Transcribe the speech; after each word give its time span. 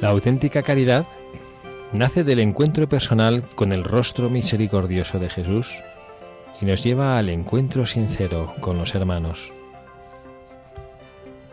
La 0.00 0.08
auténtica 0.08 0.62
caridad 0.62 1.06
nace 1.92 2.22
del 2.22 2.40
encuentro 2.40 2.86
personal 2.86 3.44
con 3.54 3.72
el 3.72 3.82
rostro 3.82 4.28
misericordioso 4.28 5.18
de 5.18 5.30
Jesús 5.30 5.70
y 6.60 6.66
nos 6.66 6.84
lleva 6.84 7.16
al 7.16 7.30
encuentro 7.30 7.86
sincero 7.86 8.52
con 8.60 8.76
los 8.76 8.94
hermanos. 8.94 9.54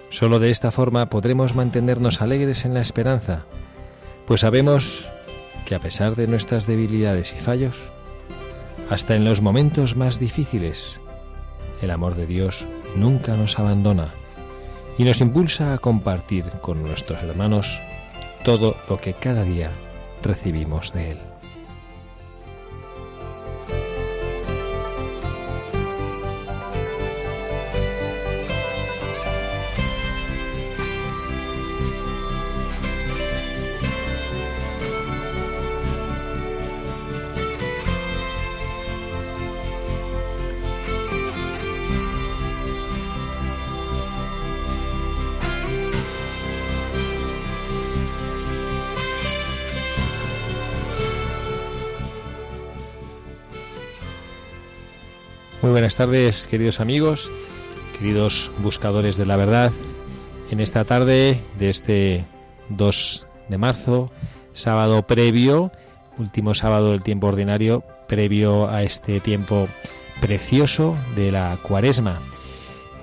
Solo 0.10 0.40
de 0.40 0.52
esta 0.52 0.72
forma 0.72 1.10
podremos 1.10 1.56
mantenernos 1.56 2.22
alegres 2.22 2.66
en 2.66 2.74
la 2.74 2.82
esperanza, 2.82 3.46
pues 4.28 4.42
sabemos 4.42 5.08
que 5.66 5.76
a 5.76 5.80
pesar 5.80 6.16
de 6.16 6.28
nuestras 6.28 6.68
debilidades 6.68 7.34
y 7.34 7.40
fallos, 7.40 7.78
hasta 8.90 9.16
en 9.16 9.24
los 9.24 9.42
momentos 9.42 9.96
más 9.96 10.20
difíciles, 10.20 11.00
el 11.82 11.92
amor 11.92 12.16
de 12.16 12.28
Dios 12.28 12.66
nunca 12.98 13.38
nos 13.38 13.58
abandona 13.58 14.14
y 14.98 15.06
nos 15.06 15.22
impulsa 15.22 15.74
a 15.74 15.78
compartir 15.78 16.46
con 16.62 16.84
nuestros 16.84 17.24
hermanos 17.24 17.80
todo 18.44 18.76
lo 18.90 19.00
que 19.00 19.14
cada 19.14 19.44
día 19.44 19.72
recibimos 20.22 20.94
de 20.94 21.12
Él. 21.12 21.33
Buenas 55.84 55.98
tardes, 55.98 56.48
queridos 56.48 56.80
amigos, 56.80 57.30
queridos 58.00 58.50
buscadores 58.60 59.18
de 59.18 59.26
la 59.26 59.36
verdad. 59.36 59.74
En 60.50 60.62
esta 60.62 60.86
tarde 60.86 61.38
de 61.60 61.70
este 61.70 62.24
2 62.70 63.28
de 63.50 63.58
marzo, 63.58 64.10
sábado 64.54 65.02
previo, 65.04 65.74
último 66.18 66.54
sábado 66.54 66.92
del 66.92 67.04
tiempo 67.04 67.28
ordinario, 67.28 67.84
previo 68.08 68.70
a 68.70 68.84
este 68.84 69.20
tiempo 69.20 69.68
precioso 70.22 70.96
de 71.18 71.34
la 71.34 71.58
cuaresma. 71.62 72.22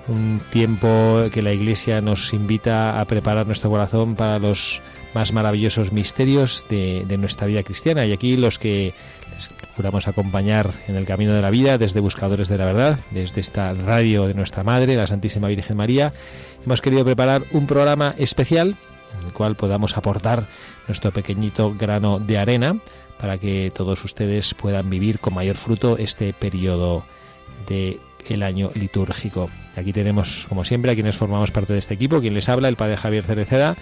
Un 0.07 0.41
tiempo 0.49 1.21
que 1.31 1.43
la 1.43 1.53
Iglesia 1.53 2.01
nos 2.01 2.33
invita 2.33 2.99
a 2.99 3.05
preparar 3.05 3.45
nuestro 3.45 3.69
corazón 3.69 4.15
para 4.15 4.39
los 4.39 4.81
más 5.13 5.33
maravillosos 5.33 5.91
misterios 5.91 6.65
de, 6.67 7.05
de 7.07 7.17
nuestra 7.19 7.45
vida 7.45 7.61
cristiana. 7.61 8.07
Y 8.07 8.11
aquí 8.11 8.37
los 8.37 8.57
que 8.57 8.95
procuramos 9.49 10.07
acompañar 10.07 10.71
en 10.87 10.95
el 10.95 11.05
camino 11.05 11.33
de 11.33 11.41
la 11.41 11.49
vida 11.49 11.77
desde 11.77 11.99
Buscadores 11.99 12.47
de 12.49 12.57
la 12.57 12.65
Verdad, 12.65 12.99
desde 13.11 13.41
esta 13.41 13.73
radio 13.73 14.27
de 14.27 14.33
nuestra 14.33 14.63
Madre, 14.63 14.95
la 14.95 15.07
Santísima 15.07 15.47
Virgen 15.47 15.77
María. 15.77 16.13
Hemos 16.65 16.81
querido 16.81 17.05
preparar 17.05 17.43
un 17.51 17.67
programa 17.67 18.15
especial 18.17 18.75
en 19.19 19.27
el 19.27 19.33
cual 19.33 19.55
podamos 19.55 19.97
aportar 19.97 20.45
nuestro 20.87 21.11
pequeñito 21.11 21.73
grano 21.73 22.19
de 22.19 22.37
arena 22.37 22.77
para 23.19 23.37
que 23.37 23.71
todos 23.75 24.03
ustedes 24.03 24.53
puedan 24.53 24.89
vivir 24.89 25.19
con 25.19 25.33
mayor 25.33 25.55
fruto 25.55 25.97
este 25.97 26.33
periodo 26.33 27.03
de 27.67 27.99
el 28.29 28.43
año 28.43 28.71
litúrgico. 28.75 29.49
Aquí 29.75 29.93
tenemos, 29.93 30.45
como 30.49 30.65
siempre, 30.65 30.91
a 30.91 30.95
quienes 30.95 31.15
formamos 31.15 31.51
parte 31.51 31.73
de 31.73 31.79
este 31.79 31.93
equipo, 31.93 32.21
quien 32.21 32.33
les 32.33 32.49
habla, 32.49 32.67
el 32.67 32.75
padre 32.75 32.97
Javier 32.97 33.23
Cereceda, 33.23 33.75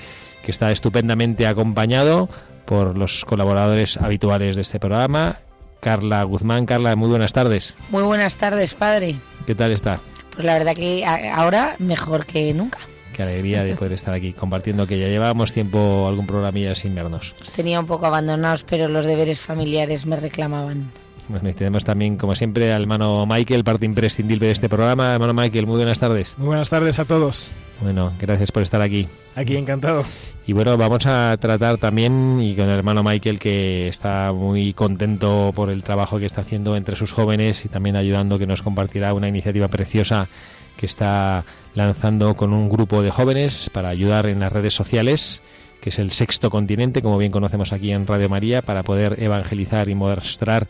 que 0.44 0.52
está 0.52 0.72
estupendamente 0.72 1.48
acompañado 1.48 2.30
por 2.66 2.98
los 2.98 3.25
colaboradores 3.25 3.98
habituales 3.98 4.56
de 4.56 4.62
este 4.62 4.80
programa, 4.80 5.40
Carla 5.79 6.23
Guzmán. 6.23 6.66
Carla, 6.66 6.95
muy 6.95 7.09
buenas 7.09 7.34
tardes. 7.34 7.75
Muy 7.90 8.03
buenas 8.03 8.35
tardes, 8.35 8.73
padre. 8.73 9.16
¿Qué 9.45 9.56
tal 9.56 9.72
está? 9.72 10.00
Pues 10.34 10.45
la 10.45 10.53
verdad 10.53 10.73
que 10.73 11.06
ahora 11.06 11.75
mejor 11.79 12.25
que 12.25 12.53
nunca. 12.53 12.79
Qué 13.16 13.23
alegría 13.23 13.63
de 13.63 13.75
poder 13.75 13.94
estar 13.94 14.13
aquí 14.13 14.31
compartiendo, 14.31 14.88
que 14.88 14.97
ya 14.97 15.07
llevábamos 15.07 15.51
tiempo 15.51 16.07
algún 16.07 16.25
programilla 16.25 16.75
sin 16.75 16.95
vernos. 16.95 17.35
Os 17.41 17.51
tenía 17.51 17.79
un 17.79 17.85
poco 17.85 18.06
abandonados, 18.06 18.63
pero 18.63 18.88
los 18.88 19.06
deberes 19.06 19.39
familiares 19.41 20.06
me 20.06 20.16
reclamaban. 20.16 20.89
Bueno, 21.28 21.47
y 21.50 21.53
tenemos 21.53 21.84
también, 21.84 22.18
como 22.18 22.34
siempre, 22.34 22.73
al 22.73 22.81
hermano 22.84 23.25
Michael, 23.25 23.63
parte 23.63 23.85
imprescindible 23.85 24.47
de 24.47 24.51
este 24.51 24.69
programa. 24.69 25.13
Hermano 25.13 25.34
Michael, 25.34 25.68
muy 25.68 25.75
buenas 25.75 26.00
tardes. 26.00 26.34
Muy 26.38 26.47
buenas 26.47 26.69
tardes 26.69 26.97
a 27.00 27.06
todos. 27.06 27.51
Bueno, 27.81 28.13
gracias 28.19 28.51
por 28.51 28.63
estar 28.63 28.81
aquí. 28.81 29.07
Aquí, 29.35 29.56
encantado. 29.56 30.06
Y 30.47 30.53
bueno, 30.53 30.77
vamos 30.77 31.05
a 31.05 31.38
tratar 31.39 31.77
también, 31.77 32.39
y 32.41 32.55
con 32.55 32.66
el 32.66 32.77
hermano 32.77 33.03
Michael, 33.03 33.39
que 33.39 33.88
está 33.88 34.31
muy 34.33 34.74
contento 34.74 35.51
por 35.56 35.69
el 35.69 35.83
trabajo 35.83 36.18
que 36.18 36.25
está 36.25 36.41
haciendo 36.41 36.75
entre 36.75 36.95
sus 36.95 37.12
jóvenes 37.12 37.65
y 37.65 37.69
también 37.69 37.95
ayudando, 37.95 38.39
que 38.39 38.47
nos 38.47 38.63
compartirá 38.63 39.13
una 39.13 39.27
iniciativa 39.27 39.68
preciosa 39.68 40.27
que 40.75 40.88
está 40.88 41.44
lanzando 41.75 42.36
con 42.36 42.53
un 42.53 42.69
grupo 42.69 43.03
de 43.03 43.12
jóvenes 43.12 43.69
para 43.69 43.89
ayudar 43.89 44.25
en 44.25 44.39
las 44.39 44.51
redes 44.51 44.74
sociales 44.74 45.44
que 45.80 45.89
es 45.89 46.00
el 46.00 46.12
sexto 46.12 46.50
continente, 46.50 47.01
como 47.01 47.18
bien 47.18 47.31
conocemos 47.31 47.74
aquí 47.74 47.92
en 47.92 48.06
Radio 48.06 48.30
María, 48.30 48.62
para 48.62 48.83
poder 48.83 49.21
evangelizar 49.21 49.89
y 49.89 49.95
mostrar 49.95 50.68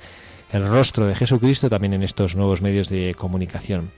el 0.51 0.67
rostro 0.67 1.07
de 1.07 1.15
Jesucristo 1.15 1.69
también 1.69 1.93
en 1.93 2.03
estos 2.03 2.35
nuevos 2.35 2.61
medios 2.61 2.89
de 2.89 3.15
comunicación. 3.15 3.91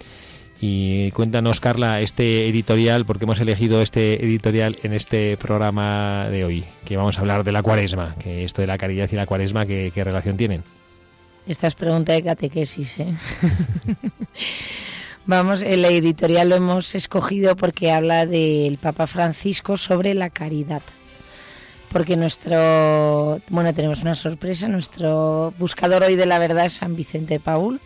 Y 0.63 1.09
cuéntanos, 1.11 1.59
Carla, 1.59 2.01
este 2.01 2.47
editorial, 2.47 3.03
porque 3.03 3.25
hemos 3.25 3.39
elegido 3.39 3.81
este 3.81 4.23
editorial 4.23 4.77
en 4.83 4.93
este 4.93 5.35
programa 5.37 6.27
de 6.29 6.45
hoy, 6.45 6.63
que 6.85 6.97
vamos 6.97 7.17
a 7.17 7.21
hablar 7.21 7.43
de 7.43 7.51
la 7.51 7.63
cuaresma, 7.63 8.13
que 8.19 8.43
esto 8.43 8.61
de 8.61 8.67
la 8.67 8.77
caridad 8.77 9.09
y 9.11 9.15
la 9.15 9.25
cuaresma, 9.25 9.65
¿qué, 9.65 9.91
relación 9.95 10.37
tienen? 10.37 10.63
Esta 11.47 11.65
es 11.65 11.73
pregunta 11.73 12.13
de 12.13 12.21
catequesis, 12.21 12.99
¿eh? 12.99 13.11
Vamos, 15.25 15.63
el 15.63 15.83
editorial 15.83 16.49
lo 16.49 16.55
hemos 16.55 16.93
escogido 16.93 17.55
porque 17.55 17.91
habla 17.91 18.27
del 18.27 18.77
Papa 18.77 19.07
Francisco 19.07 19.77
sobre 19.77 20.13
la 20.13 20.29
caridad. 20.29 20.83
Porque 21.91 22.15
nuestro, 22.15 23.41
bueno, 23.49 23.73
tenemos 23.73 24.03
una 24.03 24.13
sorpresa, 24.13 24.67
nuestro 24.67 25.55
buscador 25.57 26.03
hoy 26.03 26.15
de 26.15 26.27
la 26.27 26.37
verdad 26.37 26.67
es 26.67 26.73
San 26.73 26.95
Vicente 26.95 27.39
Paul, 27.39 27.79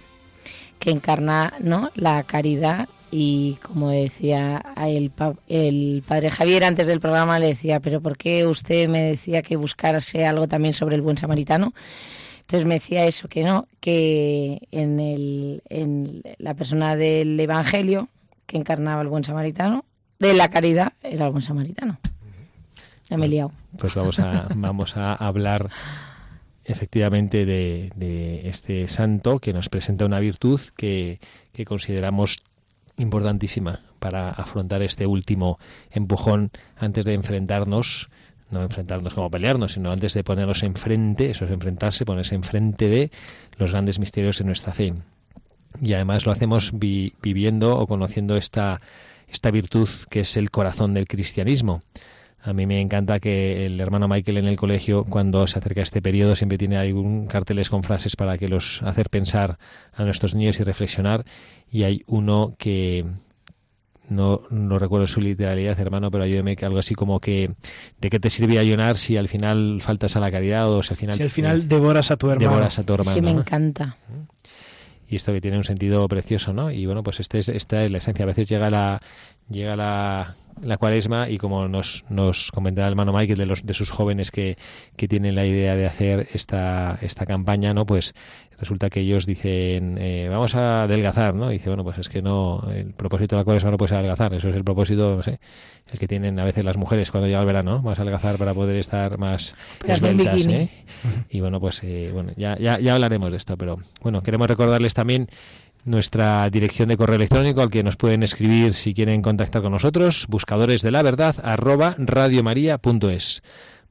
que 0.80 0.92
encarna 0.92 1.54
¿no? 1.60 1.92
la 1.96 2.24
caridad 2.24 2.90
y 3.12 3.58
como 3.62 3.90
decía 3.90 4.64
el, 4.78 5.12
el 5.48 6.04
padre 6.06 6.32
Javier 6.32 6.64
antes 6.66 6.88
del 6.88 7.00
programa 7.00 7.40
le 7.40 7.48
decía, 7.48 7.80
pero 7.80 8.02
¿por 8.02 8.18
qué 8.18 8.46
usted 8.46 8.90
me 8.90 9.04
decía 9.04 9.42
que 9.42 9.56
buscarse 9.56 10.26
algo 10.26 10.48
también 10.48 10.74
sobre 10.74 10.96
el 10.96 11.02
buen 11.02 11.18
samaritano? 11.18 11.74
Entonces 12.42 12.68
me 12.68 12.76
decía 12.76 13.06
eso, 13.06 13.28
que 13.28 13.44
no, 13.44 13.68
que 13.80 14.68
en, 14.72 15.00
el, 15.00 15.64
en 15.70 16.22
la 16.38 16.54
persona 16.54 16.96
del 16.96 17.40
Evangelio 17.40 18.10
que 18.46 18.58
encarnaba 18.58 19.02
el 19.02 19.08
buen 19.08 19.24
samaritano, 19.24 19.86
de 20.20 20.34
la 20.34 20.50
caridad, 20.50 20.94
era 21.02 21.26
el 21.26 21.32
buen 21.32 21.42
samaritano. 21.42 21.98
Ya 23.10 23.18
me 23.18 23.26
he 23.26 23.30
liado. 23.30 23.52
Pues 23.78 23.94
vamos 23.96 24.20
a, 24.20 24.48
vamos 24.56 24.98
a 24.98 25.14
hablar 25.14 25.70
efectivamente 26.66 27.46
de, 27.46 27.92
de, 27.96 28.50
este 28.50 28.88
santo 28.88 29.40
que 29.40 29.54
nos 29.54 29.70
presenta 29.70 30.06
una 30.06 30.20
virtud 30.20 30.60
que, 30.76 31.20
consideramos 31.66 32.44
importantísima 32.98 33.82
para 34.00 34.30
afrontar 34.30 34.82
este 34.82 35.06
último 35.06 35.58
empujón 35.92 36.52
antes 36.78 37.06
de 37.06 37.14
enfrentarnos 37.14 38.10
no 38.52 38.62
enfrentarnos 38.62 39.16
como 39.16 39.32
pelearnos, 39.32 39.74
sino 39.74 39.92
antes 39.92 40.14
de 40.14 40.24
ponernos 40.24 40.62
enfrente, 40.62 41.32
eso 41.32 41.46
es 41.46 41.52
enfrentarse, 41.52 42.06
ponerse 42.06 42.36
enfrente 42.36 42.88
de 42.88 43.12
los 43.58 43.72
grandes 43.72 43.98
misterios 43.98 44.38
de 44.38 44.46
nuestra 44.46 44.72
fe. 44.72 44.94
Y 45.82 45.94
además 45.94 46.28
lo 46.28 46.32
hacemos 46.32 46.72
viviendo 46.72 47.78
o 47.78 47.88
conociendo 47.88 48.38
esta, 48.38 48.82
esta 49.28 49.50
virtud 49.50 49.90
que 50.10 50.22
es 50.22 50.38
el 50.38 50.52
corazón 50.52 50.94
del 50.94 51.08
cristianismo. 51.08 51.82
A 52.46 52.54
mí 52.54 52.68
me 52.68 52.80
encanta 52.80 53.20
que 53.20 53.66
el 53.66 53.82
hermano 53.82 54.08
Michael 54.08 54.38
en 54.38 54.46
el 54.46 54.56
colegio, 54.56 55.04
cuando 55.04 55.48
se 55.48 55.58
acerca 55.58 55.82
este 55.82 56.00
periodo, 56.00 56.36
siempre 56.36 56.60
tiene 56.60 56.78
algún 56.78 57.26
carteles 57.26 57.72
con 57.72 57.82
frases 57.82 58.16
para 58.16 58.38
que 58.38 58.48
los 58.48 58.84
hacer 58.84 59.10
pensar 59.10 59.58
a 59.94 60.04
nuestros 60.04 60.36
niños 60.36 60.60
y 60.60 60.64
reflexionar. 60.64 61.26
Y 61.72 61.84
hay 61.84 62.04
uno 62.06 62.54
que, 62.60 63.04
no, 64.10 64.42
no 64.52 64.78
recuerdo 64.78 65.08
su 65.08 65.22
literalidad, 65.22 65.80
hermano, 65.80 66.12
pero 66.12 66.24
ayúdeme 66.24 66.56
que 66.56 66.68
algo 66.68 66.78
así 66.78 66.94
como 66.94 67.20
que 67.20 67.50
de 68.00 68.10
qué 68.12 68.20
te 68.20 68.30
sirve 68.30 68.60
ayunar 68.60 69.00
si 69.00 69.18
al 69.18 69.28
final 69.28 69.80
faltas 69.82 70.16
a 70.16 70.20
la 70.20 70.30
caridad 70.30 70.72
o 70.72 70.84
si 70.84 70.94
al 70.94 70.98
final 70.98 71.16
si 71.16 71.24
al 71.24 71.32
final 71.32 71.68
devoras 71.68 72.12
a 72.12 72.16
tu 72.16 72.30
hermano. 72.30 72.52
Devoras 72.52 72.78
a 72.78 72.84
tu 72.84 72.94
hermano. 72.94 73.16
Sí, 73.16 73.22
me 73.22 73.32
encanta. 73.32 73.98
Y 75.08 75.16
esto 75.16 75.34
que 75.34 75.42
tiene 75.42 75.58
un 75.58 75.64
sentido 75.64 76.08
precioso, 76.08 76.54
¿no? 76.54 76.70
Y 76.70 76.86
bueno, 76.86 77.02
pues 77.02 77.20
este 77.20 77.40
es, 77.40 77.50
esta 77.50 77.84
es 77.84 77.92
la 77.92 77.98
esencia. 77.98 78.24
A 78.24 78.28
veces 78.28 78.48
llega 78.48 78.70
la 78.70 79.02
llega 79.50 79.76
la, 79.76 80.36
la 80.62 80.78
cuaresma 80.78 81.30
y 81.30 81.38
como 81.38 81.68
nos, 81.68 82.06
nos 82.10 82.52
comentaba 82.52 82.88
el 82.88 82.94
hermano 82.94 83.14
Michael 83.14 83.38
de, 83.38 83.46
los, 83.46 83.66
de 83.66 83.74
sus 83.74 83.92
jóvenes 83.92 84.32
que, 84.32 84.58
que 84.96 85.08
tienen 85.08 85.36
la 85.36 85.46
idea 85.46 85.76
de 85.76 85.86
hacer 85.86 86.28
esta, 86.34 86.98
esta 87.02 87.26
campaña, 87.26 87.74
¿no? 87.74 87.86
Pues 87.86 88.14
resulta 88.58 88.90
que 88.90 89.02
ellos 89.02 89.26
dicen, 89.26 89.98
eh, 90.00 90.28
vamos 90.30 90.56
a 90.56 90.84
adelgazar, 90.84 91.34
¿no? 91.36 91.52
Y 91.52 91.56
dice, 91.56 91.70
bueno, 91.70 91.84
pues 91.84 91.98
es 91.98 92.10
que 92.10 92.22
no, 92.22 92.64
el 92.72 92.94
propósito 92.94 93.36
de 93.36 93.42
la 93.42 93.44
cuaresma 93.44 93.72
no 93.72 93.78
puede 93.78 93.90
ser 93.90 93.98
adelgazar, 93.98 94.34
eso 94.34 94.50
es 94.50 94.56
el 94.56 94.64
propósito, 94.64 95.18
no 95.18 95.24
sé, 95.24 95.40
el 95.92 96.00
que 96.00 96.08
tienen 96.08 96.40
a 96.40 96.46
veces 96.46 96.64
las 96.64 96.78
mujeres 96.78 97.12
cuando 97.12 97.28
llega 97.28 97.40
el 97.40 97.46
verano, 97.46 97.72
¿no? 97.72 97.78
Vamos 97.78 98.00
a 98.00 98.02
adelgazar 98.04 98.38
para 98.38 98.54
poder 98.54 98.78
estar 98.78 99.18
más 99.18 99.56
esbeltas, 99.86 100.48
¿eh? 100.48 100.70
Y 101.30 101.42
bueno, 101.42 101.60
pues 101.60 101.84
eh, 101.84 102.12
bueno, 102.14 102.32
ya, 102.38 102.58
ya, 102.58 102.80
ya 102.80 102.94
hablaremos 102.94 103.32
de 103.32 103.38
esto, 103.38 103.58
pero 103.58 103.78
bueno, 104.02 104.22
queremos 104.22 104.48
recordarles 104.48 104.94
también 104.94 105.28
nuestra 105.86 106.50
dirección 106.50 106.90
de 106.90 106.98
correo 106.98 107.16
electrónico 107.16 107.62
al 107.62 107.70
que 107.70 107.84
nos 107.84 107.96
pueden 107.96 108.24
escribir 108.24 108.74
si 108.74 108.94
quieren 108.94 109.22
contactar 109.22 109.62
con 109.62 109.72
nosotros, 109.72 110.26
buscadores 110.28 110.82
de 110.82 110.92
la 110.92 111.02
verdad 111.02 111.36
arroba 111.44 111.96
radiomaria.es 111.98 113.42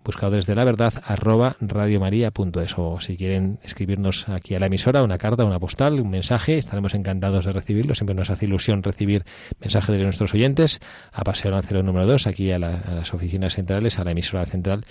buscadores 0.05 0.46
de 0.46 0.55
la 0.55 0.64
verdad 0.64 0.93
arroba 1.05 1.56
radiomaria.es 1.61 2.75
o 2.76 3.00
si 3.00 3.17
quieren 3.17 3.58
escribirnos 3.62 4.29
aquí 4.29 4.55
a 4.55 4.61
la 4.61 4.67
emisora 4.67 5.02
una 5.02 5.19
carta, 5.19 5.44
una 5.44 5.58
postal, 5.58 6.00
un 6.00 6.11
mensaje, 6.11 6.58
estaremos 6.58 6.94
encantados 6.94 7.46
de 7.46 7.52
recibirlo. 7.52 7.94
Siempre 7.94 8.14
nos 8.14 8.31
hace 8.31 8.44
ilusión 8.44 8.82
recibir 8.82 9.25
mensajes 9.61 9.97
de 9.97 10.02
nuestros 10.02 10.35
oyentes 10.35 10.81
a 11.12 11.25
Paseo 11.25 11.50
Lancero 11.50 11.82
número 11.82 12.06
2, 12.06 12.26
aquí 12.26 12.52
a, 12.52 12.56
a 12.56 12.58
las 12.58 13.14
oficinas 13.14 13.55
centrales, 13.55 13.99
a 13.99 14.05
la 14.05 14.11
emisora 14.11 14.44
central 14.44 14.85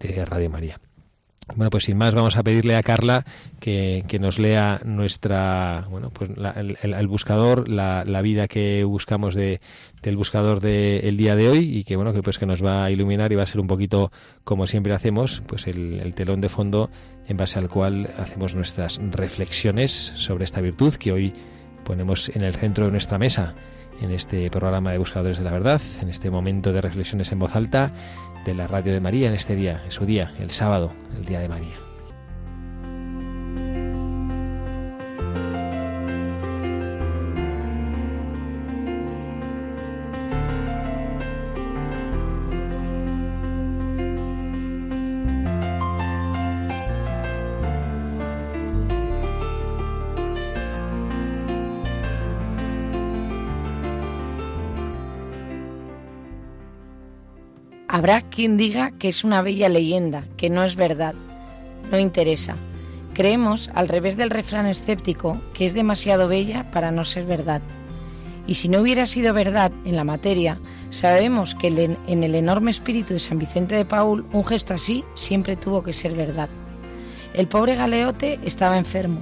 de 0.00 0.24
Radio 0.24 0.50
María. 0.50 0.80
Bueno, 1.54 1.70
pues 1.70 1.84
sin 1.84 1.96
más 1.96 2.12
vamos 2.12 2.36
a 2.36 2.42
pedirle 2.42 2.74
a 2.74 2.82
Carla 2.82 3.24
que, 3.60 4.04
nos 4.20 4.38
lea 4.38 4.80
nuestra, 4.84 5.86
bueno, 5.88 6.10
pues 6.10 6.30
el, 6.82 7.06
buscador, 7.06 7.68
la, 7.68 8.02
vida 8.20 8.48
que 8.48 8.82
buscamos 8.82 9.34
de, 9.34 9.60
del 10.02 10.16
buscador 10.16 10.60
del 10.60 11.16
día 11.16 11.36
de 11.36 11.48
hoy 11.48 11.78
y 11.78 11.84
que 11.84 11.94
bueno, 11.94 12.12
que 12.12 12.22
pues 12.22 12.38
que 12.38 12.46
nos 12.46 12.64
va 12.64 12.84
a 12.84 12.90
iluminar 12.90 13.30
y 13.30 13.36
va 13.36 13.44
a 13.44 13.46
ser 13.46 13.60
un 13.60 13.68
poquito 13.68 14.10
como 14.42 14.66
siempre 14.66 14.92
hacemos, 14.92 15.40
pues 15.46 15.68
el 15.68 16.12
telón 16.16 16.40
de 16.40 16.48
fondo 16.48 16.90
en 17.28 17.36
base 17.36 17.60
al 17.60 17.68
cual 17.68 18.10
hacemos 18.18 18.56
nuestras 18.56 18.98
reflexiones 19.12 19.92
sobre 19.92 20.44
esta 20.44 20.60
virtud 20.60 20.94
que 20.94 21.12
hoy 21.12 21.32
ponemos 21.84 22.28
en 22.30 22.42
el 22.42 22.56
centro 22.56 22.86
de 22.86 22.90
nuestra 22.90 23.18
mesa 23.18 23.54
en 24.00 24.10
este 24.10 24.50
programa 24.50 24.92
de 24.92 24.98
Buscadores 24.98 25.38
de 25.38 25.44
la 25.44 25.52
Verdad, 25.52 25.80
en 26.00 26.08
este 26.08 26.30
momento 26.30 26.72
de 26.72 26.80
reflexiones 26.80 27.32
en 27.32 27.38
voz 27.38 27.56
alta 27.56 27.92
de 28.46 28.54
la 28.54 28.68
Radio 28.68 28.92
de 28.92 29.00
María 29.00 29.26
en 29.28 29.34
este 29.34 29.56
día, 29.56 29.82
en 29.84 29.90
su 29.90 30.06
día, 30.06 30.32
el 30.38 30.50
sábado, 30.50 30.92
el 31.16 31.24
Día 31.24 31.40
de 31.40 31.48
María. 31.48 31.85
Habrá 57.96 58.20
quien 58.20 58.58
diga 58.58 58.90
que 58.90 59.08
es 59.08 59.24
una 59.24 59.40
bella 59.40 59.70
leyenda, 59.70 60.24
que 60.36 60.50
no 60.50 60.64
es 60.64 60.76
verdad. 60.76 61.14
No 61.90 61.98
interesa. 61.98 62.54
Creemos, 63.14 63.70
al 63.72 63.88
revés 63.88 64.18
del 64.18 64.28
refrán 64.28 64.66
escéptico, 64.66 65.40
que 65.54 65.64
es 65.64 65.72
demasiado 65.72 66.28
bella 66.28 66.70
para 66.72 66.90
no 66.90 67.06
ser 67.06 67.24
verdad. 67.24 67.62
Y 68.46 68.56
si 68.56 68.68
no 68.68 68.82
hubiera 68.82 69.06
sido 69.06 69.32
verdad 69.32 69.72
en 69.86 69.96
la 69.96 70.04
materia, 70.04 70.60
sabemos 70.90 71.54
que 71.54 71.68
en 72.06 72.22
el 72.22 72.34
enorme 72.34 72.70
espíritu 72.70 73.14
de 73.14 73.18
San 73.18 73.38
Vicente 73.38 73.76
de 73.76 73.86
Paul 73.86 74.26
un 74.30 74.44
gesto 74.44 74.74
así 74.74 75.02
siempre 75.14 75.56
tuvo 75.56 75.82
que 75.82 75.94
ser 75.94 76.14
verdad. 76.14 76.50
El 77.32 77.48
pobre 77.48 77.76
galeote 77.76 78.38
estaba 78.44 78.76
enfermo. 78.76 79.20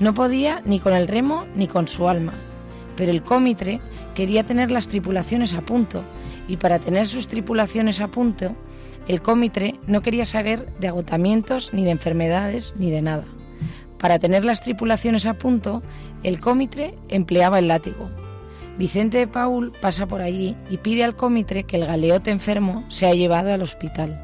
No 0.00 0.12
podía 0.12 0.60
ni 0.66 0.80
con 0.80 0.92
el 0.92 1.08
remo 1.08 1.46
ni 1.56 1.66
con 1.66 1.88
su 1.88 2.06
alma. 2.10 2.34
Pero 2.94 3.10
el 3.10 3.22
cómitre 3.22 3.80
quería 4.14 4.44
tener 4.44 4.70
las 4.70 4.88
tripulaciones 4.88 5.54
a 5.54 5.62
punto 5.62 6.04
y 6.48 6.56
para 6.56 6.78
tener 6.78 7.06
sus 7.06 7.28
tripulaciones 7.28 8.00
a 8.00 8.08
punto, 8.08 8.54
el 9.08 9.22
cómitre 9.22 9.74
no 9.86 10.00
quería 10.00 10.26
saber 10.26 10.72
de 10.78 10.88
agotamientos, 10.88 11.72
ni 11.72 11.84
de 11.84 11.90
enfermedades, 11.90 12.74
ni 12.78 12.90
de 12.90 13.02
nada. 13.02 13.24
Para 13.98 14.18
tener 14.18 14.44
las 14.44 14.60
tripulaciones 14.60 15.26
a 15.26 15.34
punto, 15.34 15.82
el 16.22 16.40
cómitre 16.40 16.94
empleaba 17.08 17.58
el 17.58 17.68
látigo. 17.68 18.10
Vicente 18.78 19.18
de 19.18 19.26
Paul 19.26 19.72
pasa 19.80 20.06
por 20.06 20.22
allí 20.22 20.56
y 20.70 20.78
pide 20.78 21.04
al 21.04 21.14
cómitre 21.14 21.64
que 21.64 21.76
el 21.76 21.86
galeote 21.86 22.30
enfermo 22.30 22.84
sea 22.88 23.12
llevado 23.12 23.52
al 23.52 23.62
hospital. 23.62 24.22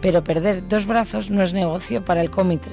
Pero 0.00 0.22
perder 0.22 0.68
dos 0.68 0.86
brazos 0.86 1.30
no 1.30 1.42
es 1.42 1.52
negocio 1.52 2.04
para 2.04 2.20
el 2.20 2.30
cómitre. 2.30 2.72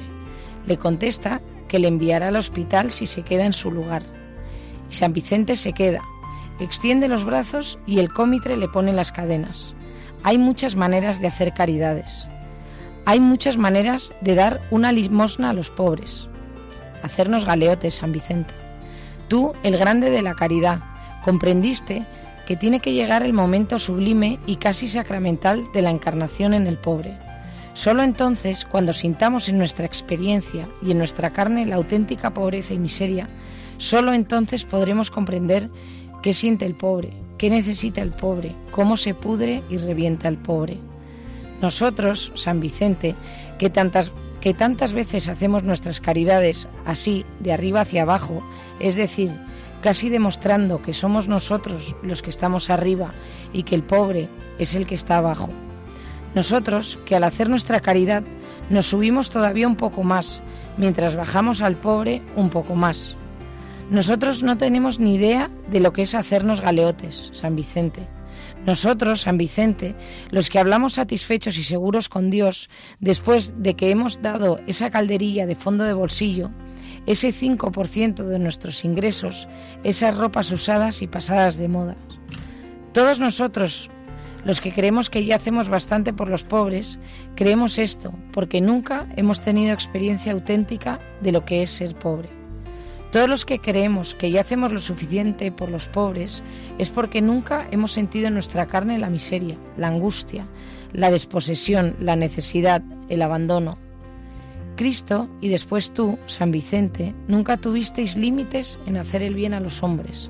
Le 0.68 0.78
contesta 0.78 1.42
que 1.68 1.80
le 1.80 1.88
enviará 1.88 2.28
al 2.28 2.36
hospital 2.36 2.92
si 2.92 3.08
se 3.08 3.24
queda 3.24 3.46
en 3.46 3.54
su 3.54 3.72
lugar. 3.72 4.04
Y 4.92 4.94
San 4.94 5.14
Vicente 5.14 5.56
se 5.56 5.74
queda, 5.74 6.02
extiende 6.60 7.08
los 7.08 7.26
brazos 7.26 7.80
y 7.86 8.00
el 8.00 8.14
cómitre 8.14 8.58
le 8.58 8.68
pone 8.68 8.94
las 8.94 9.12
cadenas. 9.12 9.76
Hay 10.24 10.38
muchas 10.38 10.76
maneras 10.76 11.20
de 11.20 11.28
hacer 11.28 11.54
caridades. 11.54 12.28
Hay 13.06 13.20
muchas 13.20 13.58
maneras 13.58 14.12
de 14.22 14.36
dar 14.36 14.62
una 14.72 14.92
limosna 14.92 15.52
a 15.52 15.54
los 15.54 15.70
pobres. 15.70 16.28
Hacernos 17.04 17.46
galeotes, 17.46 17.96
San 17.96 18.12
Vicente. 18.12 18.54
Tú, 19.28 19.54
el 19.64 19.78
grande 19.78 20.10
de 20.10 20.22
la 20.22 20.34
caridad, 20.34 20.80
comprendiste 21.24 22.06
que 22.48 22.56
tiene 22.56 22.80
que 22.80 22.94
llegar 22.94 23.24
el 23.24 23.34
momento 23.34 23.80
sublime 23.80 24.40
y 24.46 24.58
casi 24.58 24.88
sacramental 24.88 25.64
de 25.74 25.82
la 25.82 25.92
encarnación 25.92 26.54
en 26.54 26.68
el 26.68 26.78
pobre. 26.78 27.18
Solo 27.74 28.04
entonces, 28.04 28.66
cuando 28.66 28.94
sintamos 28.94 29.50
en 29.50 29.58
nuestra 29.58 29.86
experiencia 29.86 30.68
y 30.82 30.92
en 30.92 30.98
nuestra 30.98 31.32
carne 31.32 31.66
la 31.66 31.76
auténtica 31.76 32.34
pobreza 32.34 32.74
y 32.74 32.80
miseria, 32.80 33.28
solo 33.78 34.14
entonces 34.14 34.64
podremos 34.64 35.12
comprender 35.12 35.70
¿Qué 36.26 36.34
siente 36.34 36.66
el 36.66 36.74
pobre? 36.74 37.14
¿Qué 37.38 37.52
necesita 37.52 38.02
el 38.02 38.10
pobre? 38.10 38.56
¿Cómo 38.72 38.98
se 38.98 39.14
pudre 39.14 39.62
y 39.70 39.78
revienta 39.78 40.28
el 40.28 40.40
pobre? 40.40 40.80
Nosotros, 41.62 42.32
San 42.34 42.60
Vicente, 42.60 43.14
que 43.60 43.70
tantas, 43.70 44.12
que 44.42 44.56
tantas 44.56 44.94
veces 44.94 45.28
hacemos 45.28 45.62
nuestras 45.62 46.02
caridades 46.02 46.68
así, 46.84 47.28
de 47.42 47.54
arriba 47.54 47.82
hacia 47.82 48.02
abajo, 48.02 48.42
es 48.80 48.96
decir, 48.96 49.30
casi 49.84 50.10
demostrando 50.10 50.82
que 50.82 50.94
somos 50.94 51.28
nosotros 51.28 51.96
los 52.02 52.24
que 52.24 52.32
estamos 52.32 52.72
arriba 52.72 53.12
y 53.54 53.62
que 53.62 53.76
el 53.76 53.84
pobre 53.84 54.28
es 54.58 54.74
el 54.74 54.88
que 54.88 54.96
está 54.96 55.18
abajo. 55.18 55.50
Nosotros, 56.34 56.98
que 57.06 57.16
al 57.16 57.24
hacer 57.24 57.52
nuestra 57.52 57.82
caridad 57.82 58.24
nos 58.72 58.88
subimos 58.88 59.30
todavía 59.30 59.68
un 59.68 59.76
poco 59.76 60.02
más, 60.02 60.42
mientras 60.76 61.16
bajamos 61.16 61.62
al 61.62 61.76
pobre 61.76 62.24
un 62.36 62.50
poco 62.50 62.74
más. 62.74 63.16
Nosotros 63.90 64.42
no 64.42 64.58
tenemos 64.58 65.00
ni 65.00 65.16
idea 65.16 65.52
de 65.70 65.80
lo 65.80 65.94
que 65.94 66.02
es 66.02 66.16
hacernos 66.16 66.60
galeotes, 66.60 67.30
San 67.34 67.56
Vicente. 67.56 68.08
Nosotros, 68.66 69.22
San 69.22 69.38
Vicente, 69.38 69.96
los 70.32 70.50
que 70.50 70.58
hablamos 70.58 70.94
satisfechos 70.94 71.60
y 71.60 71.64
seguros 71.64 72.10
con 72.10 72.32
Dios, 72.32 72.70
después 73.00 73.54
de 73.62 73.76
que 73.76 73.92
hemos 73.92 74.24
dado 74.24 74.60
esa 74.66 74.90
calderilla 74.90 75.46
de 75.46 75.56
fondo 75.56 75.84
de 75.84 75.94
bolsillo, 75.94 76.50
ese 77.06 77.30
5% 77.32 78.24
de 78.24 78.40
nuestros 78.40 78.84
ingresos, 78.84 79.48
esas 79.84 80.18
ropas 80.18 80.52
usadas 80.52 81.04
y 81.04 81.08
pasadas 81.08 81.58
de 81.58 81.68
moda. 81.68 81.96
Todos 82.92 83.20
nosotros, 83.20 83.92
los 84.46 84.62
que 84.62 84.74
creemos 84.74 85.12
que 85.12 85.26
ya 85.26 85.36
hacemos 85.36 85.70
bastante 85.70 86.12
por 86.12 86.30
los 86.30 86.44
pobres, 86.44 86.98
creemos 87.36 87.78
esto 87.78 88.14
porque 88.34 88.62
nunca 88.62 89.08
hemos 89.16 89.42
tenido 89.42 89.74
experiencia 89.74 90.32
auténtica 90.32 91.00
de 91.22 91.32
lo 91.32 91.46
que 91.46 91.62
es 91.62 91.70
ser 91.70 91.94
pobre. 91.94 92.45
Todos 93.16 93.30
los 93.30 93.46
que 93.46 93.60
creemos 93.60 94.14
que 94.14 94.30
ya 94.30 94.42
hacemos 94.42 94.74
lo 94.74 94.82
suficiente 94.82 95.50
por 95.50 95.70
los 95.70 95.88
pobres 95.88 96.44
es 96.78 96.90
porque 96.90 97.22
nunca 97.22 97.66
hemos 97.72 97.94
sentido 97.94 98.28
en 98.28 98.34
nuestra 98.34 98.66
carne 98.66 99.00
la 99.00 99.10
miseria, 99.10 99.56
la 99.78 99.88
angustia, 99.88 100.48
la 100.92 101.12
desposesión, 101.12 101.96
la 102.02 102.18
necesidad, 102.18 102.82
el 103.08 103.22
abandono. 103.22 103.78
Cristo 104.76 105.30
y 105.40 105.48
después 105.48 105.94
tú, 105.94 106.20
San 106.26 106.52
Vicente, 106.52 107.16
nunca 107.30 107.56
tuvisteis 107.56 108.18
límites 108.18 108.80
en 108.86 108.98
hacer 108.98 109.24
el 109.24 109.34
bien 109.34 109.54
a 109.54 109.62
los 109.62 109.82
hombres. 109.82 110.30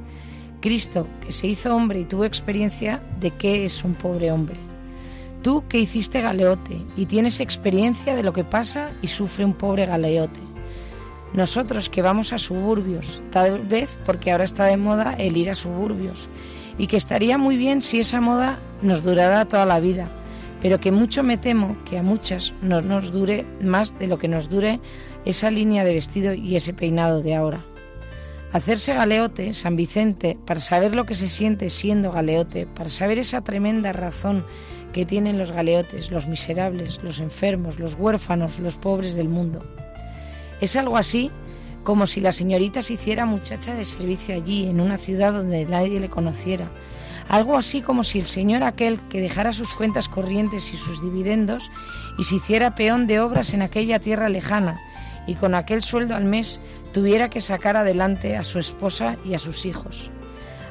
Cristo, 0.61 1.07
que 1.21 1.31
se 1.31 1.47
hizo 1.47 1.75
hombre 1.75 2.01
y 2.01 2.05
tuvo 2.05 2.23
experiencia 2.23 3.01
de 3.19 3.31
qué 3.31 3.65
es 3.65 3.83
un 3.83 3.95
pobre 3.95 4.31
hombre. 4.31 4.57
Tú 5.41 5.63
que 5.67 5.79
hiciste 5.79 6.21
galeote 6.21 6.85
y 6.95 7.07
tienes 7.07 7.39
experiencia 7.39 8.13
de 8.13 8.21
lo 8.21 8.31
que 8.31 8.43
pasa 8.43 8.91
y 9.01 9.07
sufre 9.07 9.43
un 9.43 9.53
pobre 9.53 9.87
galeote. 9.87 10.44
Nosotros 11.35 11.89
que 11.89 12.01
vamos 12.01 12.31
a 12.31 12.37
suburbios, 12.37 13.21
tal 13.29 13.59
vez 13.65 13.89
porque 14.05 14.31
ahora 14.31 14.45
está 14.45 14.65
de 14.65 14.77
moda 14.77 15.15
el 15.17 15.35
ir 15.35 15.49
a 15.49 15.55
suburbios, 15.55 16.29
y 16.77 16.87
que 16.87 16.95
estaría 16.95 17.37
muy 17.37 17.57
bien 17.57 17.81
si 17.81 17.99
esa 17.99 18.21
moda 18.21 18.57
nos 18.81 19.03
durara 19.03 19.43
toda 19.43 19.65
la 19.65 19.81
vida, 19.81 20.07
pero 20.61 20.79
que 20.79 20.93
mucho 20.93 21.23
me 21.23 21.37
temo 21.37 21.75
que 21.83 21.97
a 21.97 22.03
muchas 22.03 22.53
no 22.61 22.81
nos 22.81 23.11
dure 23.11 23.45
más 23.61 23.99
de 23.99 24.07
lo 24.07 24.17
que 24.17 24.29
nos 24.29 24.49
dure 24.49 24.79
esa 25.25 25.51
línea 25.51 25.83
de 25.83 25.93
vestido 25.93 26.33
y 26.33 26.55
ese 26.55 26.73
peinado 26.73 27.21
de 27.21 27.35
ahora. 27.35 27.65
Hacerse 28.53 28.93
galeote, 28.93 29.53
San 29.53 29.75
Vicente, 29.75 30.37
para 30.45 30.61
saber 30.61 30.95
lo 30.95 31.05
que 31.05 31.15
se 31.15 31.27
siente 31.27 31.69
siendo 31.69 32.13
galeote, 32.13 32.65
para 32.65 32.89
saber 32.89 33.19
esa 33.19 33.41
tremenda 33.41 33.91
razón 33.91 34.45
que 34.93 35.05
tienen 35.05 35.37
los 35.37 35.51
galeotes, 35.51 36.11
los 36.11 36.27
miserables, 36.27 37.03
los 37.03 37.19
enfermos, 37.19 37.77
los 37.77 37.95
huérfanos, 37.95 38.57
los 38.59 38.75
pobres 38.75 39.15
del 39.15 39.27
mundo. 39.27 39.65
Es 40.61 40.75
algo 40.75 40.97
así 40.97 41.31
como 41.83 42.07
si 42.07 42.19
la 42.19 42.33
señorita 42.33 42.81
se 42.81 42.93
hiciera 42.93 43.25
muchacha 43.25 43.75
de 43.75 43.85
servicio 43.85 44.35
allí, 44.35 44.67
en 44.67 44.81
una 44.81 44.97
ciudad 44.97 45.33
donde 45.33 45.65
nadie 45.65 45.99
le 45.99 46.09
conociera. 46.09 46.71
Algo 47.27 47.57
así 47.57 47.81
como 47.81 48.03
si 48.03 48.19
el 48.19 48.27
señor 48.27 48.63
aquel 48.63 48.99
que 49.09 49.21
dejara 49.21 49.53
sus 49.53 49.73
cuentas 49.73 50.09
corrientes 50.09 50.73
y 50.73 50.77
sus 50.77 51.01
dividendos 51.01 51.71
y 52.17 52.23
se 52.23 52.35
hiciera 52.35 52.75
peón 52.75 53.07
de 53.07 53.19
obras 53.19 53.53
en 53.53 53.61
aquella 53.61 53.99
tierra 53.99 54.29
lejana 54.29 54.79
y 55.27 55.35
con 55.35 55.55
aquel 55.55 55.81
sueldo 55.81 56.15
al 56.15 56.25
mes 56.25 56.59
tuviera 56.93 57.29
que 57.29 57.41
sacar 57.41 57.77
adelante 57.77 58.37
a 58.37 58.43
su 58.43 58.59
esposa 58.59 59.17
y 59.25 59.33
a 59.33 59.39
sus 59.39 59.65
hijos. 59.65 60.11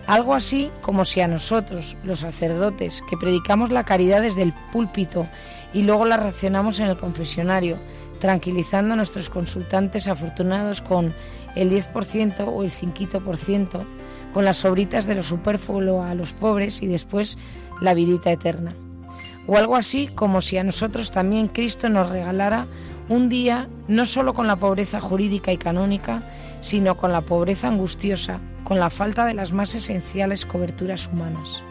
Algo 0.07 0.35
así 0.35 0.71
como 0.83 1.05
si 1.05 1.21
a 1.21 1.29
nosotros, 1.29 1.97
los 2.05 2.21
sacerdotes, 2.21 3.03
que 3.09 3.17
predicamos 3.17 3.71
la 3.71 3.85
caridad 3.85 4.21
desde 4.21 4.43
el 4.43 4.53
púlpito 4.73 5.27
y 5.73 5.83
luego 5.83 6.05
la 6.05 6.19
racionamos 6.19 6.79
en 6.79 6.87
el 6.87 6.97
confesionario, 6.97 7.79
tranquilizando 8.25 8.95
a 8.95 8.97
nuestros 8.97 9.29
consultantes 9.29 10.09
afortunados 10.09 10.81
con 10.81 11.13
el 11.57 11.71
10% 11.71 12.47
o 12.49 12.63
el 12.63 12.71
5%, 12.71 13.85
con 14.33 14.47
las 14.47 14.57
sobritas 14.57 15.05
de 15.05 15.15
lo 15.15 15.23
superfluo 15.23 16.03
a 16.03 16.15
los 16.15 16.33
pobres 16.33 16.81
y 16.81 16.87
después 16.87 17.37
la 17.83 17.93
vidita 17.93 18.33
eterna. 18.33 18.75
O 19.47 19.59
algo 19.59 19.77
así 19.77 20.07
como 20.07 20.41
si 20.41 20.57
a 20.57 20.65
nosotros 20.65 21.13
también 21.13 21.49
Cristo 21.49 21.91
nos 21.91 22.09
regalara 22.09 22.65
un 23.11 23.29
día 23.29 23.69
no 23.89 24.07
solo 24.07 24.33
con 24.33 24.47
la 24.47 24.57
pobreza 24.57 25.01
jurídica 25.01 25.53
y 25.53 25.59
canónica, 25.59 26.23
sino 26.63 26.97
con 26.97 27.13
la 27.13 27.21
pobreza 27.21 27.69
angustiosa, 27.69 28.41
con 28.65 28.81
la 28.81 28.89
falta 28.89 29.27
de 29.27 29.35
las 29.35 29.53
más 29.53 29.75
esenciales 29.75 30.47
coberturas 30.47 31.11
humanas. 31.13 31.63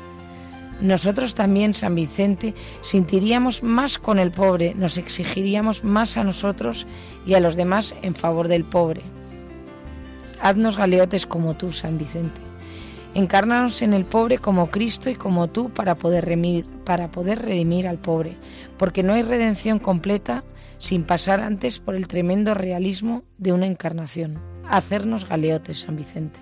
Nosotros 0.83 1.33
también, 1.33 1.73
San 1.73 1.95
Vicente, 1.95 2.53
sentiríamos 2.81 3.63
más 3.63 3.97
con 3.97 4.19
el 4.19 4.31
pobre, 4.31 4.75
nos 4.75 4.97
exigiríamos 4.97 5.85
más 5.85 6.17
a 6.17 6.25
nosotros 6.25 6.85
y 7.25 7.35
a 7.35 7.39
los 7.39 7.55
demás 7.55 7.95
en 8.01 8.15
favor 8.15 8.49
del 8.49 8.65
pobre. 8.65 9.01
Haznos 10.41 10.75
galeotes 10.75 11.25
como 11.25 11.53
tú, 11.53 11.71
San 11.71 11.97
Vicente. 11.97 12.41
Encárnanos 13.13 13.81
en 13.81 13.93
el 13.93 14.03
pobre 14.03 14.39
como 14.39 14.71
Cristo 14.71 15.09
y 15.09 15.15
como 15.15 15.47
tú 15.47 15.69
para 15.69 15.95
poder, 15.95 16.25
remir, 16.25 16.65
para 16.83 17.09
poder 17.11 17.41
redimir 17.41 17.87
al 17.87 17.97
pobre, 17.97 18.35
porque 18.77 19.03
no 19.03 19.13
hay 19.13 19.23
redención 19.23 19.79
completa 19.79 20.43
sin 20.79 21.05
pasar 21.05 21.39
antes 21.39 21.79
por 21.79 21.95
el 21.95 22.09
tremendo 22.09 22.55
realismo 22.55 23.23
de 23.37 23.53
una 23.53 23.67
encarnación. 23.67 24.41
Hacernos 24.67 25.29
galeotes, 25.29 25.79
San 25.79 25.95
Vicente. 25.95 26.41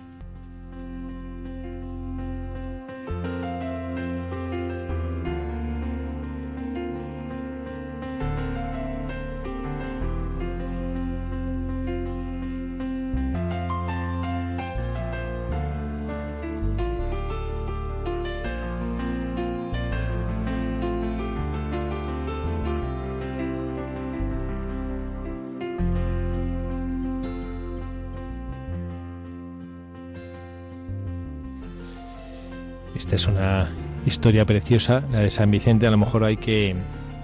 Esta 33.11 33.15
es 33.15 33.27
una 33.27 33.69
historia 34.05 34.45
preciosa, 34.45 35.03
la 35.11 35.19
de 35.19 35.29
San 35.29 35.51
Vicente. 35.51 35.85
A 35.85 35.91
lo 35.91 35.97
mejor 35.97 36.23
hay 36.23 36.37
que 36.37 36.73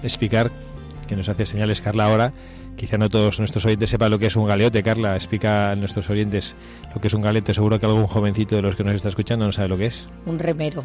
explicar, 0.03 0.51
que 1.07 1.15
nos 1.15 1.29
hace 1.29 1.45
señales 1.45 1.81
Carla 1.81 2.05
ahora. 2.05 2.33
Quizá 2.75 2.97
no 2.97 3.09
todos 3.09 3.39
nuestros 3.39 3.65
oyentes 3.65 3.89
sepan 3.89 4.11
lo 4.11 4.19
que 4.19 4.25
es 4.27 4.35
un 4.35 4.45
galeote. 4.45 4.83
Carla, 4.83 5.15
explica 5.15 5.71
a 5.71 5.75
nuestros 5.77 6.09
oyentes 6.09 6.55
lo 6.93 6.99
que 6.99 7.07
es 7.07 7.13
un 7.13 7.21
galeote. 7.21 7.53
Seguro 7.53 7.79
que 7.79 7.85
algún 7.85 8.05
jovencito 8.05 8.57
de 8.57 8.61
los 8.63 8.75
que 8.75 8.83
nos 8.83 8.95
está 8.95 9.07
escuchando 9.07 9.45
no 9.45 9.51
sabe 9.53 9.69
lo 9.69 9.77
que 9.77 9.85
es. 9.85 10.07
Un 10.25 10.37
remero. 10.39 10.83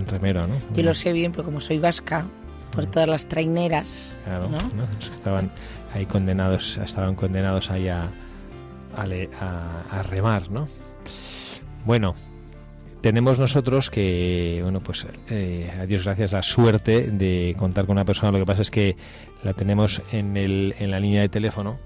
Un 0.00 0.06
remero, 0.06 0.46
¿no? 0.46 0.54
Yo 0.74 0.84
lo 0.84 0.94
sé 0.94 1.12
bien, 1.12 1.32
pero 1.32 1.42
como 1.44 1.60
soy 1.60 1.78
vasca, 1.80 2.24
por 2.72 2.86
todas 2.86 3.08
las 3.08 3.26
traineras. 3.26 4.04
Claro, 4.24 4.48
¿no? 4.48 4.62
¿no? 4.62 4.86
Estaban 5.00 5.50
ahí 5.92 6.06
condenados, 6.06 6.78
estaban 6.78 7.16
condenados 7.16 7.70
ahí 7.72 7.88
a, 7.88 8.04
a, 8.96 9.02
a- 9.40 9.98
a 9.98 10.02
remar, 10.04 10.48
¿no? 10.50 10.68
Bueno, 11.84 12.14
tenemos 13.00 13.38
nosotros 13.38 13.90
que, 13.90 14.60
bueno, 14.62 14.80
pues 14.80 15.06
eh, 15.30 15.70
a 15.78 15.86
Dios 15.86 16.04
gracias 16.04 16.32
la 16.32 16.42
suerte 16.42 17.10
de 17.10 17.54
contar 17.58 17.86
con 17.86 17.96
una 17.96 18.04
persona. 18.04 18.32
Lo 18.32 18.38
que 18.38 18.46
pasa 18.46 18.62
es 18.62 18.70
que 18.70 18.96
la 19.42 19.54
tenemos 19.54 20.02
en, 20.12 20.36
el, 20.36 20.74
en 20.78 20.90
la 20.90 21.00
línea 21.00 21.20
de 21.20 21.28
teléfono 21.28 21.78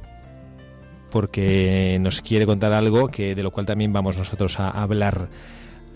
porque 1.11 1.99
nos 2.00 2.23
quiere 2.23 2.47
contar 2.47 2.73
algo 2.73 3.09
que 3.09 3.35
de 3.35 3.42
lo 3.42 3.50
cual 3.50 3.66
también 3.66 3.92
vamos 3.92 4.16
nosotros 4.16 4.59
a 4.59 4.71
hablar 4.71 5.28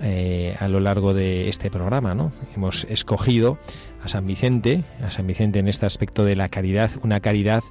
eh, 0.02 0.54
a 0.60 0.68
lo 0.68 0.78
largo 0.78 1.14
de 1.14 1.48
este 1.48 1.70
programa, 1.70 2.14
¿no? 2.14 2.30
Hemos 2.54 2.84
escogido 2.84 3.58
a 4.04 4.08
San 4.08 4.26
Vicente, 4.26 4.84
a 5.02 5.10
San 5.10 5.26
Vicente 5.26 5.58
en 5.58 5.68
este 5.68 5.86
aspecto 5.86 6.22
de 6.22 6.36
la 6.36 6.50
caridad, 6.50 6.90
una 7.02 7.20
caridad 7.20 7.64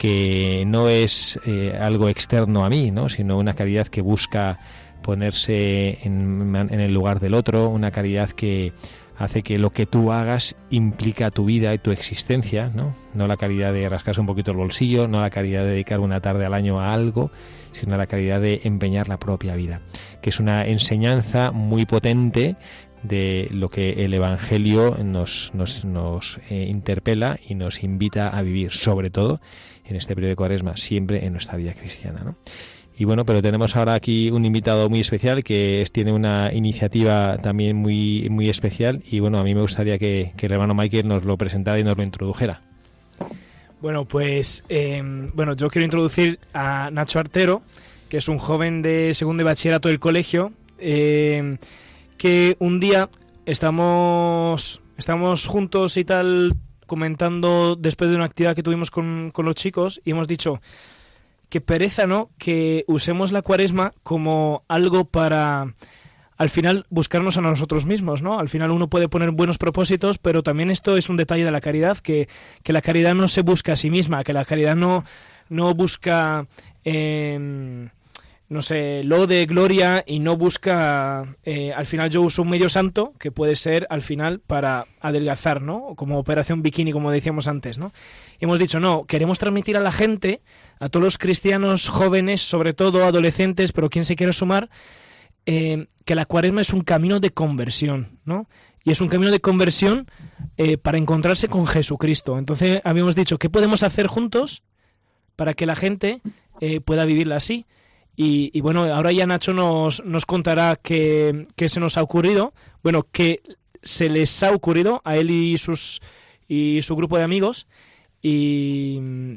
que 0.00 0.64
no 0.66 0.88
es 0.88 1.38
eh, 1.44 1.78
algo 1.78 2.08
externo 2.08 2.64
a 2.64 2.70
mí, 2.70 2.90
¿no? 2.90 3.10
sino 3.10 3.36
una 3.36 3.52
caridad 3.52 3.86
que 3.86 4.00
busca 4.00 4.58
ponerse 5.02 5.98
en, 6.02 6.54
en 6.54 6.80
el 6.80 6.92
lugar 6.92 7.20
del 7.20 7.34
otro, 7.34 7.68
una 7.68 7.90
caridad 7.90 8.30
que 8.30 8.72
hace 9.20 9.42
que 9.42 9.58
lo 9.58 9.68
que 9.70 9.84
tú 9.84 10.12
hagas 10.12 10.56
implica 10.70 11.30
tu 11.30 11.44
vida 11.44 11.74
y 11.74 11.78
tu 11.78 11.90
existencia, 11.90 12.70
¿no? 12.74 12.94
No 13.12 13.26
la 13.26 13.36
caridad 13.36 13.70
de 13.70 13.86
rascarse 13.86 14.18
un 14.18 14.26
poquito 14.26 14.52
el 14.52 14.56
bolsillo, 14.56 15.08
no 15.08 15.20
la 15.20 15.28
caridad 15.28 15.64
de 15.64 15.72
dedicar 15.72 16.00
una 16.00 16.20
tarde 16.20 16.46
al 16.46 16.54
año 16.54 16.80
a 16.80 16.94
algo, 16.94 17.30
sino 17.72 17.98
la 17.98 18.06
caridad 18.06 18.40
de 18.40 18.62
empeñar 18.64 19.10
la 19.10 19.18
propia 19.18 19.54
vida, 19.54 19.82
que 20.22 20.30
es 20.30 20.40
una 20.40 20.66
enseñanza 20.66 21.50
muy 21.50 21.84
potente 21.84 22.56
de 23.02 23.48
lo 23.52 23.68
que 23.68 24.04
el 24.04 24.14
Evangelio 24.14 24.96
nos, 25.04 25.52
nos, 25.54 26.40
eh, 26.48 26.66
interpela 26.68 27.38
y 27.46 27.54
nos 27.54 27.82
invita 27.82 28.28
a 28.28 28.40
vivir, 28.40 28.72
sobre 28.72 29.10
todo 29.10 29.42
en 29.84 29.96
este 29.96 30.14
periodo 30.14 30.30
de 30.30 30.36
cuaresma, 30.36 30.78
siempre 30.78 31.26
en 31.26 31.32
nuestra 31.32 31.58
vida 31.58 31.74
cristiana. 31.74 32.22
¿no? 32.24 32.36
Y 33.00 33.06
bueno, 33.06 33.24
pero 33.24 33.40
tenemos 33.40 33.76
ahora 33.76 33.94
aquí 33.94 34.30
un 34.30 34.44
invitado 34.44 34.90
muy 34.90 35.00
especial 35.00 35.42
que 35.42 35.86
tiene 35.90 36.12
una 36.12 36.52
iniciativa 36.52 37.38
también 37.38 37.74
muy, 37.74 38.28
muy 38.28 38.50
especial 38.50 39.02
y 39.10 39.20
bueno, 39.20 39.38
a 39.38 39.42
mí 39.42 39.54
me 39.54 39.62
gustaría 39.62 39.98
que, 39.98 40.34
el 40.38 40.52
hermano 40.52 40.74
Michael 40.74 41.08
nos 41.08 41.24
lo 41.24 41.38
presentara 41.38 41.78
y 41.78 41.82
nos 41.82 41.96
lo 41.96 42.02
introdujera. 42.02 42.60
Bueno, 43.80 44.04
pues 44.04 44.64
eh, 44.68 45.00
bueno, 45.32 45.56
yo 45.56 45.70
quiero 45.70 45.86
introducir 45.86 46.40
a 46.52 46.90
Nacho 46.90 47.18
Artero, 47.18 47.62
que 48.10 48.18
es 48.18 48.28
un 48.28 48.36
joven 48.36 48.82
de 48.82 49.14
segundo 49.14 49.40
de 49.40 49.44
bachillerato 49.44 49.88
del 49.88 49.98
colegio, 49.98 50.52
eh, 50.76 51.56
que 52.18 52.56
un 52.58 52.80
día 52.80 53.08
estamos, 53.46 54.82
estamos 54.98 55.46
juntos 55.46 55.96
y 55.96 56.04
tal 56.04 56.54
comentando 56.84 57.76
después 57.76 58.10
de 58.10 58.16
una 58.16 58.26
actividad 58.26 58.54
que 58.54 58.62
tuvimos 58.62 58.90
con, 58.90 59.30
con 59.32 59.46
los 59.46 59.54
chicos 59.54 60.02
y 60.04 60.10
hemos 60.10 60.28
dicho 60.28 60.60
que 61.50 61.60
pereza, 61.60 62.06
¿no? 62.06 62.30
Que 62.38 62.84
usemos 62.86 63.32
la 63.32 63.42
cuaresma 63.42 63.92
como 64.02 64.64
algo 64.68 65.04
para 65.04 65.74
al 66.38 66.48
final 66.48 66.86
buscarnos 66.88 67.36
a 67.36 67.42
nosotros 67.42 67.84
mismos, 67.84 68.22
¿no? 68.22 68.40
Al 68.40 68.48
final 68.48 68.70
uno 68.70 68.88
puede 68.88 69.08
poner 69.10 69.30
buenos 69.32 69.58
propósitos, 69.58 70.16
pero 70.16 70.42
también 70.42 70.70
esto 70.70 70.96
es 70.96 71.10
un 71.10 71.18
detalle 71.18 71.44
de 71.44 71.50
la 71.50 71.60
caridad, 71.60 71.98
que, 71.98 72.28
que 72.62 72.72
la 72.72 72.80
caridad 72.80 73.14
no 73.14 73.28
se 73.28 73.42
busca 73.42 73.74
a 73.74 73.76
sí 73.76 73.90
misma, 73.90 74.24
que 74.24 74.32
la 74.32 74.46
caridad 74.46 74.74
no, 74.74 75.04
no 75.50 75.74
busca 75.74 76.46
eh, 76.82 77.88
no 78.50 78.62
sé, 78.62 79.04
lo 79.04 79.28
de 79.28 79.46
gloria 79.46 80.02
y 80.04 80.18
no 80.18 80.36
busca, 80.36 81.36
eh, 81.44 81.72
al 81.72 81.86
final 81.86 82.10
yo 82.10 82.20
uso 82.20 82.42
un 82.42 82.50
medio 82.50 82.68
santo 82.68 83.14
que 83.16 83.30
puede 83.30 83.54
ser 83.54 83.86
al 83.90 84.02
final 84.02 84.40
para 84.40 84.86
adelgazar, 85.00 85.62
¿no? 85.62 85.94
Como 85.94 86.18
operación 86.18 86.60
bikini, 86.60 86.90
como 86.90 87.12
decíamos 87.12 87.46
antes, 87.46 87.78
¿no? 87.78 87.92
Y 88.40 88.46
hemos 88.46 88.58
dicho, 88.58 88.80
no, 88.80 89.04
queremos 89.04 89.38
transmitir 89.38 89.76
a 89.76 89.80
la 89.80 89.92
gente, 89.92 90.42
a 90.80 90.88
todos 90.88 91.04
los 91.04 91.18
cristianos 91.18 91.88
jóvenes, 91.88 92.40
sobre 92.40 92.74
todo 92.74 93.04
adolescentes, 93.04 93.70
pero 93.72 93.90
quien 93.90 94.04
se 94.04 94.16
quiera 94.16 94.32
sumar, 94.32 94.68
eh, 95.46 95.86
que 96.04 96.16
la 96.16 96.26
cuaresma 96.26 96.62
es 96.62 96.72
un 96.72 96.80
camino 96.80 97.20
de 97.20 97.30
conversión, 97.30 98.18
¿no? 98.24 98.48
Y 98.82 98.90
es 98.90 99.00
un 99.00 99.08
camino 99.08 99.30
de 99.30 99.40
conversión 99.40 100.06
eh, 100.56 100.78
para 100.78 100.98
encontrarse 100.98 101.46
con 101.46 101.66
Jesucristo. 101.66 102.38
Entonces 102.38 102.80
habíamos 102.82 103.14
dicho, 103.14 103.38
¿qué 103.38 103.48
podemos 103.48 103.82
hacer 103.84 104.08
juntos 104.08 104.62
para 105.36 105.54
que 105.54 105.66
la 105.66 105.76
gente 105.76 106.20
pueda 106.84 107.04
vivirla 107.04 107.36
así? 107.36 107.66
Y, 108.22 108.60
bueno, 108.60 108.84
ahora 108.84 109.12
ya 109.12 109.26
Nacho 109.26 109.54
nos, 109.54 110.04
nos 110.04 110.26
contará 110.26 110.76
qué, 110.76 111.46
se 111.56 111.80
nos 111.80 111.96
ha 111.96 112.02
ocurrido, 112.02 112.52
bueno, 112.82 113.06
qué 113.10 113.40
se 113.82 114.10
les 114.10 114.42
ha 114.42 114.52
ocurrido 114.52 115.00
a 115.04 115.16
él 115.16 115.30
y, 115.30 115.56
sus, 115.56 116.02
y 116.46 116.82
su 116.82 116.96
grupo 116.96 117.16
de 117.16 117.24
amigos. 117.24 117.66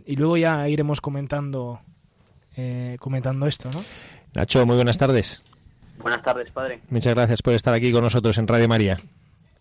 Y, 0.05 0.15
luego 0.15 0.38
ya 0.38 0.67
iremos 0.67 1.01
comentando, 1.01 1.81
eh, 2.55 2.97
comentando 3.00 3.45
esto, 3.45 3.69
¿no? 3.71 3.83
Nacho, 4.33 4.65
muy 4.65 4.75
buenas 4.75 4.97
tardes. 4.97 5.43
Buenas 6.00 6.21
tardes, 6.23 6.51
padre. 6.51 6.81
Muchas 6.89 7.13
gracias 7.13 7.41
por 7.41 7.53
estar 7.53 7.73
aquí 7.73 7.91
con 7.91 8.03
nosotros 8.03 8.38
en 8.38 8.47
Radio 8.47 8.67
María. 8.67 8.97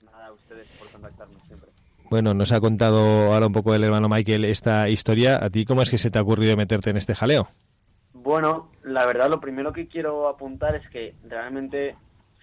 Nada, 0.05 0.27
a 0.27 0.33
ustedes 0.33 0.67
por 0.79 0.91
contactarnos 0.91 1.43
siempre. 1.43 1.69
Bueno, 2.11 2.35
nos 2.35 2.53
ha 2.53 2.61
contado 2.61 3.33
ahora 3.33 3.47
un 3.47 3.53
poco 3.53 3.75
el 3.75 3.85
hermano 3.85 4.09
Michael 4.09 4.45
esta 4.45 4.89
historia. 4.89 5.45
¿A 5.45 5.51
ti 5.51 5.65
cómo 5.65 5.83
es 5.83 5.91
que 5.91 5.99
se 5.99 6.11
te 6.11 6.19
ha 6.19 6.23
ocurrido 6.23 6.57
meterte 6.57 6.91
en 6.91 6.97
este 6.97 7.15
jaleo? 7.15 7.49
Bueno, 8.13 8.71
la 8.85 9.05
verdad 9.07 9.29
lo 9.29 9.41
primero 9.41 9.73
que 9.73 9.89
quiero 9.89 10.29
apuntar 10.29 10.77
es 10.77 10.89
que 10.91 11.15
realmente 11.29 11.97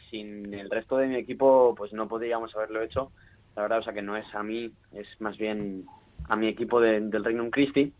sin 0.09 0.53
el 0.53 0.69
resto 0.69 0.97
de 0.97 1.07
mi 1.07 1.15
equipo 1.15 1.73
pues 1.77 1.93
no 1.93 2.07
podríamos 2.07 2.55
haberlo 2.55 2.81
hecho. 2.81 3.11
La 3.55 3.63
verdad, 3.63 3.79
o 3.79 3.83
sea 3.83 3.93
que 3.93 4.01
no 4.01 4.15
es 4.15 4.25
a 4.33 4.43
mí, 4.43 4.71
es 4.93 5.07
más 5.19 5.37
bien 5.37 5.85
a 6.27 6.35
mi 6.35 6.47
equipo 6.47 6.79
del 6.79 7.23
Reino 7.23 7.49
Christi. 7.49 7.93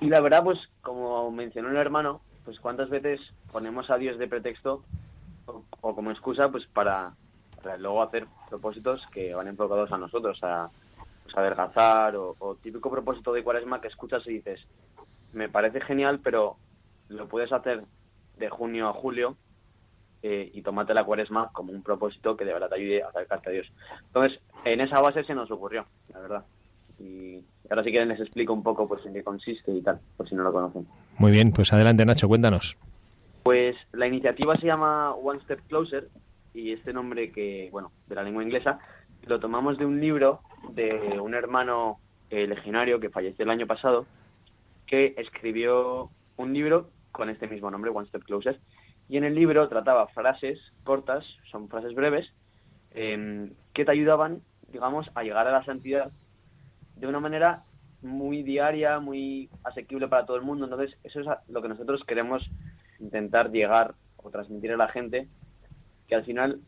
Y 0.00 0.08
la 0.08 0.20
verdad, 0.20 0.42
pues 0.44 0.58
como 0.82 1.30
mencionó 1.30 1.70
el 1.70 1.76
hermano, 1.76 2.20
pues 2.44 2.58
cuántas 2.60 2.88
veces 2.90 3.20
ponemos 3.52 3.90
a 3.90 3.98
Dios 3.98 4.18
de 4.18 4.28
pretexto 4.28 4.82
o, 5.46 5.94
como 5.94 6.10
excusa 6.10 6.50
pues 6.50 6.66
para, 6.66 7.12
luego 7.78 8.02
hacer 8.02 8.26
propósitos 8.48 9.06
que 9.12 9.34
van 9.34 9.48
enfocados 9.48 9.92
a 9.92 9.98
nosotros, 9.98 10.38
a, 10.42 10.68
pues, 11.22 11.36
adelgazar 11.36 12.16
o, 12.16 12.34
o 12.38 12.54
típico 12.56 12.90
propósito 12.90 13.32
de 13.32 13.44
cuaresma 13.44 13.80
que 13.80 13.88
escuchas 13.88 14.26
y 14.26 14.34
dices, 14.34 14.66
me 15.32 15.48
parece 15.48 15.80
genial, 15.80 16.20
pero 16.22 16.56
lo 17.08 17.28
puedes 17.28 17.52
hacer 17.52 17.84
de 18.38 18.48
junio 18.48 18.88
a 18.88 18.92
julio 18.92 19.36
eh, 20.22 20.50
y 20.52 20.62
tomate 20.62 20.94
la 20.94 21.04
cuaresma 21.04 21.50
como 21.52 21.72
un 21.72 21.82
propósito 21.82 22.36
que 22.36 22.44
de 22.44 22.52
verdad 22.52 22.68
te 22.68 22.76
ayude 22.76 23.02
a 23.02 23.08
acercarte 23.08 23.50
a 23.50 23.52
Dios. 23.52 23.66
Entonces, 24.06 24.40
en 24.64 24.80
esa 24.80 25.00
base 25.00 25.24
se 25.24 25.34
nos 25.34 25.50
ocurrió, 25.50 25.86
la 26.12 26.20
verdad. 26.20 26.44
Y 26.98 27.42
ahora 27.68 27.84
si 27.84 27.90
quieren 27.90 28.08
les 28.08 28.20
explico 28.20 28.52
un 28.52 28.62
poco 28.62 28.88
pues 28.88 29.04
en 29.06 29.12
qué 29.12 29.22
consiste 29.22 29.72
y 29.72 29.82
tal, 29.82 30.00
por 30.16 30.28
si 30.28 30.34
no 30.34 30.42
lo 30.42 30.52
conocen. 30.52 30.86
Muy 31.18 31.30
bien, 31.30 31.52
pues 31.52 31.72
adelante 31.72 32.04
Nacho, 32.04 32.28
cuéntanos. 32.28 32.76
Pues 33.42 33.76
la 33.92 34.06
iniciativa 34.06 34.56
se 34.56 34.66
llama 34.66 35.12
One 35.12 35.40
Step 35.40 35.60
Closer 35.68 36.08
y 36.54 36.72
este 36.72 36.92
nombre 36.92 37.30
que, 37.30 37.68
bueno, 37.70 37.92
de 38.08 38.14
la 38.14 38.22
lengua 38.22 38.42
inglesa, 38.42 38.78
lo 39.26 39.38
tomamos 39.38 39.78
de 39.78 39.84
un 39.84 40.00
libro 40.00 40.40
de 40.70 41.20
un 41.20 41.34
hermano 41.34 41.98
eh, 42.30 42.46
legionario 42.46 42.98
que 42.98 43.10
falleció 43.10 43.44
el 43.44 43.50
año 43.50 43.66
pasado, 43.66 44.06
que 44.86 45.14
escribió 45.16 46.10
un 46.36 46.52
libro 46.52 46.90
con 47.12 47.30
este 47.30 47.46
mismo 47.46 47.70
nombre, 47.70 47.90
One 47.90 48.08
Step 48.08 48.24
Closer, 48.24 48.58
y 49.08 49.16
en 49.16 49.24
el 49.24 49.34
libro 49.34 49.68
trataba 49.68 50.08
frases 50.08 50.58
cortas, 50.84 51.24
son 51.50 51.68
frases 51.68 51.94
breves, 51.94 52.32
em, 52.92 53.52
que 53.72 53.84
te 53.84 53.92
ayudaban, 53.92 54.42
digamos, 54.72 55.10
a 55.14 55.22
llegar 55.22 55.46
a 55.46 55.52
la 55.52 55.64
santidad 55.64 56.10
de 56.96 57.06
una 57.06 57.20
manera 57.20 57.64
muy 58.02 58.42
diaria, 58.42 58.98
muy 58.98 59.48
asequible 59.64 60.08
para 60.08 60.26
todo 60.26 60.36
el 60.36 60.42
mundo. 60.42 60.64
Entonces, 60.64 60.96
eso 61.04 61.20
es 61.20 61.26
lo 61.48 61.62
que 61.62 61.68
nosotros 61.68 62.04
queremos 62.04 62.48
intentar 62.98 63.50
llegar 63.50 63.94
o 64.16 64.30
transmitir 64.30 64.72
a 64.72 64.76
la 64.76 64.88
gente, 64.88 65.28
que 66.08 66.14
al 66.14 66.24
final 66.24 66.60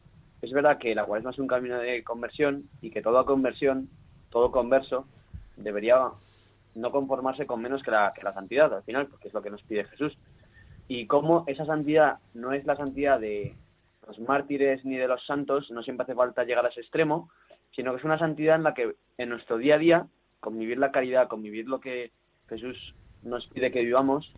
es 0.43 0.53
verdad 0.53 0.79
que 0.79 0.95
la 0.95 1.05
cuaresma 1.05 1.31
es 1.31 1.39
un 1.39 1.47
camino 1.47 1.79
de 1.79 2.05
conversión 2.05 2.69
y 2.81 2.91
que 2.91 3.03
toda 3.03 3.25
conversión, 3.25 3.89
todo 4.31 4.51
converso, 4.53 5.07
debería 5.57 5.97
no 6.75 6.91
conformarse 6.91 7.47
con 7.47 7.61
menos 7.61 7.83
que 7.83 7.91
la, 7.91 8.13
que 8.15 8.23
la 8.23 8.35
santidad 8.35 8.73
al 8.73 8.83
final, 8.85 9.07
porque 9.09 9.29
es 9.29 9.35
lo 9.35 9.43
que 9.43 9.51
nos 9.51 9.63
pide 9.63 9.85
Jesús. 9.85 10.17
Y 10.87 11.07
cómo 11.07 11.45
esa 11.47 11.67
santidad 11.67 12.19
no 12.35 12.53
es 12.53 12.65
la 12.65 12.77
santidad 12.77 13.19
de 13.19 13.55
los 14.07 14.19
mártires 14.21 14.85
ni 14.85 14.97
de 14.97 15.09
los 15.09 15.25
santos, 15.27 15.71
no 15.71 15.83
siempre 15.83 16.05
hace 16.05 16.15
falta 16.15 16.45
llegar 16.45 16.65
a 16.65 16.69
ese 16.69 16.81
extremo, 16.81 17.31
sino 17.75 17.93
que 17.93 17.99
es 17.99 18.05
una 18.05 18.19
santidad 18.19 18.57
en 18.57 18.63
la 18.63 18.75
que 18.75 18.97
en 19.19 19.29
nuestro 19.29 19.59
día 19.59 19.75
a 19.75 19.79
día, 19.79 20.07
convivir 20.41 20.79
la 20.79 20.93
caridad, 20.93 21.29
convivir 21.29 21.69
lo 21.69 21.81
que 21.81 22.13
Jesús 22.49 22.95
nos 23.23 23.47
pide 23.49 23.73
que 23.73 23.85
vivamos 23.85 24.33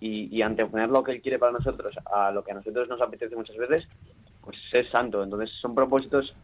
y, 0.00 0.34
y 0.36 0.42
anteponer 0.42 0.88
lo 0.88 1.02
que 1.02 1.12
Él 1.12 1.22
quiere 1.22 1.38
para 1.38 1.52
nosotros 1.52 1.94
a 2.12 2.30
lo 2.30 2.44
que 2.44 2.52
a 2.52 2.54
nosotros 2.54 2.88
nos 2.88 3.00
apetece 3.00 3.36
muchas 3.36 3.56
veces, 3.56 3.88
pues 4.42 4.56
es 4.72 4.88
santo. 4.90 5.22
Entonces 5.22 5.50
son 5.60 5.74
propósitos 5.74 6.34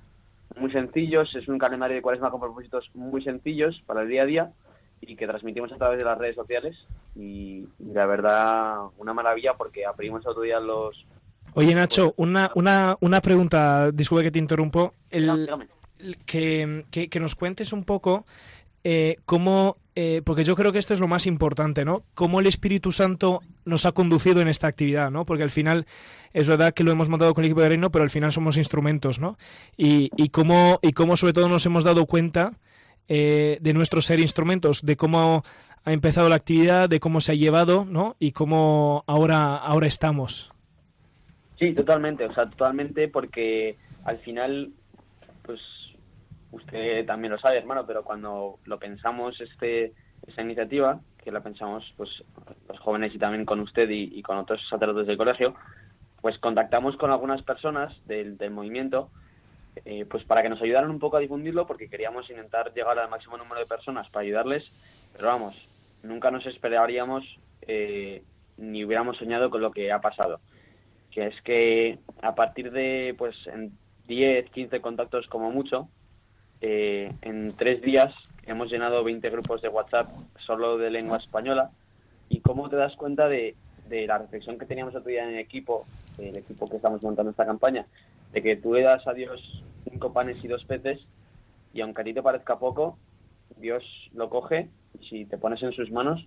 muy 0.57 0.70
sencillos, 0.70 1.35
es 1.35 1.48
un 1.48 1.59
calendario 1.59 1.96
de 1.96 2.02
cuaresma 2.02 2.30
con 2.30 2.40
propósitos 2.40 2.90
muy 2.94 3.22
sencillos 3.22 3.83
para 3.87 4.02
el 4.02 4.09
día 4.09 4.22
a 4.22 4.26
día 4.26 4.52
y 5.00 5.16
que 5.16 5.26
transmitimos 5.26 5.72
a 5.72 5.76
través 5.76 5.98
de 5.98 6.04
las 6.04 6.18
redes 6.18 6.37
sociales 6.37 6.76
y, 7.14 7.66
la 7.78 8.07
verdad 8.07 8.76
una 8.98 9.12
maravilla 9.12 9.54
porque 9.54 9.85
abrimos 9.85 10.26
otro 10.26 10.42
día 10.42 10.61
los... 10.61 11.04
Oye 11.54 11.74
Nacho, 11.74 12.14
una, 12.16 12.50
una, 12.54 12.96
una 13.00 13.20
pregunta, 13.20 13.90
disculpe 13.92 14.24
que 14.24 14.30
te 14.33 14.38
interrumpo, 14.38 14.94
el, 15.11 15.48
que, 16.26 16.85
que, 16.90 17.20
nos 17.20 17.35
cuentes 17.37 17.72
un 17.72 17.85
poco 17.85 18.24
eh, 18.85 19.16
cómo, 19.25 19.79
eh, 19.94 20.20
porque 20.25 20.44
yo 20.44 20.55
creo 20.55 20.70
que 20.70 20.79
esto 20.79 20.92
es 20.92 21.01
lo 21.01 21.09
más 21.09 21.27
importante, 21.27 21.85
¿no? 21.85 22.05
Cómo 22.14 22.38
el 22.38 22.47
Espíritu 22.47 22.92
Santo 22.92 23.40
nos 23.64 23.87
ha 23.87 23.92
conducido 23.92 24.40
en 24.42 24.49
esta 24.49 24.66
actividad, 24.66 25.11
¿no? 25.11 25.25
Porque 25.25 25.42
al 25.42 25.51
final 25.51 25.87
es 26.35 26.47
verdad 26.47 26.75
que 26.75 26.85
lo 26.85 26.92
hemos 26.92 27.09
montado 27.09 27.33
con 27.35 27.42
el 27.44 27.51
equipo 27.51 27.62
de 27.62 27.70
Reino, 27.70 27.90
pero 27.90 28.03
al 28.03 28.11
final 28.11 28.31
somos 28.31 28.59
instrumentos, 28.59 29.18
¿no? 29.18 29.38
Y, 29.77 30.11
y, 30.16 30.29
cómo, 30.29 30.79
y 30.83 30.92
cómo 30.92 31.16
sobre 31.16 31.33
todo 31.33 31.49
nos 31.49 31.64
hemos 31.64 31.83
dado 31.83 32.07
cuenta 32.07 32.53
eh, 33.09 33.59
de 33.61 33.73
nuestro 33.75 34.01
ser 34.01 34.20
instrumentos, 34.20 34.85
de 34.85 34.97
cómo 34.97 35.42
ha 35.85 35.92
empezado 35.92 36.29
la 36.29 36.37
actividad, 36.37 36.88
de 36.88 37.01
cómo 37.01 37.20
se 37.20 37.33
ha 37.33 37.35
llevado, 37.35 37.85
¿no? 37.85 38.16
Y 38.18 38.33
cómo 38.33 39.05
ahora, 39.07 39.57
ahora 39.57 39.87
estamos. 39.87 40.51
Sí, 41.59 41.73
totalmente, 41.73 42.25
o 42.25 42.35
sea, 42.35 42.49
totalmente 42.49 43.09
porque 43.09 43.77
al 44.05 44.18
final, 44.18 44.70
pues 45.42 45.61
usted 46.55 47.05
también 47.07 47.33
lo 47.33 47.38
sabe, 47.38 47.59
hermano, 47.59 47.85
pero 47.87 48.05
cuando 48.05 48.59
lo 48.64 48.79
pensamos 48.79 49.40
este 49.40 49.93
esta 50.27 50.43
iniciativa, 50.43 51.01
que 51.23 51.31
la 51.31 51.43
pensamos 51.43 51.85
pues 51.97 52.11
los 52.69 52.79
jóvenes 52.81 53.14
y 53.14 53.19
también 53.19 53.45
con 53.45 53.61
usted 53.61 53.88
y, 53.90 54.23
con 54.23 54.38
otros 54.38 54.67
sacerdotes 54.69 55.07
del 55.07 55.19
colegio, 55.19 55.55
pues 56.21 56.38
contactamos 56.38 56.97
con 56.97 57.11
algunas 57.11 57.43
personas 57.43 57.95
del, 58.07 58.38
movimiento 58.51 59.11
eh, 59.85 60.07
pues 60.09 60.25
para 60.25 60.43
que 60.43 60.49
nos 60.49 60.62
ayudaran 60.62 60.90
un 60.90 60.99
poco 60.99 61.17
a 61.17 61.21
difundirlo, 61.21 61.67
porque 61.67 61.90
queríamos 61.90 62.31
intentar 62.31 62.73
llegar 62.73 62.99
al 62.99 63.11
máximo 63.11 63.37
número 63.37 63.61
de 63.61 63.67
personas 63.67 64.09
para 64.09 64.25
ayudarles, 64.25 64.64
pero 65.12 65.27
vamos, 65.27 65.55
nunca 66.03 66.31
nos 66.31 66.47
esperaríamos 66.47 67.25
eh, 67.62 68.23
ni 68.57 68.85
hubiéramos 68.85 69.19
soñado 69.19 69.51
con 69.51 69.61
lo 69.61 69.73
que 69.73 69.93
ha 69.93 70.01
pasado, 70.01 70.40
que 71.11 71.27
es 71.27 71.43
que 71.43 71.99
a 72.23 72.35
partir 72.35 72.71
de 72.71 73.14
pues 73.19 73.35
en 73.47 73.77
10, 74.07 74.51
15 74.51 74.81
contactos 74.81 75.27
como 75.27 75.51
mucho, 75.51 75.88
eh, 76.66 77.12
en 77.20 77.55
tres 77.59 77.83
días 77.83 78.14
hemos 78.46 78.70
llenado 78.70 79.05
20 79.05 79.29
grupos 79.29 79.61
de 79.61 79.68
WhatsApp 79.68 80.09
solo 80.46 80.79
de 80.79 80.90
lengua 80.90 81.18
española 81.18 81.70
y 82.31 82.40
cómo 82.40 82.70
te 82.70 82.77
das 82.77 82.96
cuenta 82.96 83.29
de, 83.29 83.55
la 83.90 84.16
reflexión 84.16 84.59
que 84.59 84.64
teníamos 84.64 84.94
otro 84.94 85.11
día 85.11 85.24
en 85.24 85.35
el 85.35 85.40
equipo, 85.40 85.85
el 86.16 86.38
equipo 86.38 86.66
que 86.66 86.77
estamos 86.77 87.03
montando 87.03 87.33
esta 87.33 87.44
campaña, 87.44 87.85
de 88.33 88.42
que 88.42 88.57
tú 88.57 88.72
le 88.72 88.81
das 88.81 89.07
a 89.07 89.12
Dios 89.12 89.62
cinco 89.87 90.14
panes 90.14 90.42
y 90.42 90.48
dos 90.48 90.64
peces 90.64 91.00
y 91.74 91.83
aunque 91.83 92.00
a 92.00 92.05
ti 92.05 92.14
te 92.14 92.22
parezca 92.22 92.59
poco, 92.59 92.96
Dios 93.59 93.85
lo 94.14 94.31
coge 94.31 94.70
y 94.98 95.07
si 95.07 95.24
te 95.27 95.37
pones 95.37 95.62
en 95.62 95.72
sus 95.72 95.90
manos, 95.90 96.27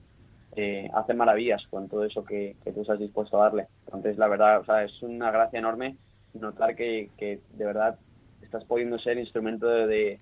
eh, 0.56 0.88
hace 0.93 1.15
maravillas 1.15 1.65
con 1.71 1.89
todo 1.89 2.06
eso 2.06 2.23
que, 2.23 2.56
tú 2.76 2.82
estás 2.82 3.00
dispuesto 3.00 3.41
a 3.41 3.45
darle. 3.45 3.65
Entonces, 3.86 4.19
la 4.19 4.28
verdad, 4.28 4.60
o 4.60 4.65
sea, 4.65 4.84
es 4.84 5.02
una 5.02 5.32
gracia 5.32 5.58
enorme 5.58 5.95
notar 6.36 6.76
que, 6.76 7.10
que 7.17 7.39
de 7.54 7.65
verdad 7.65 7.97
estás 8.43 8.63
pudiendo 8.65 9.00
ser 9.00 9.17
instrumento 9.17 9.67
de, 9.67 10.19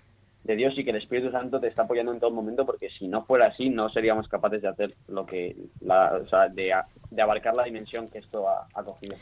Dios 0.54 0.74
y 0.76 0.84
que 0.84 0.90
el 0.90 0.96
Espíritu 0.96 1.32
Santo 1.32 1.58
te 1.58 1.68
está 1.68 1.82
apoyando 1.82 2.12
en 2.12 2.20
todo 2.20 2.30
momento, 2.30 2.64
porque 2.64 2.90
si 2.90 3.08
no 3.08 3.24
fuera 3.24 3.46
así, 3.46 3.70
no 3.70 3.88
seríamos 3.88 4.28
capaces 4.28 4.62
de 4.62 4.68
hacer 4.68 4.94
lo 5.08 5.26
que, 5.26 5.56
la, 5.80 6.20
o 6.22 6.28
sea, 6.28 6.48
de, 6.48 6.72
de 7.10 7.22
abarcar 7.22 7.56
la 7.56 7.64
dimensión 7.64 8.08
que 8.08 8.18
esto 8.18 8.48
ha, 8.48 8.68
ha 8.74 8.84
cogido. 8.84 9.16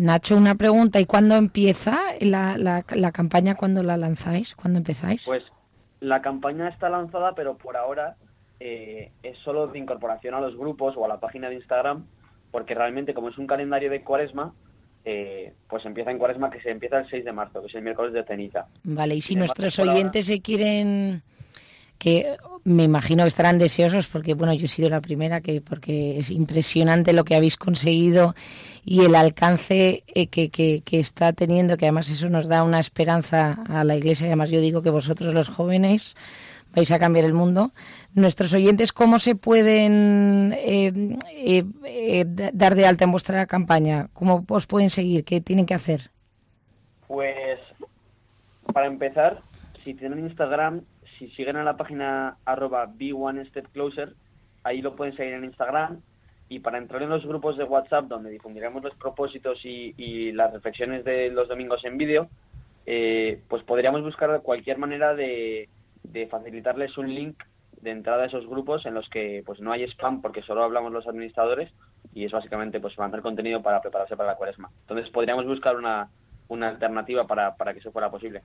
Nacho, 0.00 0.34
una 0.34 0.54
pregunta. 0.54 0.98
¿Y 0.98 1.04
cuándo 1.04 1.36
empieza 1.36 2.00
la, 2.20 2.56
la, 2.56 3.12
campaña? 3.12 3.54
¿Cuándo 3.54 3.82
la 3.82 3.98
lanzáis? 3.98 4.56
¿Cuándo 4.56 4.78
empezáis? 4.78 5.26
Pues 5.26 5.42
la 6.00 6.22
campaña 6.22 6.68
está 6.68 6.88
lanzada, 6.88 7.34
pero 7.34 7.58
por 7.58 7.76
ahora 7.76 8.16
eh, 8.60 9.12
es 9.22 9.36
solo 9.40 9.66
de 9.66 9.78
incorporación 9.78 10.32
a 10.32 10.40
los 10.40 10.56
grupos 10.56 10.94
o 10.96 11.04
a 11.04 11.08
la 11.08 11.20
página 11.20 11.50
de 11.50 11.56
Instagram, 11.56 12.06
porque 12.50 12.74
realmente 12.74 13.12
como 13.12 13.28
es 13.28 13.36
un 13.36 13.46
calendario 13.46 13.90
de 13.90 14.02
cuaresma, 14.02 14.54
eh, 15.04 15.52
pues 15.68 15.84
empieza 15.86 16.10
en 16.10 16.18
cuaresma 16.18 16.50
que 16.50 16.60
se 16.60 16.70
empieza 16.70 16.98
el 16.98 17.08
6 17.08 17.24
de 17.24 17.32
marzo, 17.32 17.60
que 17.60 17.68
es 17.68 17.74
el 17.74 17.82
miércoles 17.82 18.12
de 18.12 18.24
ceniza. 18.24 18.66
Vale, 18.84 19.14
y 19.16 19.20
si 19.20 19.34
nuestros 19.34 19.78
oyentes 19.78 20.26
se 20.26 20.40
quieren 20.40 21.22
que 21.98 22.36
me 22.64 22.84
imagino 22.84 23.24
que 23.24 23.28
estarán 23.28 23.58
deseosos 23.58 24.08
porque 24.08 24.32
bueno 24.32 24.54
yo 24.54 24.64
he 24.64 24.68
sido 24.68 24.88
la 24.88 25.02
primera 25.02 25.42
que 25.42 25.60
porque 25.60 26.18
es 26.18 26.30
impresionante 26.30 27.12
lo 27.12 27.24
que 27.24 27.34
habéis 27.34 27.58
conseguido 27.58 28.34
y 28.84 29.04
el 29.04 29.14
alcance 29.14 30.02
eh, 30.06 30.26
que, 30.28 30.48
que, 30.48 30.82
que, 30.82 30.98
está 30.98 31.34
teniendo 31.34 31.76
que 31.76 31.84
además 31.84 32.08
eso 32.08 32.30
nos 32.30 32.48
da 32.48 32.62
una 32.64 32.80
esperanza 32.80 33.62
a 33.68 33.84
la 33.84 33.96
iglesia 33.96 34.26
y 34.26 34.30
además 34.30 34.50
yo 34.50 34.60
digo 34.60 34.80
que 34.80 34.88
vosotros 34.88 35.34
los 35.34 35.48
jóvenes 35.48 36.16
vais 36.74 36.90
a 36.92 36.98
cambiar 36.98 37.24
el 37.24 37.32
mundo. 37.32 37.72
Nuestros 38.14 38.54
oyentes 38.54 38.92
cómo 38.92 39.18
se 39.18 39.34
pueden 39.34 40.54
eh, 40.56 41.16
eh, 41.32 41.64
eh, 41.84 42.24
dar 42.26 42.74
de 42.74 42.86
alta 42.86 43.04
en 43.04 43.12
vuestra 43.12 43.46
campaña 43.46 44.08
cómo 44.12 44.44
os 44.48 44.66
pueden 44.66 44.90
seguir 44.90 45.24
qué 45.24 45.40
tienen 45.40 45.66
que 45.66 45.74
hacer 45.74 46.10
pues 47.06 47.58
para 48.72 48.86
empezar 48.86 49.42
si 49.84 49.94
tienen 49.94 50.20
Instagram 50.20 50.82
si 51.20 51.28
siguen 51.32 51.56
a 51.56 51.64
la 51.64 51.76
página 51.76 52.38
arroba 52.46 52.86
be 52.86 53.12
one 53.12 53.44
step 53.44 53.68
closer, 53.72 54.14
ahí 54.64 54.80
lo 54.80 54.96
pueden 54.96 55.14
seguir 55.14 55.34
en 55.34 55.44
Instagram. 55.44 56.00
Y 56.48 56.60
para 56.60 56.78
entrar 56.78 57.02
en 57.02 57.10
los 57.10 57.24
grupos 57.26 57.58
de 57.58 57.64
WhatsApp, 57.64 58.06
donde 58.06 58.30
difundiremos 58.30 58.82
los 58.82 58.94
propósitos 58.94 59.60
y, 59.64 60.32
las 60.32 60.52
reflexiones 60.52 61.04
de 61.04 61.30
los 61.30 61.46
domingos 61.46 61.84
en 61.84 61.98
vídeo, 61.98 62.28
eh, 62.86 63.40
pues 63.48 63.62
podríamos 63.62 64.02
buscar 64.02 64.40
cualquier 64.40 64.78
manera 64.78 65.14
de, 65.14 65.68
facilitarles 66.30 66.96
un 66.98 67.14
link 67.14 67.42
de 67.80 67.90
entrada 67.90 68.24
a 68.24 68.26
esos 68.26 68.46
grupos 68.46 68.84
en 68.86 68.94
los 68.94 69.08
que 69.08 69.42
pues 69.44 69.60
no 69.60 69.72
hay 69.72 69.84
spam 69.84 70.20
porque 70.20 70.42
solo 70.42 70.62
hablamos 70.62 70.92
los 70.92 71.06
administradores 71.06 71.72
y 72.12 72.24
es 72.24 72.32
básicamente 72.32 72.80
pues 72.80 72.98
mandar 72.98 73.22
contenido 73.22 73.62
para 73.62 73.80
prepararse 73.80 74.16
para 74.16 74.30
la 74.30 74.36
cuaresma. 74.36 74.70
Entonces 74.82 75.08
podríamos 75.10 75.46
buscar 75.46 75.76
una, 75.76 76.10
una 76.48 76.68
alternativa 76.68 77.26
para, 77.26 77.54
para, 77.56 77.72
que 77.72 77.78
eso 77.78 77.92
fuera 77.92 78.10
posible. 78.10 78.42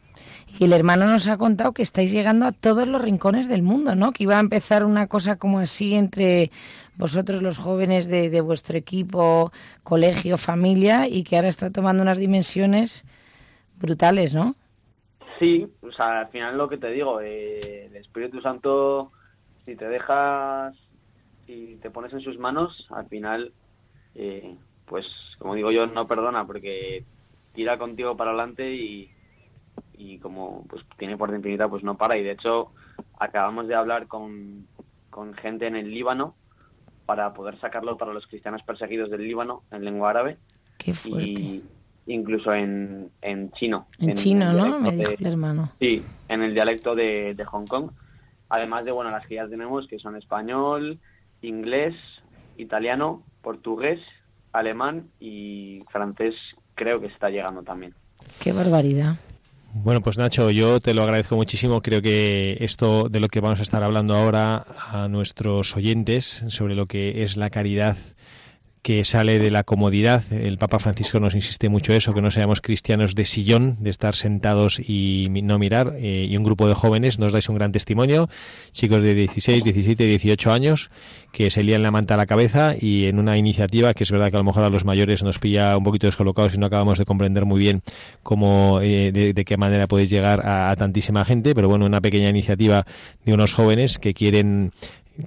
Y 0.60 0.66
el 0.66 0.74
hermano 0.74 1.08
nos 1.08 1.28
ha 1.28 1.38
contado 1.38 1.74
que 1.74 1.82
estáis 1.82 2.12
llegando 2.12 2.46
a 2.46 2.52
todos 2.52 2.88
los 2.88 3.02
rincones 3.02 3.50
del 3.50 3.64
mundo, 3.64 3.96
¿no? 3.96 4.12
Que 4.12 4.24
iba 4.24 4.38
a 4.38 4.40
empezar 4.40 4.86
una 4.86 5.08
cosa 5.08 5.38
como 5.38 5.60
así 5.60 5.96
entre 5.96 6.52
vosotros 6.96 7.42
los 7.42 7.58
jóvenes 7.58 8.08
de, 8.08 8.30
de 8.30 8.42
vuestro 8.42 8.78
equipo, 8.78 9.52
colegio, 9.84 10.38
familia, 10.38 11.08
y 11.08 11.24
que 11.24 11.36
ahora 11.36 11.50
está 11.50 11.72
tomando 11.72 12.04
unas 12.04 12.20
dimensiones 12.20 13.06
brutales, 13.78 14.34
¿no? 14.34 14.56
Sí, 15.40 15.68
o 15.82 15.92
sea, 15.92 16.22
al 16.22 16.28
final 16.30 16.58
lo 16.58 16.70
que 16.70 16.78
te 16.78 16.90
digo, 16.90 17.20
eh, 17.22 17.88
el 17.88 17.96
Espíritu 17.96 18.42
Santo, 18.42 19.12
si 19.66 19.76
te 19.76 19.88
dejas 19.88 20.76
y 21.48 21.76
te 21.78 21.90
pones 21.90 22.14
en 22.14 22.22
sus 22.22 22.38
manos, 22.38 22.88
al 22.92 23.08
final, 23.08 23.54
eh, 24.16 24.56
pues 24.86 25.06
como 25.40 25.56
digo 25.56 25.72
yo, 25.72 25.88
no 25.88 26.08
perdona, 26.08 26.46
porque 26.46 27.04
tira 27.54 27.78
contigo 27.78 28.16
para 28.16 28.32
adelante 28.32 28.74
y, 28.74 29.12
y 29.94 30.20
como 30.20 30.66
pues 30.68 30.84
tiene 30.98 31.18
fuerza 31.18 31.36
infinita 31.36 31.68
pues 31.68 31.84
no 31.84 31.98
para. 31.98 32.18
Y 32.18 32.24
de 32.24 32.32
hecho 32.32 32.72
acabamos 33.20 33.68
de 33.68 33.76
hablar 33.76 34.08
con, 34.08 34.68
con 35.10 35.34
gente 35.34 35.68
en 35.68 35.76
el 35.76 35.92
Líbano 35.92 36.36
para 37.06 37.34
poder 37.34 37.60
sacarlo 37.60 37.98
para 37.98 38.14
los 38.14 38.26
cristianos 38.28 38.64
perseguidos 38.64 39.10
del 39.10 39.24
Líbano 39.24 39.64
en 39.72 39.84
lengua 39.84 40.12
árabe. 40.12 40.38
Qué 40.78 40.94
fuerte. 40.94 41.30
y 41.30 41.64
incluso 42.08 42.54
en, 42.54 43.10
en 43.22 43.52
chino 43.52 43.88
en, 44.00 44.14
chino 44.14 44.54
no 44.54 44.80
me 44.80 44.92
dijo 44.92 45.12
el 45.18 45.26
hermano 45.26 45.72
sí 45.80 46.04
en 46.30 46.44
el 46.44 46.54
dialecto 46.54 46.96
de, 46.96 47.34
de 47.34 47.46
Hong 47.46 47.66
Kong 47.66 47.92
además 48.50 48.86
de 48.86 48.92
bueno 48.92 49.12
las 49.12 49.26
que 49.26 49.36
ya 49.36 49.48
tenemos 49.48 49.88
que 49.88 50.00
son 50.00 50.16
español 50.16 51.00
inglés 51.42 51.96
italiano 52.58 53.24
portugués 53.42 54.00
alemán 54.56 55.10
y 55.20 55.82
francés 55.92 56.36
creo 56.76 57.00
que 57.00 57.08
está 57.08 57.30
llegando 57.30 57.64
también. 57.64 57.94
Qué 58.40 58.52
barbaridad. 58.52 59.16
Bueno, 59.74 60.02
pues 60.02 60.18
Nacho, 60.18 60.52
yo 60.52 60.80
te 60.80 60.94
lo 60.94 61.04
agradezco 61.04 61.36
muchísimo. 61.36 61.82
Creo 61.82 62.02
que 62.02 62.58
esto 62.62 63.10
de 63.10 63.20
lo 63.20 63.28
que 63.28 63.42
vamos 63.42 63.60
a 63.60 63.64
estar 63.64 63.84
hablando 63.84 64.16
ahora 64.16 64.66
a 64.90 65.08
nuestros 65.10 65.76
oyentes 65.76 66.46
sobre 66.48 66.76
lo 66.76 66.86
que 66.86 67.24
es 67.24 67.36
la 67.36 67.50
caridad 67.50 67.98
que 68.86 69.04
sale 69.04 69.40
de 69.40 69.50
la 69.50 69.64
comodidad. 69.64 70.32
El 70.32 70.60
Papa 70.60 70.78
Francisco 70.78 71.20
nos 71.20 71.34
insiste 71.34 71.70
mucho 71.70 71.92
eso, 71.94 72.14
que 72.14 72.22
no 72.22 72.30
seamos 72.30 72.62
cristianos 72.62 73.16
de 73.16 73.26
sillón, 73.26 73.78
de 73.80 73.90
estar 73.90 74.14
sentados 74.14 74.80
y 74.80 75.28
no 75.42 75.58
mirar. 75.58 75.96
Eh, 75.98 76.28
y 76.30 76.38
un 76.38 76.44
grupo 76.44 76.68
de 76.68 76.76
jóvenes 76.76 77.18
nos 77.18 77.34
dais 77.34 77.50
un 77.50 77.56
gran 77.56 77.72
testimonio, 77.72 78.30
chicos 78.74 79.02
de 79.02 79.16
16, 79.16 79.64
17, 79.64 80.04
18 80.04 80.52
años, 80.52 80.92
que 81.32 81.50
se 81.50 81.64
lían 81.64 81.82
la 81.82 81.90
manta 81.90 82.14
a 82.14 82.18
la 82.18 82.28
cabeza 82.28 82.76
y 82.80 83.06
en 83.06 83.18
una 83.18 83.40
iniciativa 83.40 83.96
que 83.96 84.04
es 84.04 84.12
verdad 84.12 84.30
que 84.30 84.38
a 84.38 84.42
lo 84.42 84.46
mejor 84.46 84.64
a 84.64 84.70
los 84.70 84.86
mayores 84.86 85.24
nos 85.24 85.40
pilla 85.40 85.76
un 85.76 85.84
poquito 85.84 86.06
descolocados 86.06 86.54
y 86.54 86.60
no 86.60 86.68
acabamos 86.68 87.00
de 87.00 87.06
comprender 87.06 87.46
muy 87.46 87.60
bien 87.60 87.82
cómo, 88.22 88.82
eh, 88.84 89.12
de, 89.12 89.46
qué 89.46 89.58
manera 89.58 89.88
podéis 89.88 90.12
llegar 90.12 90.48
a 90.48 90.76
tantísima 90.76 91.26
gente, 91.26 91.56
pero 91.56 91.70
bueno, 91.70 91.88
una 91.88 92.02
pequeña 92.02 92.30
iniciativa 92.30 92.86
de 93.26 93.34
unos 93.34 93.56
jóvenes 93.56 93.98
que 93.98 94.14
quieren 94.14 94.74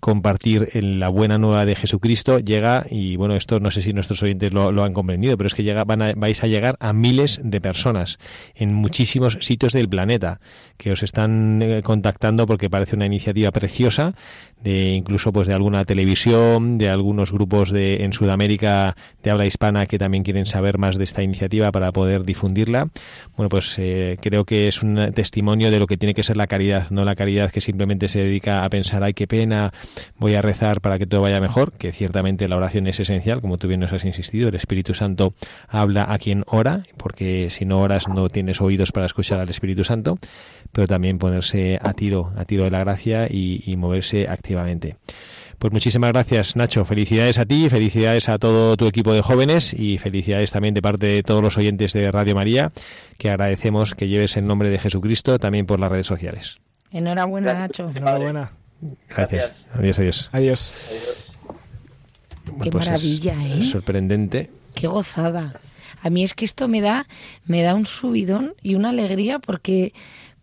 compartir 0.01 0.70
en 0.74 1.01
la 1.01 1.09
buena 1.09 1.38
nueva 1.38 1.64
de 1.64 1.74
Jesucristo 1.74 2.38
llega 2.38 2.87
y 2.90 3.16
bueno 3.16 3.35
esto 3.37 3.61
no 3.61 3.70
sé 3.70 3.83
si 3.83 3.92
nuestros 3.92 4.22
oyentes 4.22 4.53
lo, 4.53 4.83
han 4.83 4.92
comprendido 4.92 5.37
pero 5.37 5.48
es 5.48 5.55
que 5.55 5.62
llega, 5.62 5.85
van 5.85 6.03
a, 6.03 6.12
vais 6.14 6.42
a 6.42 6.46
llegar 6.46 6.77
a 6.81 6.92
miles 6.92 7.40
de 7.42 7.61
personas 7.61 8.18
en 8.55 8.74
muchísimos 8.74 9.38
sitios 9.40 9.72
del 9.72 9.88
planeta 9.88 10.40
que 10.77 10.92
os 10.92 11.03
están 11.03 11.62
eh, 11.62 11.83
contactando 11.83 12.46
porque 12.46 12.70
parece 12.70 12.96
una 12.96 13.07
iniciativa 13.07 13.51
preciosa 13.51 14.14
de 14.62 14.90
incluso 14.94 15.33
pues 15.33 15.47
de 15.47 15.55
alguna 15.55 15.85
televisión, 15.85 16.79
de 16.79 16.88
algunos 16.88 17.33
grupos 17.33 17.71
de 17.71 18.05
en 18.05 18.12
Sudamérica 18.12 18.97
de 19.23 19.31
habla 19.31 19.47
hispana 19.47 19.87
que 19.87 19.99
también 19.99 20.25
quieren 20.25 20.47
saber 20.47 20.79
más 20.79 20.97
de 20.97 21.05
esta 21.05 21.23
iniciativa 21.23 21.71
para 21.73 21.92
poder 21.92 22.25
difundirla. 22.25 22.88
Bueno, 23.37 23.49
pues 23.49 23.75
eh, 23.79 24.16
creo 24.21 24.44
que 24.44 24.68
es 24.68 24.83
un 24.83 25.12
testimonio 25.14 25.71
de 25.71 25.79
lo 25.79 25.87
que 25.87 25.97
tiene 25.97 26.14
que 26.14 26.25
ser 26.25 26.37
la 26.37 26.47
caridad, 26.47 26.90
no 26.90 27.05
la 27.05 27.14
caridad 27.14 27.51
que 27.51 27.61
simplemente 27.61 28.09
se 28.09 28.21
dedica 28.21 28.64
a 28.64 28.71
pensar, 28.71 29.03
ay, 29.05 29.14
qué 29.14 29.27
pena, 29.27 29.73
voy 30.16 30.35
a 30.35 30.42
rezar 30.42 30.81
para 30.81 30.99
que 30.99 31.07
todo 31.07 31.23
vaya 31.23 31.40
mejor, 31.40 31.73
que 31.73 31.92
ciertamente 31.92 32.49
la 32.49 32.57
oración 32.57 32.87
es 32.87 33.01
esencial, 33.01 33.40
como 33.40 33.59
tú 33.59 33.68
bien 33.68 33.81
nos 33.81 33.92
has 33.92 34.05
insistido, 34.05 34.49
el 34.49 34.55
Espíritu 34.55 34.94
Santo 34.94 35.35
habla 35.68 36.12
a 36.12 36.18
quien 36.18 36.44
ora, 36.47 36.83
porque 36.97 37.51
si 37.51 37.64
no 37.64 37.81
oras 37.81 38.09
no 38.09 38.29
tienes 38.29 38.61
oídos 38.61 38.92
para 38.92 39.07
escuchar 39.07 39.40
al 39.40 39.49
Espíritu 39.49 39.85
Santo, 39.85 40.18
pero 40.73 40.87
también 40.87 41.19
ponerse 41.19 41.79
a 41.83 41.93
tiro, 41.93 42.33
a 42.37 42.45
tiro 42.45 42.65
de 42.65 42.71
la 42.71 42.81
gracia 42.81 43.27
y, 43.31 43.63
y 43.67 43.77
moverse 43.77 44.29
activamente 44.29 44.97
pues 45.59 45.73
muchísimas 45.73 46.13
gracias, 46.13 46.55
Nacho. 46.55 46.85
Felicidades 46.85 47.39
a 47.39 47.45
ti, 47.45 47.69
felicidades 47.69 48.29
a 48.29 48.39
todo 48.39 48.77
tu 48.77 48.87
equipo 48.87 49.13
de 49.13 49.23
jóvenes 49.23 49.75
y 49.75 49.99
felicidades 49.99 50.53
también 50.53 50.73
de 50.73 50.83
parte 50.83 51.07
de 51.07 51.23
todos 51.23 51.43
los 51.43 51.57
oyentes 51.59 51.93
de 51.93 52.11
Radio 52.13 52.35
María, 52.37 52.71
que 53.19 53.29
agradecemos 53.29 53.95
que 53.95 54.07
lleves 54.07 54.37
el 54.37 54.47
nombre 54.47 54.71
de 54.71 54.79
Jesucristo 54.79 55.39
también 55.39 55.67
por 55.67 55.81
las 55.81 55.91
redes 55.91 56.07
sociales. 56.07 56.59
Enhorabuena, 56.93 57.55
Nacho. 57.55 57.91
Enhorabuena. 57.95 58.53
Gracias. 59.09 59.57
Adiós, 59.75 59.99
adiós. 59.99 60.31
Adiós. 60.33 60.73
Qué 62.63 62.71
pues 62.71 62.87
maravilla, 62.87 63.33
¿eh? 63.33 63.63
sorprendente. 63.65 64.51
Qué 64.75 64.87
gozada. 64.87 65.55
A 66.01 66.11
mí 66.11 66.23
es 66.23 66.35
que 66.35 66.45
esto 66.45 66.69
me 66.69 66.81
da, 66.81 67.07
me 67.45 67.63
da 67.63 67.75
un 67.75 67.85
subidón 67.85 68.55
y 68.63 68.77
una 68.77 68.91
alegría 68.91 69.41
porque 69.41 69.93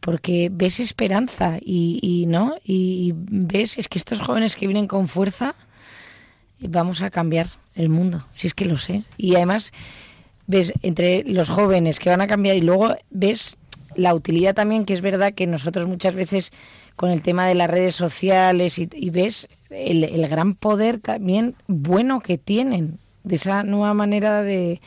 porque 0.05 0.49
ves 0.51 0.79
esperanza 0.79 1.57
y, 1.59 2.25
no 2.27 2.57
y, 2.63 3.13
ves 3.15 3.79
es 3.79 3.87
que 3.87 3.97
estos 3.97 4.21
jóvenes 4.21 4.55
que 4.55 4.67
vienen 4.67 4.85
con 4.85 5.07
fuerza 5.07 5.55
vamos 6.59 7.01
a 7.01 7.09
cambiar 7.09 7.47
el 7.73 7.89
mundo 7.89 8.23
si 8.31 8.45
es 8.45 8.53
que 8.53 8.65
lo 8.65 8.77
sé 8.77 9.01
y 9.17 9.33
además 9.33 9.73
ves 10.45 10.73
entre 10.83 11.23
los 11.23 11.49
jóvenes 11.49 11.97
que 11.97 12.11
van 12.11 12.21
a 12.21 12.27
cambiar 12.27 12.55
y 12.55 12.61
luego 12.61 12.95
ves 13.09 13.57
la 13.95 14.13
utilidad 14.13 14.53
también 14.53 14.85
que 14.85 14.93
es 14.93 15.01
verdad 15.01 15.33
que 15.33 15.47
nosotros 15.47 15.87
muchas 15.87 16.13
veces 16.13 16.51
con 16.95 17.09
el 17.09 17.23
tema 17.23 17.47
de 17.47 17.55
las 17.55 17.71
redes 17.71 17.95
sociales 17.95 18.77
y, 18.77 19.09
ves 19.09 19.47
el, 19.71 20.27
gran 20.27 20.53
poder 20.53 20.99
también 20.99 21.55
bueno 21.65 22.19
que 22.19 22.37
tienen 22.37 22.99
de 23.23 23.37
esa 23.37 23.63
nueva 23.63 23.95
manera 23.95 24.43
de 24.43 24.79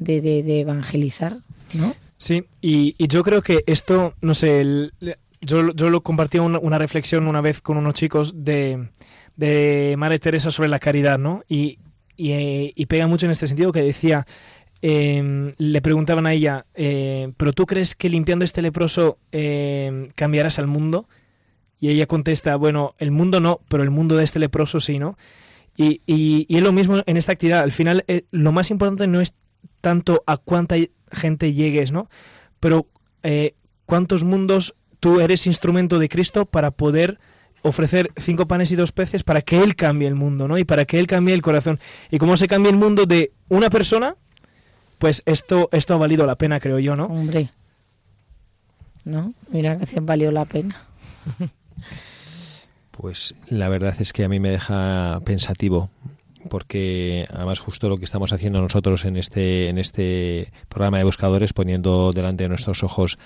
evangelizar 0.00 1.36
¿no? 1.74 1.94
Sí, 2.22 2.44
y, 2.60 2.94
yo 3.08 3.24
creo 3.24 3.42
que 3.42 3.64
esto, 3.66 4.14
no 4.20 4.34
sé, 4.34 4.92
yo, 5.40 5.72
yo 5.72 5.90
lo 5.90 6.04
compartí 6.04 6.38
una, 6.38 6.78
reflexión 6.78 7.26
una 7.26 7.40
vez 7.40 7.60
con 7.60 7.76
unos 7.76 7.94
chicos 7.94 8.44
de, 8.44 8.90
de 9.34 10.18
Teresa 10.22 10.52
sobre 10.52 10.68
la 10.68 10.78
caridad, 10.78 11.18
¿no? 11.18 11.42
Y, 11.48 11.80
y, 12.16 12.72
y 12.76 12.86
pega 12.86 13.08
mucho 13.08 13.26
en 13.26 13.32
este 13.32 13.48
sentido 13.48 13.72
que 13.72 13.82
decía, 13.82 14.24
em, 14.82 15.50
le 15.58 15.82
preguntaban 15.82 16.28
a 16.28 16.32
ella, 16.32 16.64
eh, 16.74 17.32
¿pero 17.36 17.52
tú 17.52 17.66
crees 17.66 17.96
que 17.96 18.08
limpiando 18.08 18.44
este 18.44 18.62
leproso 18.62 19.18
em, 19.32 20.06
cambiarás 20.14 20.60
al 20.60 20.68
mundo? 20.68 21.08
Y 21.80 21.88
ella 21.88 22.06
contesta, 22.06 22.54
bueno, 22.54 22.94
el 22.98 23.10
mundo 23.10 23.40
no, 23.40 23.62
pero 23.66 23.82
el 23.82 23.90
mundo 23.90 24.14
de 24.14 24.22
este 24.22 24.38
leproso 24.38 24.78
sí, 24.78 25.00
¿no? 25.00 25.18
Y, 25.76 26.02
y, 26.06 26.46
y 26.48 26.58
es 26.58 26.62
lo 26.62 26.70
mismo 26.70 27.02
en 27.04 27.16
esta 27.16 27.32
actividad. 27.32 27.64
Al 27.64 27.72
final, 27.72 28.04
eh, 28.06 28.26
lo 28.30 28.52
más 28.52 28.70
importante 28.70 29.08
no 29.08 29.20
es 29.20 29.34
tanto 29.80 30.22
a 30.28 30.36
cuánta 30.36 30.76
gente 31.12 31.52
llegues, 31.52 31.92
¿no? 31.92 32.08
Pero 32.60 32.86
eh, 33.22 33.54
cuántos 33.86 34.24
mundos 34.24 34.74
tú 35.00 35.20
eres 35.20 35.46
instrumento 35.46 35.98
de 35.98 36.08
Cristo 36.08 36.46
para 36.46 36.70
poder 36.70 37.18
ofrecer 37.62 38.10
cinco 38.16 38.46
panes 38.46 38.72
y 38.72 38.76
dos 38.76 38.92
peces 38.92 39.22
para 39.22 39.42
que 39.42 39.62
Él 39.62 39.76
cambie 39.76 40.08
el 40.08 40.14
mundo, 40.14 40.48
¿no? 40.48 40.58
Y 40.58 40.64
para 40.64 40.84
que 40.84 40.98
Él 40.98 41.06
cambie 41.06 41.34
el 41.34 41.42
corazón. 41.42 41.78
Y 42.10 42.18
cómo 42.18 42.36
se 42.36 42.48
cambia 42.48 42.70
el 42.70 42.76
mundo 42.76 43.06
de 43.06 43.32
una 43.48 43.70
persona, 43.70 44.16
pues 44.98 45.22
esto, 45.26 45.68
esto 45.72 45.94
ha 45.94 45.98
valido 45.98 46.26
la 46.26 46.36
pena, 46.36 46.60
creo 46.60 46.78
yo, 46.78 46.96
¿no? 46.96 47.06
Hombre. 47.06 47.50
¿No? 49.04 49.34
Mira 49.48 49.78
que 49.78 50.00
valió 50.00 50.30
la 50.30 50.44
pena. 50.44 50.82
Pues 52.92 53.34
la 53.48 53.70
verdad 53.70 53.96
es 54.00 54.12
que 54.12 54.22
a 54.22 54.28
mí 54.28 54.38
me 54.38 54.50
deja 54.50 55.18
pensativo 55.24 55.90
porque 56.48 57.26
además 57.32 57.60
justo 57.60 57.88
lo 57.88 57.96
que 57.96 58.04
estamos 58.04 58.32
haciendo 58.32 58.60
nosotros 58.60 59.04
en 59.04 59.16
este 59.16 59.68
en 59.68 59.78
este 59.78 60.52
programa 60.68 60.98
de 60.98 61.04
buscadores 61.04 61.52
poniendo 61.52 62.12
delante 62.12 62.44
de 62.44 62.48
nuestros 62.48 62.82
ojos 62.82 63.18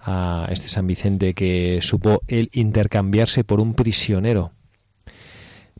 a 0.00 0.46
este 0.50 0.68
San 0.68 0.86
Vicente 0.86 1.34
que 1.34 1.78
supo 1.80 2.22
él 2.28 2.50
intercambiarse 2.52 3.44
por 3.44 3.60
un 3.60 3.74
prisionero. 3.74 4.52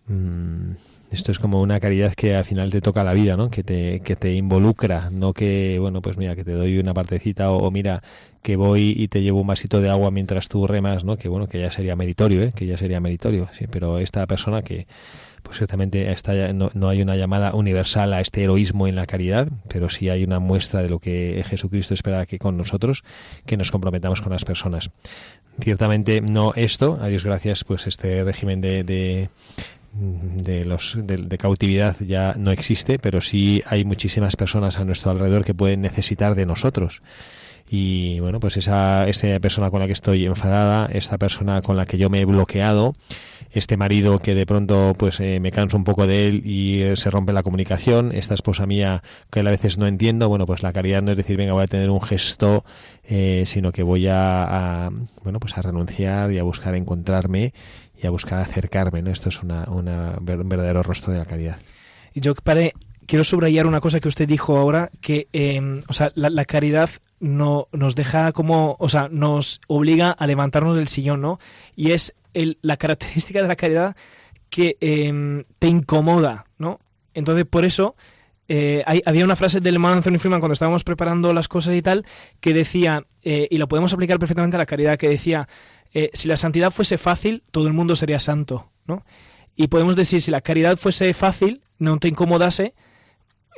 Mm, 0.07 0.73
esto 1.13 1.31
es 1.31 1.39
como 1.39 1.61
una 1.61 1.79
caridad 1.79 2.15
que 2.15 2.35
al 2.35 2.45
final 2.45 2.71
te 2.71 2.81
toca 2.81 3.05
la 3.05 3.13
vida, 3.13 3.37
¿no? 3.37 3.51
Que 3.51 3.63
te, 3.63 4.01
que 4.01 4.17
te 4.17 4.33
involucra, 4.33 5.11
no 5.11 5.35
que, 5.35 5.79
bueno, 5.79 6.01
pues 6.01 6.17
mira, 6.17 6.35
que 6.35 6.43
te 6.43 6.53
doy 6.53 6.79
una 6.79 6.95
partecita 6.95 7.51
o, 7.51 7.71
mira, 7.71 8.03
que 8.43 8.57
voy 8.57 8.95
y 8.97 9.09
te 9.09 9.21
llevo 9.21 9.43
un 9.43 9.47
vasito 9.47 9.83
de 9.83 9.91
agua 9.91 10.11
mientras 10.11 10.49
tú 10.49 10.67
remas, 10.67 11.05
¿no? 11.05 11.19
Que 11.19 11.29
bueno, 11.29 11.49
que 11.49 11.61
ya 11.61 11.71
sería 11.71 11.97
meritorio, 11.97 12.43
¿eh? 12.43 12.53
Que 12.55 12.65
ya 12.67 12.79
sería 12.79 12.99
meritorio, 12.99 13.49
sí, 13.53 13.67
pero 13.71 13.99
esta 13.99 14.27
persona 14.27 14.63
que, 14.63 14.87
pues 15.43 15.59
ciertamente 15.59 16.15
no, 16.55 16.71
no, 16.75 16.89
hay 16.89 17.03
una 17.03 17.17
llamada 17.17 17.55
universal 17.55 18.13
a 18.13 18.21
este 18.21 18.45
heroísmo 18.45 18.87
en 18.87 18.97
la 18.97 19.07
caridad, 19.07 19.49
pero 19.69 19.91
sí 19.91 20.09
hay 20.09 20.25
una 20.25 20.39
muestra 20.39 20.83
de 20.83 20.89
lo 20.89 20.99
que 20.99 21.45
Jesucristo 21.47 21.95
espera 21.95 22.27
que 22.27 22.39
con 22.39 22.57
nosotros, 22.57 23.05
que 23.47 23.57
nos 23.57 23.71
comprometamos 23.71 24.23
con 24.23 24.33
las 24.33 24.45
personas. 24.45 24.91
Ciertamente 25.61 26.21
no 26.21 26.53
esto, 26.55 26.99
a 27.01 27.09
Dios 27.09 27.25
gracias, 27.25 27.65
pues 27.65 27.87
este 27.87 28.25
régimen 28.25 28.61
de 28.61 29.29
de 29.93 30.65
los 30.65 30.97
de, 30.99 31.39
cautividad 31.39 31.97
ya 32.01 32.35
no 32.37 32.51
existe, 32.51 32.99
pero 32.99 33.21
sí 33.21 33.63
hay 33.67 33.85
muchísimas 33.85 34.37
personas 34.37 34.79
a 34.79 34.85
nuestro 34.85 35.11
alrededor 35.11 35.45
que 35.45 35.55
pueden 35.55 35.83
necesitar 35.83 36.35
de 36.35 36.47
nosotros. 36.47 37.03
Y 37.69 38.19
bueno, 38.21 38.41
pues 38.41 38.57
esa, 38.57 39.07
esa 39.09 39.39
persona 39.41 39.71
con 39.71 39.81
la 39.81 39.87
que 39.87 39.93
estoy 39.93 40.27
enfadada, 40.27 40.89
esta 40.93 41.19
persona 41.19 41.63
con 41.63 41.77
la 41.77 41.87
que 41.87 41.99
yo 41.99 42.11
me 42.11 42.21
he 42.21 42.25
bloqueado, 42.25 42.95
este 43.53 43.77
marido 43.77 44.19
que 44.19 44.35
de 44.35 44.47
pronto 44.47 44.95
pues 44.97 45.21
eh, 45.21 45.39
me 45.41 45.51
canso 45.51 45.77
un 45.77 45.85
poco 45.85 46.07
de 46.07 46.27
él 46.27 46.43
y 46.45 46.83
eh, 46.83 46.97
se 46.97 47.11
rompe 47.11 47.33
la 47.33 47.43
comunicación, 47.43 48.13
esta 48.13 48.35
esposa 48.35 48.67
mía 48.67 49.03
que 49.31 49.41
a 49.41 49.45
veces 49.45 49.79
no 49.79 49.87
entiendo, 49.87 50.29
bueno, 50.29 50.47
pues 50.47 50.63
la 50.63 50.73
caridad 50.73 51.03
no 51.03 51.11
es 51.11 51.17
decir, 51.17 51.37
venga, 51.37 51.53
voy 51.53 51.65
a 51.65 51.69
tener 51.69 51.91
un 51.91 52.01
gesto, 52.01 52.65
eh, 53.05 53.45
sino 53.47 53.73
que 53.73 53.83
voy 53.83 54.07
a, 54.09 54.91
bueno, 55.23 55.39
pues 55.39 55.57
a 55.57 55.63
renunciar 55.63 56.33
y 56.33 56.39
a 56.39 56.43
buscar 56.43 56.75
encontrarme 56.75 57.53
y 58.01 58.07
a 58.07 58.11
buscar 58.11 58.41
acercarme. 58.41 59.03
¿no? 59.03 59.11
Esto 59.11 59.29
es 59.29 59.43
una, 59.43 59.65
una, 59.69 60.17
un 60.19 60.49
verdadero 60.49 60.83
rostro 60.83 61.13
de 61.13 61.19
la 61.19 61.27
caridad. 61.27 61.57
Y 62.15 62.21
yo 62.21 62.35
pare, 62.35 62.73
quiero 63.07 63.25
subrayar 63.25 63.67
una 63.67 63.81
cosa 63.81 64.01
que 64.01 64.09
usted 64.09 64.29
dijo 64.29 64.57
ahora, 64.57 64.91
que 65.01 65.29
eh, 65.33 65.81
o 65.89 65.93
sea, 65.93 66.13
la, 66.15 66.45
caridad 66.45 66.91
no, 67.21 67.69
nos 67.73 67.95
deja 67.95 68.33
como, 68.33 68.77
o 68.79 68.89
sea, 68.89 69.09
nos 69.11 69.61
obliga 69.67 70.11
a 70.11 70.27
levantarnos 70.27 70.77
del 70.77 70.89
sillón, 70.89 71.21
¿no? 71.21 71.39
Y 71.77 71.93
es 71.93 72.15
la 72.35 72.77
característica 72.77 73.43
de 73.43 73.49
la 73.49 73.57
caridad 73.57 73.97
que 74.51 74.77
eh, 74.81 75.45
te 75.59 75.69
incomoda, 75.69 76.47
¿no? 76.59 76.81
Entonces, 77.15 77.47
por 77.47 77.65
eso, 77.65 77.95
eh, 78.49 78.85
había 79.07 79.25
una 79.25 79.37
frase 79.37 79.61
del 79.61 79.75
hermano 79.75 79.97
Anthony 79.97 80.19
Freeman 80.19 80.41
cuando 80.41 80.53
estábamos 80.53 80.85
preparando 80.85 81.33
las 81.33 81.49
cosas 81.49 81.75
y 81.75 81.83
tal, 81.83 82.05
que 82.41 82.53
decía, 82.53 83.07
eh, 83.23 83.49
y 83.51 83.59
lo 83.59 83.69
podemos 83.69 83.93
aplicar 83.93 84.19
perfectamente 84.19 84.57
a 84.57 84.59
la 84.59 84.67
caridad, 84.67 84.99
que 84.99 85.09
decía, 85.09 85.49
eh, 85.95 86.11
si 86.13 86.29
la 86.29 86.37
santidad 86.37 86.71
fuese 86.71 86.99
fácil, 86.99 87.45
todo 87.51 87.67
el 87.67 87.73
mundo 87.73 87.97
sería 87.97 88.19
santo, 88.19 88.71
¿no? 88.87 89.05
Y 89.55 89.69
podemos 89.69 89.97
decir, 89.97 90.23
si 90.23 90.31
la 90.31 90.41
caridad 90.41 90.77
fuese 90.77 91.13
fácil, 91.15 91.63
no 91.79 91.99
te 91.99 92.09
incomodase, 92.09 92.75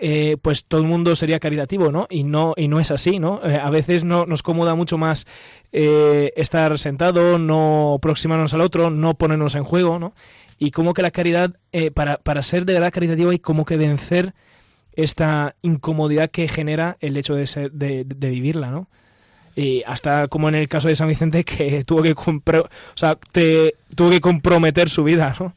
eh, 0.01 0.37
pues 0.41 0.65
todo 0.65 0.81
el 0.81 0.87
mundo 0.87 1.15
sería 1.17 1.41
caritativo, 1.41 1.93
¿no? 1.93 2.07
Y 2.11 2.25
no, 2.25 2.55
y 2.57 2.69
no 2.69 2.81
es 2.81 2.91
así, 2.91 3.19
¿no? 3.19 3.41
Eh, 3.45 3.59
a 3.63 3.71
veces 3.71 4.05
no, 4.05 4.27
nos 4.27 4.43
comoda 4.43 4.75
mucho 4.75 4.99
más 4.99 5.27
estar 5.73 6.79
sentado, 6.79 7.37
no 7.37 7.95
aproximarnos 7.95 8.55
al 8.55 8.61
otro, 8.61 8.91
no 8.91 9.15
ponernos 9.15 9.57
en 9.57 9.65
juego, 9.65 9.99
¿no? 9.99 10.15
Y 10.57 10.71
como 10.71 10.95
que 10.95 11.03
la 11.03 11.11
caridad, 11.11 11.51
para, 11.95 12.19
para 12.19 12.45
ser 12.45 12.65
de 12.65 12.75
verdad 12.75 12.93
caritativo 12.93 13.31
hay 13.33 13.41
como 13.41 13.65
que 13.65 13.77
vencer 13.77 14.35
esta 14.93 15.57
incomodidad 15.63 16.31
que 16.31 16.47
genera 16.47 16.97
el 17.01 17.17
hecho 17.17 17.35
de, 17.35 17.49
ser, 17.49 17.73
de, 17.73 18.05
de 18.05 18.31
vivirla, 18.31 18.71
¿no? 18.71 18.89
y 19.57 19.83
hasta 19.87 20.29
como 20.29 20.49
en 20.49 20.57
el 20.57 20.69
caso 20.69 20.89
de 20.89 20.97
San 20.97 21.09
Vicente 21.09 21.45
que 21.45 21.85
tuvo 21.87 22.03
que 22.03 22.13
o 22.13 22.69
sea, 22.95 23.17
te, 23.33 23.77
tuvo 23.95 24.11
que 24.11 24.21
comprometer 24.21 24.89
su 24.89 25.05
vida, 25.05 25.35
¿no? 25.39 25.55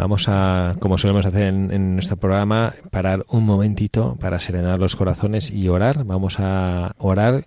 Vamos 0.00 0.28
a, 0.28 0.76
como 0.80 0.96
solemos 0.96 1.26
hacer 1.26 1.42
en, 1.48 1.94
nuestro 1.94 2.16
programa, 2.16 2.72
parar 2.90 3.26
un 3.28 3.44
momentito 3.44 4.16
para 4.18 4.40
serenar 4.40 4.78
los 4.78 4.96
corazones 4.96 5.50
y 5.50 5.68
orar. 5.68 6.04
Vamos 6.04 6.36
a 6.38 6.94
orar 6.96 7.46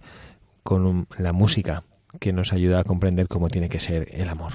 con 0.61 1.07
la 1.17 1.33
música 1.33 1.81
que 2.19 2.31
nos 2.31 2.53
ayuda 2.53 2.81
a 2.81 2.83
comprender 2.83 3.27
cómo 3.27 3.47
tiene 3.49 3.69
que 3.69 3.79
ser 3.79 4.07
el 4.11 4.29
amor. 4.29 4.53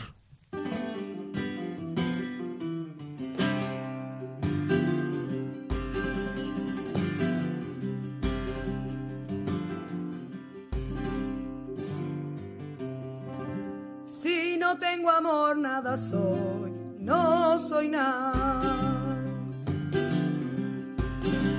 nada 15.56 15.96
soy, 15.96 16.67
no 17.08 17.58
soy 17.58 17.88
nada. 17.88 19.16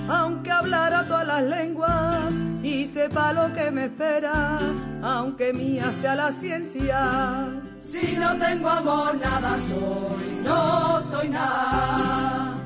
Aunque 0.07 0.51
hablara 0.51 1.05
todas 1.07 1.27
las 1.27 1.43
lenguas 1.43 2.31
y 2.63 2.85
sepa 2.85 3.33
lo 3.33 3.53
que 3.53 3.71
me 3.71 3.85
espera, 3.85 4.59
aunque 5.01 5.51
mía 5.53 5.91
sea 5.99 6.15
la 6.15 6.31
ciencia. 6.31 6.99
Si 7.81 8.15
no 8.15 8.37
tengo 8.37 8.69
amor, 8.69 9.15
nada 9.17 9.57
soy, 9.67 10.41
no 10.43 11.01
soy 11.01 11.29
nada 11.29 12.58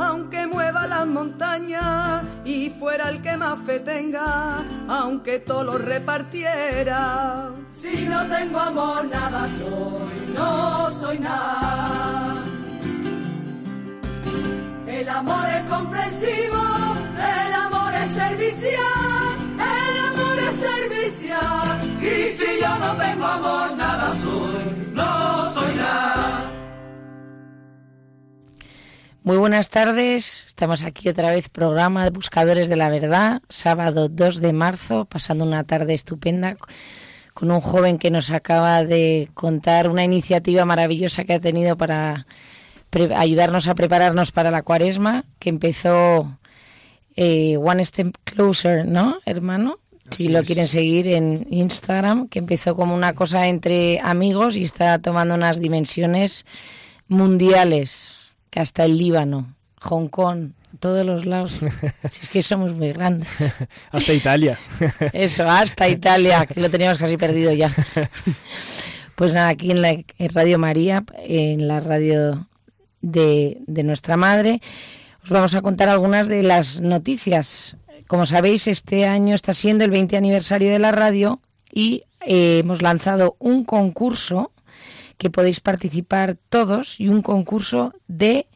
aunque 0.00 0.46
mueva 0.46 0.86
las 0.86 1.06
montañas 1.06 2.22
y 2.44 2.70
fuera 2.70 3.10
el 3.10 3.20
que 3.20 3.36
más 3.36 3.58
fe 3.66 3.80
tenga, 3.80 4.64
aunque 4.88 5.40
todo 5.40 5.62
lo 5.64 5.78
repartiera. 5.78 7.50
Si 7.70 8.06
no 8.06 8.26
tengo 8.26 8.58
amor, 8.58 9.04
nada 9.04 9.46
soy, 9.58 10.34
no 10.34 10.90
soy 10.92 11.18
nada. 11.18 12.36
El 14.86 15.08
amor 15.08 15.48
es 15.48 15.62
comprensivo, 15.70 16.62
el 17.44 17.52
amor 17.52 17.92
es 17.94 18.10
servicial, 18.22 19.36
el 19.54 19.94
amor 20.08 20.38
es 20.48 20.60
servicial. 20.60 21.80
Y 22.00 22.26
si 22.38 22.60
yo 22.60 22.78
no 22.78 22.96
tengo 22.96 23.26
amor, 23.26 23.76
nada 23.76 24.14
soy, 24.24 24.79
Muy 29.22 29.36
buenas 29.36 29.68
tardes, 29.68 30.44
estamos 30.46 30.82
aquí 30.82 31.10
otra 31.10 31.30
vez, 31.30 31.50
programa 31.50 32.04
de 32.04 32.10
Buscadores 32.10 32.70
de 32.70 32.76
la 32.76 32.88
Verdad, 32.88 33.42
sábado 33.50 34.08
2 34.08 34.40
de 34.40 34.54
marzo, 34.54 35.04
pasando 35.04 35.44
una 35.44 35.62
tarde 35.64 35.92
estupenda 35.92 36.56
con 37.34 37.50
un 37.50 37.60
joven 37.60 37.98
que 37.98 38.10
nos 38.10 38.30
acaba 38.30 38.82
de 38.82 39.28
contar 39.34 39.90
una 39.90 40.04
iniciativa 40.04 40.64
maravillosa 40.64 41.24
que 41.24 41.34
ha 41.34 41.38
tenido 41.38 41.76
para 41.76 42.26
ayudarnos 43.14 43.68
a 43.68 43.74
prepararnos 43.74 44.32
para 44.32 44.50
la 44.50 44.62
cuaresma, 44.62 45.26
que 45.38 45.50
empezó 45.50 46.38
eh, 47.14 47.58
One 47.58 47.84
Step 47.84 48.16
Closer, 48.24 48.86
¿no, 48.86 49.18
hermano? 49.26 49.80
si 50.10 50.30
lo 50.30 50.40
quieren 50.40 50.66
seguir 50.66 51.08
en 51.08 51.46
Instagram, 51.50 52.26
que 52.26 52.38
empezó 52.38 52.74
como 52.74 52.94
una 52.94 53.12
cosa 53.12 53.48
entre 53.48 54.00
amigos 54.00 54.56
y 54.56 54.64
está 54.64 54.98
tomando 54.98 55.34
unas 55.34 55.60
dimensiones 55.60 56.46
mundiales 57.06 58.19
que 58.50 58.60
hasta 58.60 58.84
el 58.84 58.98
Líbano, 58.98 59.54
Hong 59.80 60.08
Kong, 60.08 60.50
todos 60.78 61.04
los 61.04 61.26
lados. 61.26 61.52
Si 62.08 62.20
es 62.22 62.28
que 62.28 62.42
somos 62.42 62.76
muy 62.76 62.92
grandes. 62.92 63.28
hasta 63.90 64.12
Italia. 64.12 64.58
Eso, 65.12 65.46
hasta 65.48 65.88
Italia, 65.88 66.46
que 66.46 66.60
lo 66.60 66.70
teníamos 66.70 66.98
casi 66.98 67.16
perdido 67.16 67.52
ya. 67.52 67.72
Pues 69.14 69.34
nada, 69.34 69.48
aquí 69.48 69.70
en, 69.70 69.82
la, 69.82 69.96
Radio 70.32 70.58
María, 70.58 71.04
en 71.18 71.68
la 71.68 71.80
radio 71.80 72.48
de, 73.02 73.58
de 73.66 73.82
nuestra 73.82 74.16
madre, 74.16 74.60
os 75.22 75.30
vamos 75.30 75.54
a 75.54 75.62
contar 75.62 75.88
algunas 75.88 76.28
de 76.28 76.42
las 76.42 76.80
noticias. 76.80 77.76
Como 78.06 78.26
sabéis, 78.26 78.66
este 78.66 79.06
año 79.06 79.34
está 79.34 79.52
siendo 79.54 79.84
el 79.84 79.90
20 79.90 80.16
aniversario 80.16 80.72
de 80.72 80.78
la 80.78 80.90
radio 80.90 81.40
y 81.72 82.04
eh, 82.26 82.58
hemos 82.58 82.82
lanzado 82.82 83.36
un 83.38 83.64
concurso 83.64 84.52
que 85.20 85.28
podéis 85.28 85.60
participar 85.60 86.38
todos 86.48 86.98
y 86.98 87.08
un 87.08 87.20
concurso 87.20 87.92
de, 88.08 88.46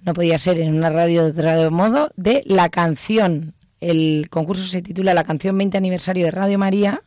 no 0.00 0.14
podía 0.14 0.38
ser 0.38 0.58
en 0.58 0.74
una 0.74 0.88
radio 0.88 1.30
de 1.30 1.30
otro 1.30 1.70
modo, 1.70 2.12
de 2.16 2.42
la 2.46 2.70
canción. 2.70 3.52
El 3.78 4.28
concurso 4.30 4.64
se 4.64 4.80
titula 4.80 5.12
La 5.12 5.24
canción 5.24 5.58
20 5.58 5.76
aniversario 5.76 6.24
de 6.24 6.30
Radio 6.30 6.58
María 6.58 7.02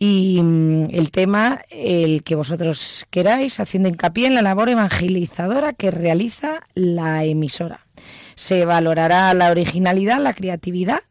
Y 0.00 0.40
mm, 0.42 0.86
el 0.90 1.12
tema, 1.12 1.62
el 1.70 2.24
que 2.24 2.34
vosotros 2.34 3.06
queráis, 3.10 3.60
haciendo 3.60 3.88
hincapié 3.88 4.26
en 4.26 4.34
la 4.34 4.42
labor 4.42 4.70
evangelizadora 4.70 5.72
que 5.72 5.92
realiza 5.92 6.66
la 6.74 7.24
emisora. 7.24 7.86
Se 8.34 8.64
valorará 8.64 9.32
la 9.34 9.52
originalidad, 9.52 10.18
la 10.18 10.34
creatividad 10.34 11.02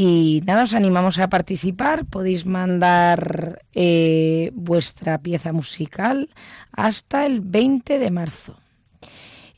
y 0.00 0.44
nada, 0.46 0.62
os 0.62 0.74
animamos 0.74 1.18
a 1.18 1.28
participar. 1.28 2.04
Podéis 2.04 2.46
mandar 2.46 3.62
eh, 3.74 4.52
vuestra 4.54 5.18
pieza 5.18 5.52
musical 5.52 6.28
hasta 6.70 7.26
el 7.26 7.40
20 7.40 7.98
de 7.98 8.12
marzo. 8.12 8.60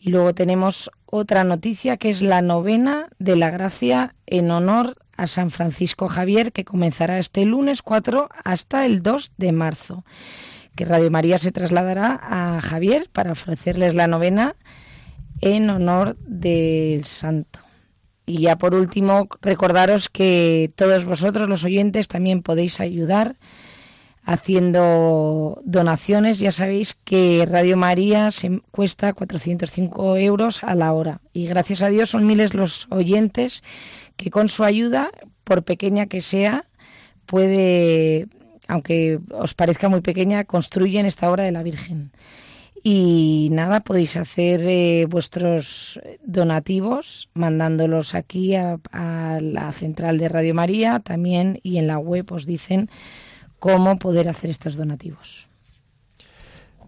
Y 0.00 0.08
luego 0.08 0.32
tenemos 0.32 0.90
otra 1.04 1.44
noticia 1.44 1.98
que 1.98 2.08
es 2.08 2.22
la 2.22 2.40
novena 2.40 3.10
de 3.18 3.36
la 3.36 3.50
gracia 3.50 4.14
en 4.24 4.50
honor 4.50 4.96
a 5.14 5.26
San 5.26 5.50
Francisco 5.50 6.08
Javier 6.08 6.52
que 6.52 6.64
comenzará 6.64 7.18
este 7.18 7.44
lunes 7.44 7.82
4 7.82 8.30
hasta 8.42 8.86
el 8.86 9.02
2 9.02 9.32
de 9.36 9.52
marzo. 9.52 10.06
Que 10.74 10.86
Radio 10.86 11.10
María 11.10 11.36
se 11.36 11.52
trasladará 11.52 12.18
a 12.22 12.62
Javier 12.62 13.10
para 13.12 13.32
ofrecerles 13.32 13.94
la 13.94 14.06
novena 14.06 14.56
en 15.42 15.68
honor 15.68 16.16
del 16.20 17.04
santo. 17.04 17.60
Y 18.30 18.42
ya 18.42 18.56
por 18.58 18.76
último, 18.76 19.28
recordaros 19.42 20.08
que 20.08 20.70
todos 20.76 21.04
vosotros, 21.04 21.48
los 21.48 21.64
oyentes, 21.64 22.06
también 22.06 22.42
podéis 22.42 22.78
ayudar 22.78 23.34
haciendo 24.22 25.60
donaciones. 25.64 26.38
Ya 26.38 26.52
sabéis 26.52 26.96
que 27.02 27.44
Radio 27.50 27.76
María 27.76 28.30
se 28.30 28.60
cuesta 28.70 29.14
405 29.14 30.16
euros 30.18 30.62
a 30.62 30.76
la 30.76 30.92
hora. 30.92 31.20
Y 31.32 31.46
gracias 31.46 31.82
a 31.82 31.88
Dios 31.88 32.10
son 32.10 32.24
miles 32.24 32.54
los 32.54 32.86
oyentes 32.92 33.64
que 34.16 34.30
con 34.30 34.48
su 34.48 34.62
ayuda, 34.62 35.10
por 35.42 35.64
pequeña 35.64 36.06
que 36.06 36.20
sea, 36.20 36.66
puede, 37.26 38.28
aunque 38.68 39.18
os 39.32 39.54
parezca 39.54 39.88
muy 39.88 40.02
pequeña, 40.02 40.44
construyen 40.44 41.04
esta 41.04 41.28
obra 41.28 41.42
de 41.42 41.50
la 41.50 41.64
Virgen. 41.64 42.12
Y 42.82 43.48
nada, 43.52 43.80
podéis 43.80 44.16
hacer 44.16 44.62
eh, 44.62 45.06
vuestros 45.06 46.00
donativos 46.22 47.28
mandándolos 47.34 48.14
aquí 48.14 48.54
a, 48.54 48.78
la 49.40 49.72
central 49.72 50.16
de 50.16 50.28
Radio 50.28 50.54
María 50.54 51.00
también 51.00 51.60
y 51.62 51.76
en 51.76 51.86
la 51.86 51.98
web 51.98 52.32
os 52.32 52.46
dicen 52.46 52.88
cómo 53.58 53.98
poder 53.98 54.28
hacer 54.28 54.48
estos 54.48 54.76
donativos. 54.76 55.49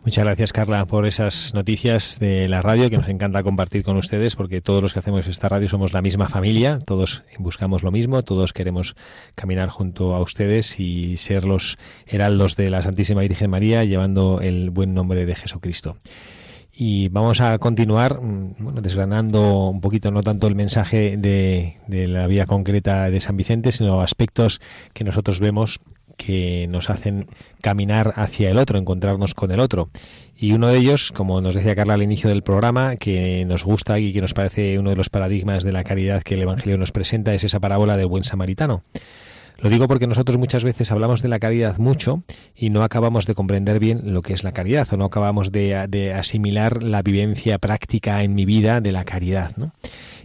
Muchas 0.05 0.25
gracias, 0.25 0.53
Carla, 0.53 0.85
por 0.85 1.07
esas 1.07 1.55
noticias 1.55 2.19
de 2.19 2.49
la 2.49 2.61
radio 2.61 2.91
que 2.91 2.97
nos 2.97 3.07
encanta 3.07 3.45
compartir 3.45 3.85
con 3.85 3.97
ustedes, 3.97 4.35
porque 4.35 4.61
todos 4.61 4.83
los 4.83 4.93
que 4.93 4.99
hacemos 4.99 5.29
esta 5.29 5.49
radio 5.49 5.69
somos 5.69 5.93
la 5.93 6.03
misma 6.03 6.29
familia, 6.29 6.81
todos 6.81 7.23
buscamos 7.39 7.85
lo 7.85 7.93
mismo, 7.93 8.25
todos 8.25 8.53
queremos 8.53 8.97
caminar 9.37 9.69
junto 9.69 10.17
a 10.17 10.21
ustedes 10.21 10.81
y 10.81 11.17
ser 11.19 11.45
los 11.45 11.79
heraldos 12.05 12.57
de 12.57 12.69
la 12.69 12.83
Santísima 12.83 13.21
Virgen 13.21 13.51
María, 13.51 13.85
llevando 13.85 14.41
el 14.41 14.71
buen 14.71 14.93
nombre 14.93 15.25
de 15.25 15.37
Jesucristo. 15.37 15.97
Y 16.75 17.09
vamos 17.11 17.41
a 17.41 17.57
continuar 17.59 18.21
mm, 18.21 18.79
desgranando 18.83 19.69
un 19.69 19.81
poquito, 19.81 20.11
no 20.11 20.23
tanto 20.23 20.49
el 20.49 20.57
mensaje 20.57 21.17
de, 21.17 21.77
de 21.87 22.09
la 22.09 22.27
vida 22.27 22.47
concreta 22.47 23.09
de 23.09 23.21
San 23.21 23.37
Vicente, 23.37 23.71
sino 23.71 24.01
aspectos 24.01 24.61
que 24.95 25.05
nosotros 25.05 25.39
vemos 25.39 25.79
que 26.17 26.67
nos 26.71 26.91
hacen 26.91 27.27
caminar 27.61 28.13
hacia 28.17 28.51
el 28.51 28.59
otro, 28.59 28.79
encontrarnos 28.79 29.35
con 29.35 29.51
el 29.51 29.61
otro. 29.61 29.89
Y 30.37 30.53
uno 30.53 30.69
de 30.69 30.79
ellos, 30.79 31.13
como 31.13 31.41
nos 31.41 31.55
decía 31.55 31.77
Carla 31.77 31.95
al 31.95 32.03
inicio 32.03 32.29
del 32.29 32.43
programa, 32.43 32.97
que 32.97 33.45
nos 33.45 33.65
gusta 33.65 33.99
y 33.99 34.13
que 34.13 34.21
nos 34.21 34.35
parece 34.35 34.79
uno 34.79 34.91
de 34.91 34.97
los 34.97 35.11
paradigmas 35.11 35.63
de 35.65 35.73
la 35.73 35.85
caridad 35.85 36.23
que 36.23 36.35
el 36.35 36.43
Evangelio 36.43 36.79
nos 36.79 36.93
presenta, 36.93 37.35
es 37.35 37.45
esa 37.45 37.61
parábola 37.61 37.97
del 37.97 38.07
buen 38.07 38.25
samaritano. 38.25 38.83
Lo 39.63 39.71
digo 39.71 39.87
porque 39.87 40.09
nosotros 40.09 40.39
muchas 40.39 40.65
veces 40.65 40.91
hablamos 40.91 41.23
de 41.23 41.29
la 41.29 41.39
caridad 41.39 41.79
mucho 41.79 42.25
y 42.57 42.71
no 42.71 42.83
acabamos 42.83 43.27
de 43.27 43.37
comprender 43.37 43.79
bien 43.79 44.13
lo 44.13 44.21
que 44.21 44.33
es 44.33 44.43
la 44.43 44.51
caridad 44.51 44.89
o 44.93 44.97
no 44.97 45.05
acabamos 45.05 45.53
de, 45.53 46.13
asimilar 46.13 46.83
la 46.83 47.03
vivencia 47.03 47.59
práctica 47.59 48.25
en 48.25 48.35
mi 48.35 48.45
vida 48.45 48.81
de 48.81 48.91
la 48.91 49.05
caridad. 49.05 49.53
¿no? 49.57 49.73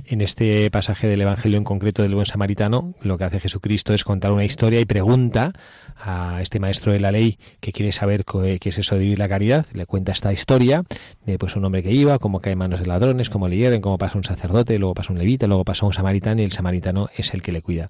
En 0.09 0.21
este 0.21 0.71
pasaje 0.71 1.05
del 1.05 1.19
Evangelio 1.19 1.57
en 1.57 1.65
concreto 1.65 2.01
del 2.01 2.15
buen 2.15 2.25
samaritano, 2.25 2.93
lo 3.01 3.17
que 3.17 3.25
hace 3.25 3.41
Jesucristo 3.41 3.93
es 3.93 4.05
contar 4.05 4.31
una 4.31 4.45
historia 4.45 4.79
y 4.79 4.85
pregunta 4.85 5.51
a 5.97 6.41
este 6.41 6.61
maestro 6.61 6.93
de 6.93 7.01
la 7.01 7.11
ley 7.11 7.37
que 7.59 7.73
quiere 7.73 7.91
saber 7.91 8.23
qué 8.23 8.57
es 8.61 8.77
eso 8.77 8.95
de 8.95 9.01
vivir 9.01 9.19
la 9.19 9.27
caridad. 9.27 9.65
Le 9.73 9.85
cuenta 9.85 10.13
esta 10.13 10.31
historia 10.31 10.85
de 11.25 11.37
pues 11.37 11.57
un 11.57 11.65
hombre 11.65 11.83
que 11.83 11.91
iba, 11.91 12.19
cómo 12.19 12.39
cae 12.39 12.53
en 12.53 12.59
manos 12.59 12.79
de 12.79 12.85
ladrones, 12.85 13.29
cómo 13.29 13.49
le 13.49 13.57
hieren, 13.57 13.81
cómo 13.81 13.97
pasa 13.97 14.17
un 14.17 14.23
sacerdote, 14.23 14.79
luego 14.79 14.93
pasa 14.93 15.11
un 15.11 15.19
levita, 15.19 15.45
luego 15.45 15.65
pasa 15.65 15.85
un 15.85 15.91
samaritano 15.91 16.41
y 16.41 16.45
el 16.45 16.53
samaritano 16.53 17.09
es 17.17 17.33
el 17.33 17.41
que 17.41 17.51
le 17.51 17.61
cuida. 17.61 17.89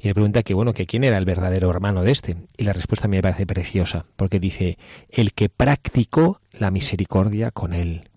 Y 0.00 0.08
le 0.08 0.14
pregunta 0.14 0.42
que 0.42 0.54
bueno, 0.54 0.74
que 0.74 0.86
quién 0.86 1.04
era 1.04 1.16
el 1.16 1.24
verdadero 1.24 1.70
hermano 1.70 2.02
de 2.02 2.10
este. 2.10 2.38
Y 2.56 2.64
la 2.64 2.72
respuesta 2.72 3.06
me 3.06 3.22
parece 3.22 3.46
preciosa, 3.46 4.04
porque 4.16 4.40
dice, 4.40 4.78
el 5.10 5.32
que 5.32 5.48
practicó 5.48 6.40
la 6.50 6.72
misericordia 6.72 7.52
con 7.52 7.72
él 7.72 8.08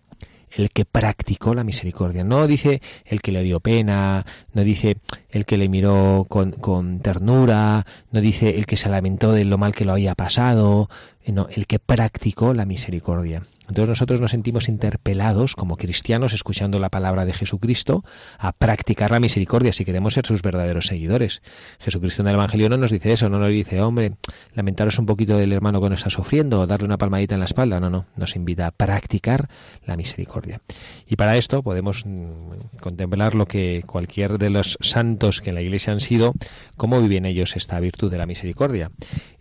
el 0.55 0.71
que 0.71 0.85
practicó 0.85 1.53
la 1.53 1.63
misericordia. 1.63 2.23
No 2.23 2.47
dice 2.47 2.81
el 3.05 3.21
que 3.21 3.31
le 3.31 3.43
dio 3.43 3.59
pena, 3.59 4.25
no 4.53 4.63
dice 4.63 4.97
el 5.29 5.45
que 5.45 5.57
le 5.57 5.69
miró 5.69 6.25
con, 6.29 6.51
con 6.51 6.99
ternura, 6.99 7.85
no 8.11 8.21
dice 8.21 8.57
el 8.57 8.65
que 8.65 8.77
se 8.77 8.89
lamentó 8.89 9.31
de 9.31 9.45
lo 9.45 9.57
mal 9.57 9.75
que 9.75 9.85
lo 9.85 9.93
había 9.93 10.15
pasado, 10.15 10.89
no, 11.27 11.47
el 11.49 11.67
que 11.67 11.79
practicó 11.79 12.53
la 12.53 12.65
misericordia. 12.65 13.43
Entonces 13.67 13.89
nosotros 13.89 14.21
nos 14.21 14.31
sentimos 14.31 14.69
interpelados 14.69 15.55
como 15.55 15.77
cristianos, 15.77 16.33
escuchando 16.33 16.79
la 16.79 16.89
palabra 16.89 17.25
de 17.25 17.33
Jesucristo, 17.33 18.03
a 18.37 18.51
practicar 18.51 19.11
la 19.11 19.19
misericordia 19.19 19.73
si 19.73 19.85
queremos 19.85 20.13
ser 20.13 20.25
sus 20.25 20.41
verdaderos 20.41 20.87
seguidores. 20.87 21.41
Jesucristo 21.79 22.21
en 22.21 22.29
el 22.29 22.35
Evangelio 22.35 22.69
no 22.69 22.77
nos 22.77 22.91
dice 22.91 23.11
eso, 23.11 23.29
no 23.29 23.39
nos 23.39 23.49
dice, 23.49 23.81
hombre, 23.81 24.13
lamentaros 24.53 24.99
un 24.99 25.05
poquito 25.05 25.37
del 25.37 25.53
hermano 25.53 25.81
que 25.81 25.89
nos 25.89 25.99
está 25.99 26.09
sufriendo 26.09 26.61
o 26.61 26.67
darle 26.67 26.85
una 26.85 26.97
palmadita 26.97 27.35
en 27.35 27.39
la 27.39 27.45
espalda. 27.45 27.79
No, 27.79 27.89
no, 27.89 28.05
nos 28.15 28.35
invita 28.35 28.67
a 28.67 28.71
practicar 28.71 29.49
la 29.85 29.97
misericordia. 29.97 30.61
Y 31.07 31.15
para 31.15 31.37
esto 31.37 31.63
podemos 31.63 32.05
mm, 32.05 32.79
contemplar 32.81 33.35
lo 33.35 33.47
que 33.47 33.83
cualquier 33.85 34.37
de 34.37 34.49
los 34.49 34.77
santos 34.81 35.41
que 35.41 35.49
en 35.49 35.55
la 35.55 35.61
Iglesia 35.61 35.93
han 35.93 36.01
sido, 36.01 36.33
cómo 36.77 37.01
viven 37.01 37.25
ellos 37.25 37.55
esta 37.55 37.79
virtud 37.79 38.11
de 38.11 38.17
la 38.17 38.25
misericordia. 38.25 38.91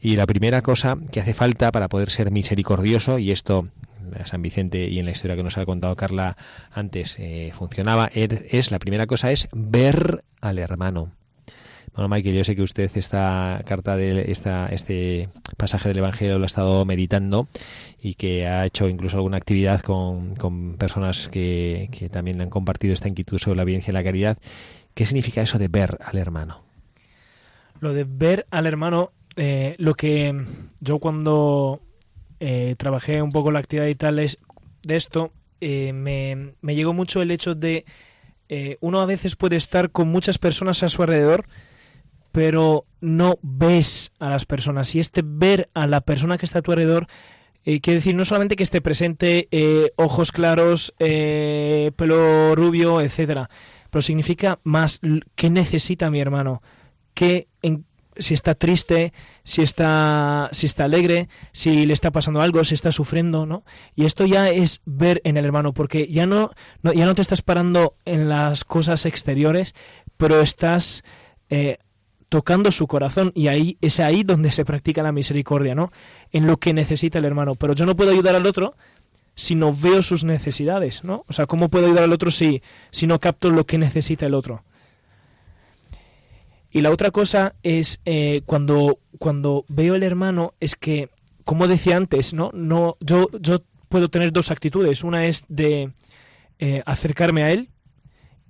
Y 0.00 0.16
la 0.16 0.26
primera 0.26 0.62
cosa 0.62 0.96
que 1.10 1.20
hace 1.20 1.34
falta 1.34 1.70
para 1.72 1.88
poder 1.88 2.10
ser 2.10 2.30
misericordioso, 2.30 3.18
y 3.18 3.30
esto 3.30 3.68
San 4.24 4.42
Vicente 4.42 4.88
y 4.88 4.98
en 4.98 5.04
la 5.04 5.12
historia 5.12 5.36
que 5.36 5.42
nos 5.42 5.58
ha 5.58 5.64
contado 5.64 5.96
Carla 5.96 6.36
antes 6.70 7.16
eh, 7.18 7.52
funcionaba, 7.54 8.10
er, 8.12 8.46
es 8.50 8.70
la 8.70 8.78
primera 8.78 9.06
cosa 9.06 9.30
es 9.30 9.48
ver 9.52 10.24
al 10.40 10.58
hermano. 10.58 11.12
Bueno, 11.94 12.08
Michael, 12.08 12.34
yo 12.34 12.42
sé 12.42 12.56
que 12.56 12.62
usted 12.62 12.90
esta 12.96 13.62
carta 13.66 13.96
de 13.96 14.32
esta, 14.32 14.66
este 14.66 15.28
pasaje 15.56 15.88
del 15.88 15.98
Evangelio 15.98 16.38
lo 16.38 16.44
ha 16.44 16.46
estado 16.46 16.84
meditando 16.84 17.46
y 18.02 18.14
que 18.14 18.48
ha 18.48 18.66
hecho 18.66 18.88
incluso 18.88 19.16
alguna 19.18 19.36
actividad 19.36 19.80
con, 19.80 20.34
con 20.34 20.74
personas 20.74 21.28
que, 21.28 21.88
que 21.92 22.08
también 22.08 22.40
han 22.40 22.50
compartido 22.50 22.94
esta 22.94 23.08
inquietud 23.08 23.38
sobre 23.38 23.56
la 23.56 23.62
evidencia 23.62 23.92
y 23.92 23.94
la 23.94 24.02
caridad. 24.02 24.38
¿Qué 24.94 25.06
significa 25.06 25.42
eso 25.42 25.58
de 25.58 25.68
ver 25.68 25.98
al 26.04 26.18
hermano? 26.18 26.62
Lo 27.78 27.92
de 27.92 28.04
ver 28.04 28.46
al 28.50 28.66
hermano, 28.66 29.12
eh, 29.36 29.76
lo 29.78 29.94
que 29.94 30.34
yo 30.80 30.98
cuando 30.98 31.80
eh, 32.46 32.74
trabajé 32.76 33.22
un 33.22 33.32
poco 33.32 33.50
la 33.50 33.58
actividad 33.58 33.86
y 33.86 33.94
tal 33.94 34.16
de 34.16 34.96
esto, 34.96 35.32
eh, 35.62 35.94
me, 35.94 36.52
me, 36.60 36.74
llegó 36.74 36.92
mucho 36.92 37.22
el 37.22 37.30
hecho 37.30 37.54
de 37.54 37.86
eh, 38.50 38.76
uno 38.82 39.00
a 39.00 39.06
veces 39.06 39.34
puede 39.34 39.56
estar 39.56 39.90
con 39.92 40.08
muchas 40.08 40.36
personas 40.36 40.82
a 40.82 40.90
su 40.90 41.02
alrededor, 41.02 41.46
pero 42.32 42.84
no 43.00 43.38
ves 43.40 44.12
a 44.18 44.28
las 44.28 44.44
personas. 44.44 44.94
Y 44.94 45.00
este 45.00 45.22
ver 45.24 45.70
a 45.72 45.86
la 45.86 46.02
persona 46.02 46.36
que 46.36 46.44
está 46.44 46.58
a 46.58 46.62
tu 46.62 46.72
alrededor 46.72 47.06
quiere 47.64 47.94
decir 47.94 48.14
no 48.14 48.26
solamente 48.26 48.56
que 48.56 48.62
esté 48.62 48.82
presente, 48.82 49.48
ojos 49.96 50.30
claros, 50.30 50.92
pelo 50.98 52.54
rubio, 52.54 53.00
etcétera, 53.00 53.48
pero 53.88 54.02
significa 54.02 54.60
más 54.64 55.00
qué 55.34 55.48
necesita 55.48 56.10
mi 56.10 56.20
hermano, 56.20 56.60
qué, 57.14 57.48
en, 57.62 57.86
si 58.16 58.34
está 58.34 58.54
triste, 58.54 59.12
si 59.44 59.62
está, 59.62 60.48
si 60.52 60.66
está 60.66 60.84
alegre, 60.84 61.28
si 61.52 61.86
le 61.86 61.92
está 61.92 62.10
pasando 62.10 62.40
algo, 62.40 62.62
si 62.64 62.74
está 62.74 62.92
sufriendo, 62.92 63.46
¿no? 63.46 63.64
Y 63.94 64.04
esto 64.04 64.26
ya 64.26 64.50
es 64.50 64.80
ver 64.84 65.20
en 65.24 65.36
el 65.36 65.44
hermano, 65.44 65.72
porque 65.72 66.06
ya 66.08 66.26
no, 66.26 66.50
ya 66.82 67.06
no 67.06 67.14
te 67.14 67.22
estás 67.22 67.42
parando 67.42 67.96
en 68.04 68.28
las 68.28 68.64
cosas 68.64 69.06
exteriores, 69.06 69.74
pero 70.16 70.40
estás 70.40 71.04
eh, 71.48 71.78
tocando 72.28 72.70
su 72.70 72.86
corazón 72.86 73.32
y 73.34 73.48
ahí 73.48 73.78
es 73.80 74.00
ahí 74.00 74.22
donde 74.22 74.50
se 74.50 74.64
practica 74.64 75.02
la 75.02 75.12
misericordia, 75.12 75.74
¿no? 75.74 75.90
En 76.32 76.46
lo 76.46 76.56
que 76.56 76.72
necesita 76.72 77.18
el 77.18 77.24
hermano. 77.24 77.54
Pero 77.54 77.74
yo 77.74 77.86
no 77.86 77.96
puedo 77.96 78.10
ayudar 78.10 78.34
al 78.34 78.46
otro 78.46 78.74
si 79.34 79.54
no 79.54 79.72
veo 79.72 80.02
sus 80.02 80.24
necesidades, 80.24 81.04
¿no? 81.04 81.24
O 81.28 81.32
sea, 81.32 81.46
¿cómo 81.46 81.68
puedo 81.68 81.86
ayudar 81.86 82.04
al 82.04 82.12
otro 82.12 82.30
si, 82.30 82.62
si 82.90 83.06
no 83.06 83.20
capto 83.20 83.50
lo 83.50 83.66
que 83.66 83.78
necesita 83.78 84.26
el 84.26 84.34
otro? 84.34 84.64
Y 86.74 86.82
la 86.82 86.90
otra 86.90 87.10
cosa 87.10 87.54
es 87.62 88.02
eh, 88.04 88.42
cuando, 88.44 88.98
cuando 89.18 89.64
veo 89.68 89.94
el 89.94 90.02
hermano, 90.02 90.52
es 90.60 90.76
que, 90.76 91.08
como 91.46 91.68
decía 91.68 91.96
antes, 91.96 92.34
¿no? 92.34 92.50
no 92.52 92.98
yo, 93.00 93.30
yo 93.40 93.62
puedo 93.88 94.10
tener 94.10 94.30
dos 94.30 94.50
actitudes. 94.50 95.02
Una 95.02 95.24
es 95.24 95.46
de 95.48 95.92
eh, 96.58 96.82
acercarme 96.84 97.44
a 97.44 97.52
él 97.52 97.70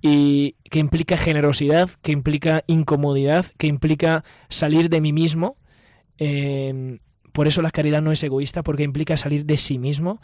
y 0.01 0.57
que 0.69 0.79
implica 0.79 1.15
generosidad, 1.15 1.89
que 2.01 2.11
implica 2.11 2.65
incomodidad, 2.67 3.45
que 3.57 3.67
implica 3.67 4.25
salir 4.49 4.89
de 4.89 4.99
mí 4.99 5.13
mismo 5.13 5.55
eh, 6.17 6.99
por 7.31 7.47
eso 7.47 7.61
la 7.61 7.71
caridad 7.71 8.01
no 8.01 8.11
es 8.11 8.23
egoísta, 8.23 8.63
porque 8.63 8.83
implica 8.83 9.17
salir 9.17 9.45
de 9.45 9.57
sí 9.57 9.77
mismo. 9.77 10.21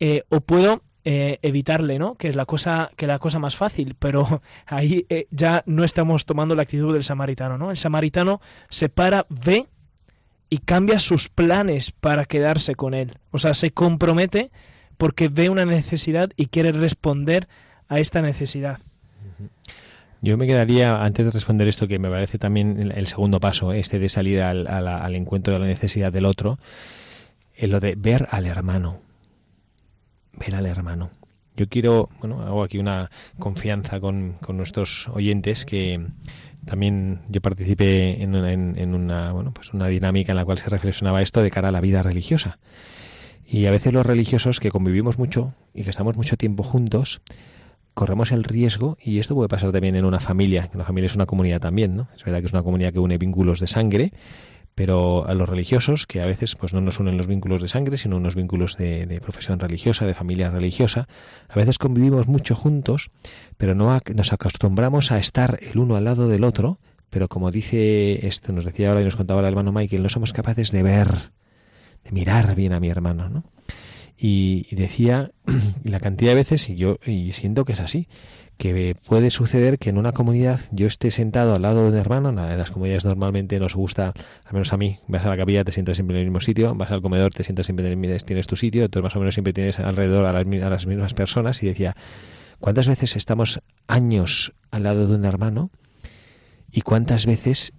Eh, 0.00 0.24
o 0.28 0.40
puedo 0.40 0.82
eh, 1.10 1.38
evitarle, 1.40 1.98
¿no? 1.98 2.16
Que 2.16 2.28
es 2.28 2.36
la 2.36 2.44
cosa, 2.44 2.90
que 2.94 3.06
la 3.06 3.18
cosa 3.18 3.38
más 3.38 3.56
fácil, 3.56 3.96
pero 3.98 4.42
ahí 4.66 5.06
ya 5.30 5.62
no 5.64 5.82
estamos 5.82 6.26
tomando 6.26 6.54
la 6.54 6.64
actitud 6.64 6.92
del 6.92 7.02
samaritano, 7.02 7.56
¿no? 7.56 7.70
El 7.70 7.78
samaritano 7.78 8.42
se 8.68 8.90
para, 8.90 9.24
ve 9.30 9.68
y 10.50 10.58
cambia 10.58 10.98
sus 10.98 11.30
planes 11.30 11.92
para 11.92 12.26
quedarse 12.26 12.74
con 12.74 12.92
él. 12.92 13.12
O 13.30 13.38
sea, 13.38 13.54
se 13.54 13.70
compromete 13.70 14.50
porque 14.98 15.28
ve 15.28 15.48
una 15.48 15.64
necesidad 15.64 16.28
y 16.36 16.48
quiere 16.48 16.72
responder 16.72 17.48
a 17.88 18.00
esta 18.00 18.20
necesidad. 18.20 18.78
Yo 20.20 20.36
me 20.36 20.46
quedaría, 20.46 21.02
antes 21.02 21.24
de 21.24 21.32
responder 21.32 21.68
esto, 21.68 21.88
que 21.88 21.98
me 21.98 22.10
parece 22.10 22.36
también 22.36 22.92
el, 22.94 23.06
segundo 23.06 23.40
paso, 23.40 23.72
este 23.72 23.98
de 23.98 24.10
salir 24.10 24.42
al, 24.42 24.66
al, 24.66 25.14
encuentro 25.14 25.54
de 25.54 25.60
la 25.60 25.66
necesidad 25.66 26.12
del 26.12 26.26
otro, 26.26 26.58
en 27.56 27.70
lo 27.70 27.80
de 27.80 27.94
ver 27.96 28.28
al 28.30 28.44
hermano. 28.44 29.07
Ver 30.38 30.54
al 30.54 30.66
hermano. 30.66 31.10
Yo 31.56 31.68
quiero, 31.68 32.08
bueno, 32.20 32.42
hago 32.42 32.62
aquí 32.62 32.78
una 32.78 33.10
confianza 33.38 33.98
con, 33.98 34.34
con 34.40 34.56
nuestros 34.56 35.08
oyentes 35.08 35.64
que 35.64 36.06
también 36.64 37.20
yo 37.28 37.40
participé 37.40 38.22
en 38.22 38.36
una, 38.36 38.52
en, 38.52 38.94
una, 38.94 39.32
bueno, 39.32 39.52
pues 39.52 39.72
una 39.72 39.88
dinámica 39.88 40.32
en 40.32 40.36
la 40.36 40.44
cual 40.44 40.58
se 40.58 40.68
reflexionaba 40.68 41.22
esto 41.22 41.42
de 41.42 41.50
cara 41.50 41.68
a 41.68 41.72
la 41.72 41.80
vida 41.80 42.02
religiosa. 42.02 42.58
Y 43.44 43.66
a 43.66 43.70
veces 43.70 43.92
los 43.92 44.04
religiosos 44.04 44.60
que 44.60 44.70
convivimos 44.70 45.18
mucho 45.18 45.54
y 45.74 45.82
que 45.82 45.90
estamos 45.90 46.16
mucho 46.16 46.36
tiempo 46.36 46.62
juntos, 46.62 47.22
corremos 47.94 48.30
el 48.30 48.44
riesgo, 48.44 48.98
y 49.02 49.18
esto 49.18 49.34
puede 49.34 49.48
pasar 49.48 49.72
también 49.72 49.96
en 49.96 50.04
una 50.04 50.20
familia, 50.20 50.68
que 50.68 50.76
una 50.76 50.84
familia 50.84 51.06
es 51.06 51.16
una 51.16 51.26
comunidad 51.26 51.60
también, 51.60 51.96
¿no? 51.96 52.08
Es 52.14 52.22
verdad 52.22 52.40
que 52.40 52.46
es 52.46 52.52
una 52.52 52.62
comunidad 52.62 52.92
que 52.92 53.00
une 53.00 53.18
vínculos 53.18 53.58
de 53.58 53.66
sangre, 53.66 54.12
pero 54.78 55.26
a 55.26 55.34
los 55.34 55.48
religiosos, 55.48 56.06
que 56.06 56.20
a 56.20 56.24
veces 56.24 56.54
pues 56.54 56.72
no 56.72 56.80
nos 56.80 57.00
unen 57.00 57.16
los 57.16 57.26
vínculos 57.26 57.60
de 57.60 57.66
sangre, 57.66 57.98
sino 57.98 58.16
unos 58.16 58.36
vínculos 58.36 58.76
de, 58.76 59.18
profesión 59.20 59.58
religiosa, 59.58 60.06
de 60.06 60.14
familia 60.14 60.52
religiosa, 60.52 61.08
a 61.48 61.54
veces 61.56 61.78
convivimos 61.78 62.28
mucho 62.28 62.54
juntos, 62.54 63.10
pero 63.56 63.74
no 63.74 64.00
nos 64.14 64.32
acostumbramos 64.32 65.10
a 65.10 65.18
estar 65.18 65.58
el 65.62 65.80
uno 65.80 65.96
al 65.96 66.04
lado 66.04 66.28
del 66.28 66.44
otro, 66.44 66.78
pero 67.10 67.26
como 67.26 67.50
dice 67.50 68.24
esto, 68.24 68.52
nos 68.52 68.64
decía 68.64 68.86
ahora 68.86 69.00
y 69.00 69.04
nos 69.04 69.16
contaba 69.16 69.40
el 69.40 69.48
hermano 69.48 69.72
Michael, 69.72 70.04
no 70.04 70.10
somos 70.10 70.32
capaces 70.32 70.70
de 70.70 70.84
ver, 70.84 71.32
de 72.04 72.12
mirar 72.12 72.54
bien 72.54 72.72
a 72.72 72.78
mi 72.78 72.88
hermano, 72.88 73.28
¿no? 73.28 73.42
Y, 74.16 74.72
decía 74.76 75.32
la 75.82 75.98
cantidad 75.98 76.30
de 76.30 76.36
veces, 76.36 76.70
y 76.70 76.76
yo 76.76 77.00
y 77.04 77.32
siento 77.32 77.64
que 77.64 77.72
es 77.72 77.80
así, 77.80 78.06
que 78.58 78.96
puede 79.06 79.30
suceder 79.30 79.78
que 79.78 79.90
en 79.90 79.98
una 79.98 80.12
comunidad 80.12 80.60
yo 80.72 80.86
esté 80.86 81.10
sentado 81.10 81.54
al 81.54 81.62
lado 81.62 81.84
de 81.84 81.92
un 81.92 81.96
hermano, 81.98 82.28
en 82.30 82.58
las 82.58 82.70
comunidades 82.70 83.04
normalmente 83.04 83.58
nos 83.58 83.74
gusta, 83.74 84.12
al 84.44 84.52
menos 84.52 84.72
a 84.72 84.76
mí, 84.76 84.96
vas 85.06 85.24
a 85.24 85.28
la 85.28 85.36
capilla, 85.36 85.64
te 85.64 85.72
sientas 85.72 85.96
siempre 85.96 86.16
en 86.16 86.22
el 86.22 86.26
mismo 86.26 86.40
sitio, 86.40 86.74
vas 86.74 86.90
al 86.90 87.00
comedor, 87.00 87.32
te 87.32 87.44
sientas 87.44 87.66
siempre 87.66 87.90
en 87.90 88.04
el, 88.04 88.24
tienes 88.24 88.46
tu 88.46 88.56
sitio, 88.56 88.84
entonces 88.84 89.04
más 89.04 89.16
o 89.16 89.20
menos 89.20 89.34
siempre 89.34 89.52
tienes 89.52 89.78
alrededor 89.78 90.26
a 90.26 90.32
las, 90.32 90.44
a 90.44 90.70
las 90.70 90.86
mismas 90.86 91.14
personas, 91.14 91.62
y 91.62 91.68
decía, 91.68 91.96
¿cuántas 92.58 92.88
veces 92.88 93.16
estamos 93.16 93.60
años 93.86 94.52
al 94.70 94.82
lado 94.82 95.06
de 95.06 95.14
un 95.14 95.24
hermano? 95.24 95.70
¿Y 96.70 96.82
cuántas 96.82 97.24
veces 97.24 97.72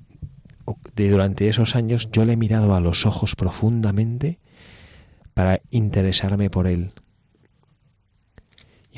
de 0.95 1.09
durante 1.09 1.49
esos 1.49 1.75
años 1.75 2.09
yo 2.11 2.25
le 2.25 2.33
he 2.33 2.37
mirado 2.37 2.75
a 2.75 2.79
los 2.79 3.05
ojos 3.05 3.35
profundamente 3.35 4.39
para 5.33 5.61
interesarme 5.69 6.49
por 6.49 6.67
él. 6.67 6.91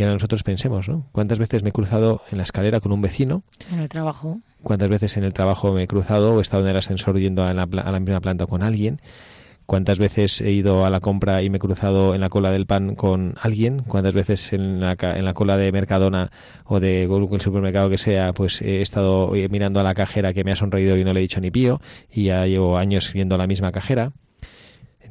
Y 0.01 0.03
ahora 0.03 0.13
nosotros 0.13 0.41
pensemos, 0.41 0.89
¿no? 0.89 1.05
¿Cuántas 1.11 1.37
veces 1.37 1.61
me 1.61 1.69
he 1.69 1.71
cruzado 1.71 2.23
en 2.31 2.39
la 2.39 2.43
escalera 2.43 2.79
con 2.79 2.91
un 2.91 3.03
vecino? 3.03 3.43
En 3.71 3.77
el 3.77 3.87
trabajo. 3.87 4.39
¿Cuántas 4.63 4.89
veces 4.89 5.15
en 5.15 5.23
el 5.23 5.31
trabajo 5.31 5.73
me 5.73 5.83
he 5.83 5.87
cruzado 5.87 6.33
o 6.33 6.39
he 6.39 6.41
estado 6.41 6.63
en 6.63 6.69
el 6.69 6.77
ascensor 6.77 7.19
yendo 7.19 7.43
a 7.43 7.53
la, 7.53 7.61
a 7.61 7.91
la 7.91 7.99
misma 7.99 8.19
planta 8.19 8.47
con 8.47 8.63
alguien? 8.63 8.99
¿Cuántas 9.67 9.99
veces 9.99 10.41
he 10.41 10.53
ido 10.53 10.85
a 10.85 10.89
la 10.89 11.01
compra 11.01 11.43
y 11.43 11.51
me 11.51 11.57
he 11.57 11.59
cruzado 11.59 12.15
en 12.15 12.21
la 12.21 12.29
cola 12.29 12.49
del 12.49 12.65
pan 12.65 12.95
con 12.95 13.35
alguien? 13.39 13.83
¿Cuántas 13.83 14.15
veces 14.15 14.53
en 14.53 14.79
la, 14.79 14.97
en 14.99 15.23
la 15.23 15.35
cola 15.35 15.55
de 15.55 15.71
Mercadona 15.71 16.31
o 16.65 16.79
de 16.79 17.03
el 17.03 17.41
supermercado 17.41 17.91
que 17.91 17.99
sea, 17.99 18.33
pues 18.33 18.63
he 18.63 18.81
estado 18.81 19.31
mirando 19.51 19.79
a 19.81 19.83
la 19.83 19.93
cajera 19.93 20.33
que 20.33 20.43
me 20.43 20.51
ha 20.51 20.55
sonreído 20.55 20.97
y 20.97 21.03
no 21.03 21.13
le 21.13 21.19
he 21.19 21.21
dicho 21.21 21.39
ni 21.39 21.51
pío 21.51 21.79
y 22.11 22.23
ya 22.23 22.47
llevo 22.47 22.79
años 22.79 23.13
viendo 23.13 23.35
a 23.35 23.37
la 23.37 23.45
misma 23.45 23.71
cajera? 23.71 24.13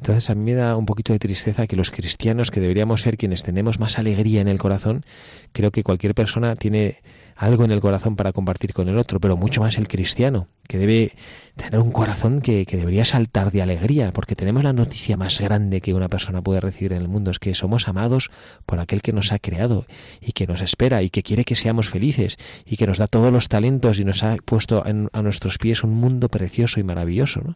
Entonces 0.01 0.31
a 0.31 0.35
mí 0.35 0.41
me 0.41 0.55
da 0.55 0.75
un 0.77 0.87
poquito 0.87 1.13
de 1.13 1.19
tristeza 1.19 1.67
que 1.67 1.75
los 1.75 1.91
cristianos, 1.91 2.49
que 2.49 2.59
deberíamos 2.59 3.03
ser 3.03 3.17
quienes 3.17 3.43
tenemos 3.43 3.79
más 3.79 3.99
alegría 3.99 4.41
en 4.41 4.47
el 4.47 4.57
corazón, 4.57 5.05
creo 5.53 5.69
que 5.69 5.83
cualquier 5.83 6.15
persona 6.15 6.55
tiene 6.55 7.01
algo 7.35 7.65
en 7.65 7.71
el 7.71 7.81
corazón 7.81 8.15
para 8.15 8.33
compartir 8.33 8.73
con 8.73 8.89
el 8.89 8.97
otro, 8.97 9.19
pero 9.19 9.37
mucho 9.37 9.61
más 9.61 9.77
el 9.77 9.87
cristiano, 9.87 10.47
que 10.67 10.79
debe 10.79 11.13
tener 11.55 11.79
un 11.79 11.91
corazón 11.91 12.41
que, 12.41 12.65
debería 12.65 13.05
saltar 13.05 13.51
de 13.51 13.61
alegría, 13.61 14.11
porque 14.11 14.35
tenemos 14.35 14.63
la 14.63 14.73
noticia 14.73 15.17
más 15.17 15.39
grande 15.39 15.81
que 15.81 15.93
una 15.93 16.09
persona 16.09 16.41
puede 16.41 16.61
recibir 16.61 16.93
en 16.93 17.03
el 17.03 17.07
mundo, 17.07 17.29
es 17.29 17.37
que 17.37 17.53
somos 17.53 17.87
amados 17.87 18.31
por 18.65 18.79
aquel 18.79 19.03
que 19.03 19.13
nos 19.13 19.31
ha 19.31 19.37
creado 19.37 19.85
y 20.19 20.31
que 20.31 20.47
nos 20.47 20.63
espera 20.63 21.03
y 21.03 21.11
que 21.11 21.21
quiere 21.21 21.43
que 21.43 21.55
seamos 21.55 21.89
felices 21.89 22.37
y 22.65 22.75
que 22.75 22.87
nos 22.87 22.97
da 22.97 23.05
todos 23.05 23.31
los 23.31 23.49
talentos 23.49 23.99
y 23.99 24.05
nos 24.05 24.23
ha 24.23 24.35
puesto 24.37 24.83
a 24.83 25.21
nuestros 25.21 25.59
pies 25.59 25.83
un 25.83 25.93
mundo 25.93 26.27
precioso 26.27 26.79
y 26.79 26.83
maravilloso. 26.83 27.41
¿no? 27.41 27.55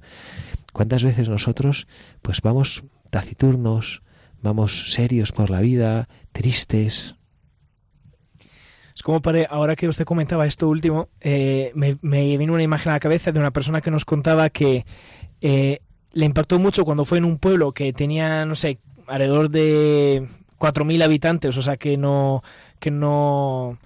¿Cuántas 0.75 1.05
veces 1.05 1.29
nosotros 1.29 1.87
pues 2.21 2.41
vamos 2.41 2.83
taciturnos, 3.09 4.03
vamos 4.41 4.91
serios 4.91 5.31
por 5.31 5.49
la 5.49 5.61
vida, 5.61 6.09
tristes? 6.33 7.15
Es 8.93 9.01
como 9.01 9.21
para, 9.21 9.45
ahora 9.45 9.77
que 9.77 9.87
usted 9.87 10.03
comentaba 10.03 10.45
esto 10.45 10.67
último, 10.67 11.07
eh, 11.21 11.71
me, 11.75 11.97
me, 12.01 12.37
vino 12.37 12.51
una 12.51 12.63
imagen 12.63 12.89
a 12.89 12.95
la 12.95 12.99
cabeza 12.99 13.31
de 13.31 13.39
una 13.39 13.51
persona 13.51 13.79
que 13.79 13.89
nos 13.89 14.03
contaba 14.03 14.49
que 14.49 14.85
eh, 15.39 15.79
le 16.11 16.25
impactó 16.25 16.59
mucho 16.59 16.83
cuando 16.83 17.05
fue 17.05 17.19
en 17.19 17.25
un 17.25 17.37
pueblo 17.37 17.71
que 17.71 17.93
tenía, 17.93 18.45
no 18.45 18.55
sé, 18.55 18.79
alrededor 19.07 19.49
de 19.49 20.27
4.000 20.59 21.03
habitantes, 21.05 21.55
o 21.55 21.61
sea 21.61 21.77
que 21.77 21.95
no, 21.95 22.43
que 22.81 22.91
no, 22.91 23.79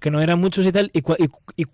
que 0.00 0.10
no 0.10 0.22
eran 0.22 0.40
muchos 0.40 0.64
y 0.64 0.72
tal, 0.72 0.90
y, 0.94 1.02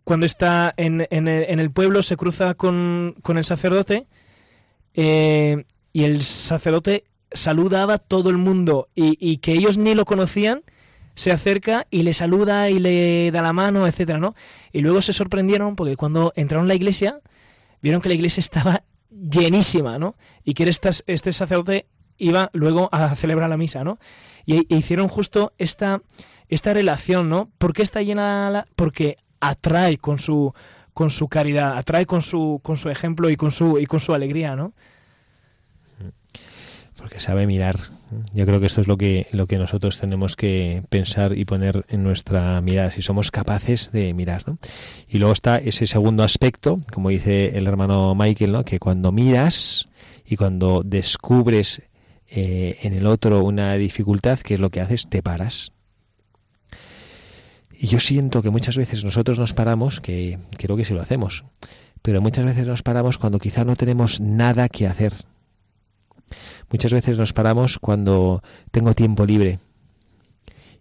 cuando 0.02 0.26
está 0.26 0.74
en, 0.76 1.06
en, 1.10 1.28
el, 1.28 1.44
en, 1.44 1.60
el, 1.60 1.70
pueblo 1.70 2.02
se 2.02 2.16
cruza 2.16 2.54
con, 2.54 3.14
con 3.22 3.38
el 3.38 3.44
sacerdote 3.44 4.08
eh, 5.00 5.64
y 5.92 6.02
el 6.02 6.24
sacerdote 6.24 7.04
saludaba 7.30 7.94
a 7.94 7.98
todo 7.98 8.30
el 8.30 8.36
mundo 8.36 8.88
y, 8.96 9.36
que 9.36 9.52
ellos 9.52 9.78
ni 9.78 9.94
lo 9.94 10.04
conocían, 10.04 10.62
se 11.14 11.30
acerca 11.30 11.86
y 11.88 12.02
le 12.02 12.12
saluda 12.12 12.68
y 12.68 12.80
le 12.80 13.30
da 13.30 13.40
la 13.40 13.52
mano, 13.52 13.86
etcétera, 13.86 14.18
¿no? 14.18 14.34
Y 14.72 14.80
luego 14.80 15.00
se 15.00 15.12
sorprendieron 15.12 15.76
porque 15.76 15.94
cuando 15.94 16.32
entraron 16.34 16.64
a 16.64 16.68
la 16.68 16.74
iglesia, 16.74 17.20
vieron 17.80 18.00
que 18.00 18.08
la 18.08 18.16
iglesia 18.16 18.40
estaba 18.40 18.82
llenísima, 19.10 20.00
¿no? 20.00 20.16
Y 20.42 20.54
que 20.54 20.68
este, 20.68 20.90
este 21.06 21.32
sacerdote 21.32 21.86
iba 22.16 22.50
luego 22.52 22.88
a 22.90 23.14
celebrar 23.14 23.48
la 23.48 23.56
misa, 23.56 23.84
¿no? 23.84 24.00
Y 24.46 24.74
hicieron 24.74 25.06
justo 25.06 25.52
esta, 25.58 26.02
esta 26.48 26.74
relación, 26.74 27.28
¿no? 27.28 27.52
¿Por 27.58 27.72
qué 27.72 27.82
está 27.82 28.02
llena? 28.02 28.66
Porque 28.74 29.18
atrae 29.38 29.96
con 29.98 30.18
su 30.18 30.54
con 30.98 31.10
su 31.10 31.28
caridad, 31.28 31.78
atrae 31.78 32.06
con 32.06 32.22
su, 32.22 32.58
con 32.60 32.76
su 32.76 32.90
ejemplo 32.90 33.30
y 33.30 33.36
con 33.36 33.52
su, 33.52 33.78
y 33.78 33.86
con 33.86 34.00
su 34.00 34.14
alegría, 34.14 34.56
¿no? 34.56 34.72
Porque 36.96 37.20
sabe 37.20 37.46
mirar. 37.46 37.78
Yo 38.34 38.44
creo 38.46 38.58
que 38.58 38.66
esto 38.66 38.80
es 38.80 38.88
lo 38.88 38.96
que, 38.96 39.28
lo 39.30 39.46
que 39.46 39.58
nosotros 39.58 40.00
tenemos 40.00 40.34
que 40.34 40.82
pensar 40.88 41.38
y 41.38 41.44
poner 41.44 41.86
en 41.88 42.02
nuestra 42.02 42.60
mirada, 42.62 42.90
si 42.90 43.00
somos 43.00 43.30
capaces 43.30 43.92
de 43.92 44.12
mirar. 44.12 44.42
¿no? 44.48 44.58
Y 45.08 45.18
luego 45.18 45.34
está 45.34 45.58
ese 45.58 45.86
segundo 45.86 46.24
aspecto, 46.24 46.80
como 46.92 47.10
dice 47.10 47.56
el 47.56 47.68
hermano 47.68 48.16
Michael, 48.16 48.50
¿no? 48.50 48.64
que 48.64 48.80
cuando 48.80 49.12
miras 49.12 49.88
y 50.26 50.34
cuando 50.34 50.82
descubres 50.84 51.80
eh, 52.26 52.76
en 52.82 52.92
el 52.92 53.06
otro 53.06 53.44
una 53.44 53.74
dificultad, 53.74 54.40
¿qué 54.40 54.54
es 54.54 54.60
lo 54.60 54.70
que 54.70 54.80
haces? 54.80 55.06
Te 55.08 55.22
paras 55.22 55.70
y 57.80 57.86
yo 57.86 58.00
siento 58.00 58.42
que 58.42 58.50
muchas 58.50 58.76
veces 58.76 59.04
nosotros 59.04 59.38
nos 59.38 59.54
paramos, 59.54 60.00
que 60.00 60.38
creo 60.56 60.76
que 60.76 60.84
sí 60.84 60.94
lo 60.94 61.00
hacemos, 61.00 61.44
pero 62.02 62.20
muchas 62.20 62.44
veces 62.44 62.66
nos 62.66 62.82
paramos 62.82 63.18
cuando 63.18 63.38
quizá 63.38 63.64
no 63.64 63.76
tenemos 63.76 64.20
nada 64.20 64.68
que 64.68 64.88
hacer. 64.88 65.14
Muchas 66.70 66.92
veces 66.92 67.16
nos 67.16 67.32
paramos 67.32 67.78
cuando 67.78 68.42
tengo 68.72 68.94
tiempo 68.94 69.24
libre. 69.24 69.60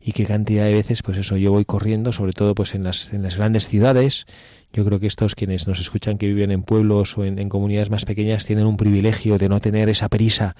Y 0.01 0.13
qué 0.13 0.25
cantidad 0.25 0.65
de 0.65 0.73
veces, 0.73 1.03
pues 1.03 1.19
eso, 1.19 1.37
yo 1.37 1.51
voy 1.51 1.65
corriendo, 1.65 2.11
sobre 2.11 2.33
todo 2.33 2.55
pues 2.55 2.73
en 2.73 2.83
las, 2.83 3.13
en 3.13 3.21
las 3.21 3.35
grandes 3.35 3.67
ciudades, 3.67 4.25
yo 4.73 4.85
creo 4.85 4.99
que 4.99 5.07
estos 5.07 5.33
quienes 5.33 5.67
nos 5.67 5.79
escuchan 5.79 6.17
que 6.17 6.27
viven 6.27 6.51
en 6.51 6.61
pueblos 6.61 7.17
o 7.17 7.25
en, 7.25 7.49
comunidades 7.49 7.89
más 7.89 8.05
pequeñas 8.05 8.45
tienen 8.45 8.67
un 8.67 8.77
privilegio 8.77 9.37
de 9.37 9.49
no 9.49 9.59
tener 9.59 9.89
esa 9.89 10.09
prisa 10.09 10.55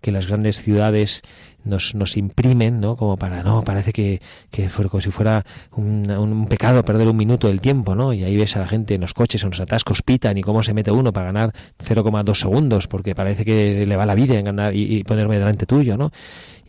que 0.00 0.10
las 0.10 0.26
grandes 0.26 0.60
ciudades 0.60 1.22
nos, 1.64 1.94
nos 1.94 2.16
imprimen, 2.16 2.80
¿no? 2.80 2.96
Como 2.96 3.16
para, 3.16 3.42
no, 3.42 3.62
parece 3.62 3.92
que, 3.92 4.20
que 4.50 4.68
fue 4.68 4.88
como 4.88 5.00
si 5.00 5.10
fuera 5.10 5.46
un, 5.76 6.46
pecado 6.48 6.84
perder 6.84 7.08
un 7.08 7.16
minuto 7.16 7.46
del 7.46 7.60
tiempo, 7.60 7.94
¿no? 7.94 8.12
Y 8.12 8.24
ahí 8.24 8.36
ves 8.36 8.56
a 8.56 8.60
la 8.60 8.68
gente 8.68 8.94
en 8.94 9.00
los 9.00 9.14
coches, 9.14 9.42
en 9.44 9.50
los 9.50 9.60
atascos, 9.60 10.02
pitan 10.02 10.36
y 10.36 10.42
cómo 10.42 10.62
se 10.62 10.74
mete 10.74 10.90
uno 10.90 11.12
para 11.12 11.26
ganar 11.26 11.52
0,2 11.82 12.34
segundos, 12.34 12.88
porque 12.88 13.14
parece 13.14 13.44
que 13.44 13.86
le 13.86 13.96
va 13.96 14.06
la 14.06 14.16
vida 14.16 14.38
en 14.38 14.44
ganar 14.44 14.74
y 14.74 15.04
ponerme 15.04 15.38
delante 15.38 15.66
tuyo, 15.66 15.96
¿no? 15.96 16.10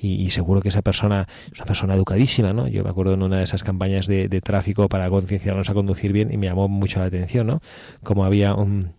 Y, 0.04 0.30
seguro 0.32 0.62
que 0.62 0.70
esa 0.70 0.82
persona 0.82 1.28
es 1.52 1.60
una 1.60 1.66
persona 1.66 1.96
educadísima, 1.96 2.52
¿no? 2.52 2.68
Yo 2.68 2.84
me 2.84 2.90
acuerdo 2.90 3.14
en 3.14 3.24
una 3.24 3.38
de 3.38 3.44
esas 3.44 3.64
campañas 3.64 4.06
de, 4.08 4.42
tráfico 4.44 4.90
para 4.90 5.10
concienciarnos 5.10 5.70
a 5.70 5.74
conducir 5.74 6.12
bien 6.12 6.32
y 6.34 6.38
me 6.38 6.48
llamó 6.48 6.68
mucho 6.68 7.00
la 7.00 7.06
atención, 7.06 7.48
¿no? 7.48 7.62
Como 8.04 8.26
había 8.26 8.54
un 8.54 8.94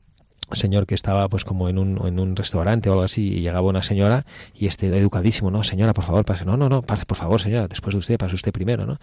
señor 0.53 0.87
que 0.87 0.95
estaba 0.95 1.29
pues 1.29 1.45
como 1.45 1.69
en 1.69 1.79
un, 1.79 2.07
en 2.07 2.19
un 2.21 2.37
restaurante 2.37 2.89
o 2.89 2.93
algo 2.93 3.05
así 3.05 3.29
y 3.29 3.41
llegaba 3.41 3.67
una 3.67 3.83
señora 3.83 4.25
y 4.55 4.67
este 4.67 4.87
educadísimo, 4.87 5.51
no, 5.51 5.65
señora, 5.65 5.93
por 5.93 6.05
favor, 6.05 6.25
pase, 6.25 6.45
no, 6.45 6.57
no, 6.57 6.69
no, 6.69 6.83
pase, 6.83 7.05
por 7.07 7.17
favor, 7.17 7.41
señora, 7.41 7.67
después 7.69 7.95
de 7.95 7.99
usted, 7.99 8.19
pase 8.19 8.35
usted 8.35 8.53
primero, 8.53 8.87
¿no? 8.87 8.99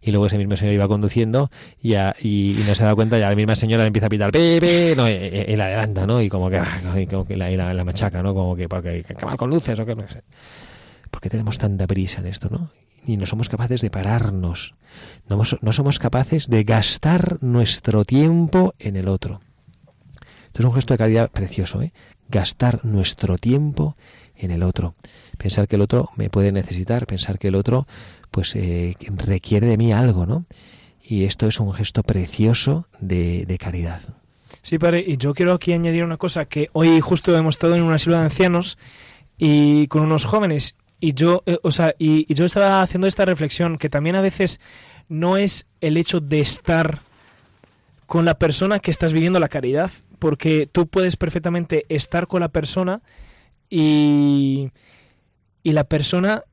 Y 0.00 0.10
luego 0.10 0.26
ese 0.26 0.38
mismo 0.38 0.56
señor 0.56 0.74
iba 0.74 0.88
conduciendo 0.88 1.50
y, 1.80 1.94
y, 1.94 2.64
no 2.66 2.74
se 2.74 2.84
da 2.84 2.94
cuenta, 2.94 3.18
ya 3.18 3.28
la 3.28 3.36
misma 3.36 3.54
señora 3.54 3.82
le 3.82 3.88
empieza 3.88 4.06
a 4.06 4.10
pitar, 4.10 4.32
bebé, 4.32 4.94
no, 4.96 5.06
él 5.06 5.60
adelanta, 5.60 6.06
¿no? 6.06 6.20
Y 6.20 6.28
como 6.28 6.50
que, 6.50 6.60
y 7.00 7.06
como 7.06 7.24
que 7.26 7.36
la, 7.36 7.50
la, 7.50 7.84
machaca, 7.84 8.22
¿no? 8.22 8.34
Como 8.34 8.56
que, 8.56 8.68
porque, 8.68 9.04
que 9.04 9.26
mal 9.26 9.36
conduces 9.36 9.78
o 9.78 9.86
que 9.86 9.94
no 9.94 10.08
sé. 10.08 10.22
¿Por 11.14 11.20
qué 11.20 11.30
tenemos 11.30 11.58
tanta 11.58 11.86
prisa 11.86 12.18
en 12.18 12.26
esto, 12.26 12.48
no? 12.50 12.72
Y 13.06 13.16
no 13.16 13.24
somos 13.24 13.48
capaces 13.48 13.80
de 13.80 13.88
pararnos, 13.88 14.74
no, 15.28 15.72
somos 15.72 16.00
capaces 16.00 16.48
de 16.48 16.64
gastar 16.64 17.38
nuestro 17.40 18.04
tiempo 18.04 18.74
en 18.80 18.96
el 18.96 19.06
otro. 19.06 19.40
Esto 20.46 20.58
es 20.58 20.64
un 20.64 20.74
gesto 20.74 20.92
de 20.92 20.98
caridad 20.98 21.30
precioso, 21.30 21.82
¿eh? 21.82 21.92
gastar 22.28 22.84
nuestro 22.84 23.38
tiempo 23.38 23.96
en 24.34 24.50
el 24.50 24.64
otro. 24.64 24.96
Pensar 25.38 25.68
que 25.68 25.76
el 25.76 25.82
otro 25.82 26.10
me 26.16 26.30
puede 26.30 26.50
necesitar, 26.50 27.06
pensar 27.06 27.38
que 27.38 27.46
el 27.46 27.54
otro 27.54 27.86
pues 28.32 28.56
eh, 28.56 28.96
requiere 29.14 29.68
de 29.68 29.76
mí 29.76 29.92
algo, 29.92 30.26
¿no? 30.26 30.46
Y 31.00 31.26
esto 31.26 31.46
es 31.46 31.60
un 31.60 31.72
gesto 31.74 32.02
precioso 32.02 32.88
de, 32.98 33.46
de 33.46 33.56
caridad. 33.56 34.00
Sí, 34.62 34.80
padre, 34.80 35.04
y 35.06 35.16
yo 35.16 35.32
quiero 35.32 35.52
aquí 35.52 35.74
añadir 35.74 36.02
una 36.02 36.16
cosa, 36.16 36.46
que 36.46 36.70
hoy 36.72 36.98
justo 36.98 37.36
hemos 37.38 37.54
estado 37.54 37.76
en 37.76 37.82
una 37.82 37.94
asilo 37.94 38.16
de 38.16 38.22
ancianos 38.22 38.78
y 39.38 39.86
con 39.86 40.02
unos 40.02 40.24
jóvenes, 40.24 40.74
y 41.04 41.12
yo, 41.12 41.42
eh, 41.44 41.58
o 41.62 41.70
sea, 41.70 41.94
y, 41.98 42.32
yo 42.32 42.46
estaba 42.46 42.80
haciendo 42.80 43.06
esta 43.06 43.26
reflexión, 43.26 43.76
que 43.76 43.90
también 43.90 44.16
a 44.16 44.22
veces 44.22 44.58
no 45.06 45.36
es 45.36 45.66
el 45.82 45.98
hecho 45.98 46.20
de 46.20 46.40
estar 46.40 47.00
con 48.06 48.24
la 48.24 48.38
persona 48.38 48.78
que 48.78 48.90
estás 48.90 49.12
viviendo 49.12 49.38
la 49.38 49.50
caridad, 49.50 49.90
porque 50.18 50.66
tú 50.66 50.86
puedes 50.86 51.18
perfectamente 51.18 51.84
estar 51.90 52.26
con 52.26 52.40
la 52.40 52.48
persona 52.48 53.02
y, 53.68 54.70
y 55.62 55.72
la 55.72 55.84
persona 55.84 56.44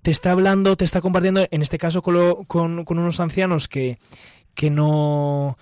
te 0.00 0.10
está 0.10 0.32
hablando, 0.32 0.76
te 0.76 0.86
está 0.86 1.02
compartiendo, 1.02 1.46
en 1.50 1.60
este 1.60 1.76
caso 1.76 2.00
con, 2.00 2.46
con, 2.46 2.98
unos 2.98 3.20
ancianos 3.20 3.68
que, 3.68 3.98
que 4.54 4.70
no 4.70 5.58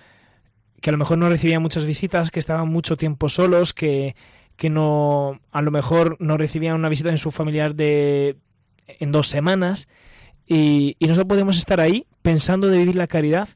que 0.79 0.91
a 0.91 0.93
lo 0.93 0.97
mejor 0.97 1.17
no 1.17 1.27
recibían 1.27 1.61
muchas 1.61 1.83
visitas, 1.83 2.31
que 2.31 2.39
estaban 2.39 2.69
mucho 2.69 2.95
tiempo 2.95 3.27
solos, 3.27 3.73
que, 3.73 4.15
que 4.59 4.69
no 4.69 5.39
a 5.51 5.61
lo 5.61 5.71
mejor 5.71 6.17
no 6.19 6.37
recibían 6.37 6.75
una 6.75 6.89
visita 6.89 7.09
en 7.09 7.17
su 7.17 7.31
familiar 7.31 7.75
de 7.75 8.35
en 8.87 9.13
dos 9.13 9.27
semanas 9.27 9.87
y, 10.45 10.97
y 10.99 11.07
nosotros 11.07 11.29
podemos 11.29 11.57
estar 11.57 11.79
ahí 11.79 12.05
pensando 12.21 12.67
de 12.67 12.77
vivir 12.77 12.97
la 12.97 13.07
caridad 13.07 13.47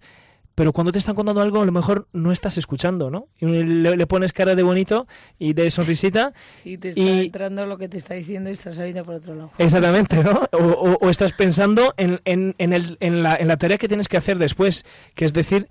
pero 0.55 0.71
cuando 0.71 0.91
te 0.91 0.99
están 0.99 1.15
contando 1.15 1.41
algo 1.41 1.61
a 1.61 1.65
lo 1.65 1.71
mejor 1.71 2.07
no 2.13 2.31
estás 2.31 2.57
escuchando, 2.57 3.09
¿no? 3.09 3.27
Y 3.39 3.47
le, 3.47 4.07
pones 4.07 4.33
cara 4.33 4.55
de 4.55 4.61
bonito 4.61 5.07
y 5.39 5.53
de 5.53 5.69
sonrisita. 5.71 6.33
Y 6.63 6.77
te 6.77 6.89
está 6.89 7.01
entrando 7.01 7.65
lo 7.65 7.77
que 7.77 7.89
te 7.89 7.97
está 7.97 8.13
diciendo 8.13 8.49
y 8.49 8.53
estás 8.53 8.75
saliendo 8.75 9.03
por 9.03 9.15
otro 9.15 9.33
lado. 9.33 9.51
Exactamente, 9.57 10.23
¿no? 10.23 10.47
O, 10.51 11.09
estás 11.09 11.33
pensando 11.33 11.95
en, 11.97 12.21
en, 12.25 12.53
en, 12.59 12.71
el, 12.71 12.97
en, 12.99 13.23
la, 13.23 13.35
en 13.35 13.47
la 13.47 13.57
tarea 13.57 13.79
que 13.79 13.87
tienes 13.87 14.07
que 14.07 14.17
hacer 14.17 14.37
después, 14.37 14.85
que 15.15 15.25
es 15.25 15.33
decir, 15.33 15.67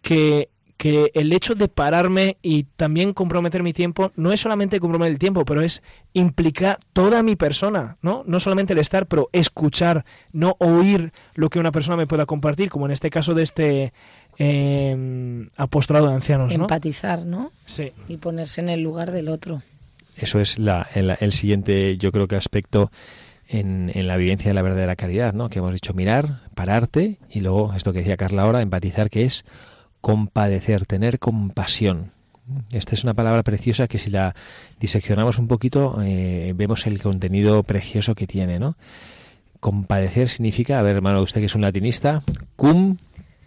que 0.00 0.48
que 0.76 1.10
el 1.14 1.32
hecho 1.32 1.54
de 1.54 1.68
pararme 1.68 2.36
y 2.42 2.64
también 2.64 3.12
comprometer 3.12 3.62
mi 3.62 3.72
tiempo 3.72 4.12
no 4.16 4.32
es 4.32 4.40
solamente 4.40 4.80
comprometer 4.80 5.12
el 5.12 5.18
tiempo, 5.18 5.44
pero 5.44 5.62
es 5.62 5.82
implicar 6.12 6.78
toda 6.92 7.22
mi 7.22 7.36
persona, 7.36 7.96
¿no? 8.02 8.24
No 8.26 8.40
solamente 8.40 8.72
el 8.72 8.80
estar, 8.80 9.06
pero 9.06 9.28
escuchar, 9.32 10.04
no 10.32 10.56
oír 10.58 11.12
lo 11.34 11.48
que 11.48 11.60
una 11.60 11.72
persona 11.72 11.96
me 11.96 12.06
pueda 12.06 12.26
compartir, 12.26 12.70
como 12.70 12.86
en 12.86 12.92
este 12.92 13.10
caso 13.10 13.34
de 13.34 13.42
este 13.42 13.92
eh, 14.38 15.48
apostolado 15.56 16.08
de 16.08 16.14
ancianos, 16.14 16.56
¿no? 16.56 16.64
Empatizar, 16.64 17.24
¿no? 17.24 17.52
Sí. 17.66 17.92
Y 18.08 18.16
ponerse 18.16 18.60
en 18.60 18.68
el 18.68 18.82
lugar 18.82 19.12
del 19.12 19.28
otro. 19.28 19.62
Eso 20.16 20.40
es 20.40 20.58
la, 20.58 20.86
el, 20.94 21.32
siguiente, 21.32 21.96
yo 21.98 22.12
creo 22.12 22.28
que 22.28 22.36
aspecto 22.36 22.90
en, 23.48 23.90
en, 23.94 24.06
la 24.06 24.16
vivencia 24.16 24.50
de 24.50 24.54
la 24.54 24.62
verdadera 24.62 24.96
caridad, 24.96 25.34
¿no? 25.34 25.48
Que 25.48 25.58
hemos 25.58 25.72
dicho 25.72 25.92
mirar, 25.92 26.42
pararte 26.54 27.18
y 27.30 27.40
luego 27.40 27.74
esto 27.74 27.92
que 27.92 28.00
decía 28.00 28.16
Carla 28.16 28.42
ahora, 28.42 28.62
empatizar, 28.62 29.10
que 29.10 29.24
es 29.24 29.44
compadecer, 30.04 30.84
tener 30.84 31.18
compasión. 31.18 32.10
Esta 32.70 32.94
es 32.94 33.04
una 33.04 33.14
palabra 33.14 33.42
preciosa 33.42 33.88
que 33.88 33.96
si 33.98 34.10
la 34.10 34.34
diseccionamos 34.78 35.38
un 35.38 35.48
poquito 35.48 35.96
eh, 36.02 36.52
vemos 36.54 36.86
el 36.86 37.00
contenido 37.00 37.62
precioso 37.62 38.14
que 38.14 38.26
tiene, 38.26 38.58
¿no? 38.58 38.76
Compadecer 39.60 40.28
significa, 40.28 40.78
a 40.78 40.82
ver 40.82 40.96
hermano, 40.96 41.22
usted 41.22 41.40
que 41.40 41.46
es 41.46 41.54
un 41.54 41.62
latinista, 41.62 42.22
cum 42.54 42.98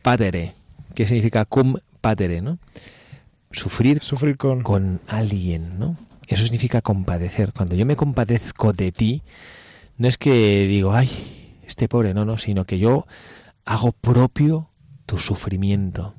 patere. 0.02 0.54
¿Qué 0.96 1.06
significa 1.06 1.46
cum 1.46 1.78
patere, 2.02 2.42
no? 2.42 2.58
Sufrir, 3.52 4.02
Sufrir 4.02 4.36
con... 4.36 4.64
con 4.64 5.00
alguien, 5.06 5.78
¿no? 5.78 5.96
Eso 6.26 6.42
significa 6.42 6.82
compadecer. 6.82 7.54
Cuando 7.54 7.76
yo 7.76 7.86
me 7.86 7.96
compadezco 7.96 8.74
de 8.74 8.92
ti, 8.92 9.22
no 10.00 10.08
es 10.08 10.18
que 10.18 10.66
digo, 10.66 10.92
ay, 10.92 11.08
este 11.68 11.88
pobre, 11.88 12.16
no, 12.16 12.26
no, 12.26 12.40
sino 12.40 12.66
que 12.66 12.80
yo 12.80 13.06
hago 13.64 13.92
propio 13.92 14.72
tu 15.06 15.20
sufrimiento 15.20 16.16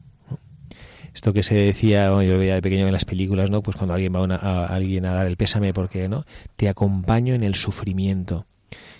esto 1.15 1.33
que 1.33 1.43
se 1.43 1.55
decía, 1.55 2.07
yo 2.23 2.39
veía 2.39 2.55
de 2.55 2.63
pequeño 2.63 2.87
en 2.87 2.93
las 2.93 3.05
películas, 3.05 3.51
¿no? 3.51 3.63
Pues 3.63 3.77
cuando 3.77 3.95
alguien 3.95 4.15
va 4.15 4.25
a, 4.37 4.67
alguien 4.67 5.07
a 5.07 5.13
dar 5.13 5.27
el 5.27 5.37
pésame 5.37 5.73
porque, 5.73 6.09
¿no? 6.09 6.25
Te 6.57 6.69
acompaño 6.69 7.35
en 7.35 7.43
el 7.43 7.55
sufrimiento. 7.55 8.47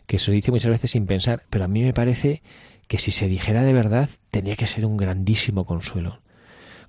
Que 0.07 0.19
se 0.19 0.33
dice 0.33 0.51
muchas 0.51 0.71
veces 0.71 0.91
sin 0.91 1.07
pensar, 1.07 1.45
pero 1.51 1.65
a 1.65 1.69
mí 1.69 1.83
me 1.83 1.93
parece 1.93 2.43
que 2.87 2.99
si 2.99 3.11
se 3.11 3.29
dijera 3.29 3.63
de 3.63 3.75
verdad, 3.75 4.09
tendría 4.31 4.57
que 4.57 4.67
ser 4.67 4.87
un 4.87 4.97
grandísimo 4.97 5.67
consuelo. 5.67 6.21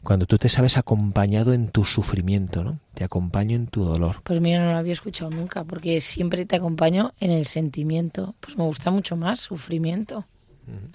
Cuando 0.02 0.26
tú 0.26 0.38
te 0.38 0.48
sabes 0.48 0.78
acompañado 0.78 1.52
en 1.52 1.70
tu 1.70 1.84
sufrimiento, 1.84 2.64
¿no? 2.64 2.80
Te 2.94 3.04
acompaño 3.04 3.58
en 3.58 3.68
tu 3.68 3.84
dolor. 3.84 4.22
Pues 4.24 4.40
mira, 4.40 4.64
no 4.64 4.72
lo 4.72 4.78
había 4.78 4.94
escuchado 4.94 5.30
nunca, 5.30 5.66
porque 5.66 6.00
siempre 6.00 6.46
te 6.46 6.56
acompaño 6.56 7.14
en 7.20 7.32
el 7.32 7.46
sentimiento. 7.46 8.34
Pues 8.40 8.58
me 8.58 8.64
gusta 8.64 8.92
mucho 8.92 9.18
más 9.18 9.42
sufrimiento, 9.42 10.26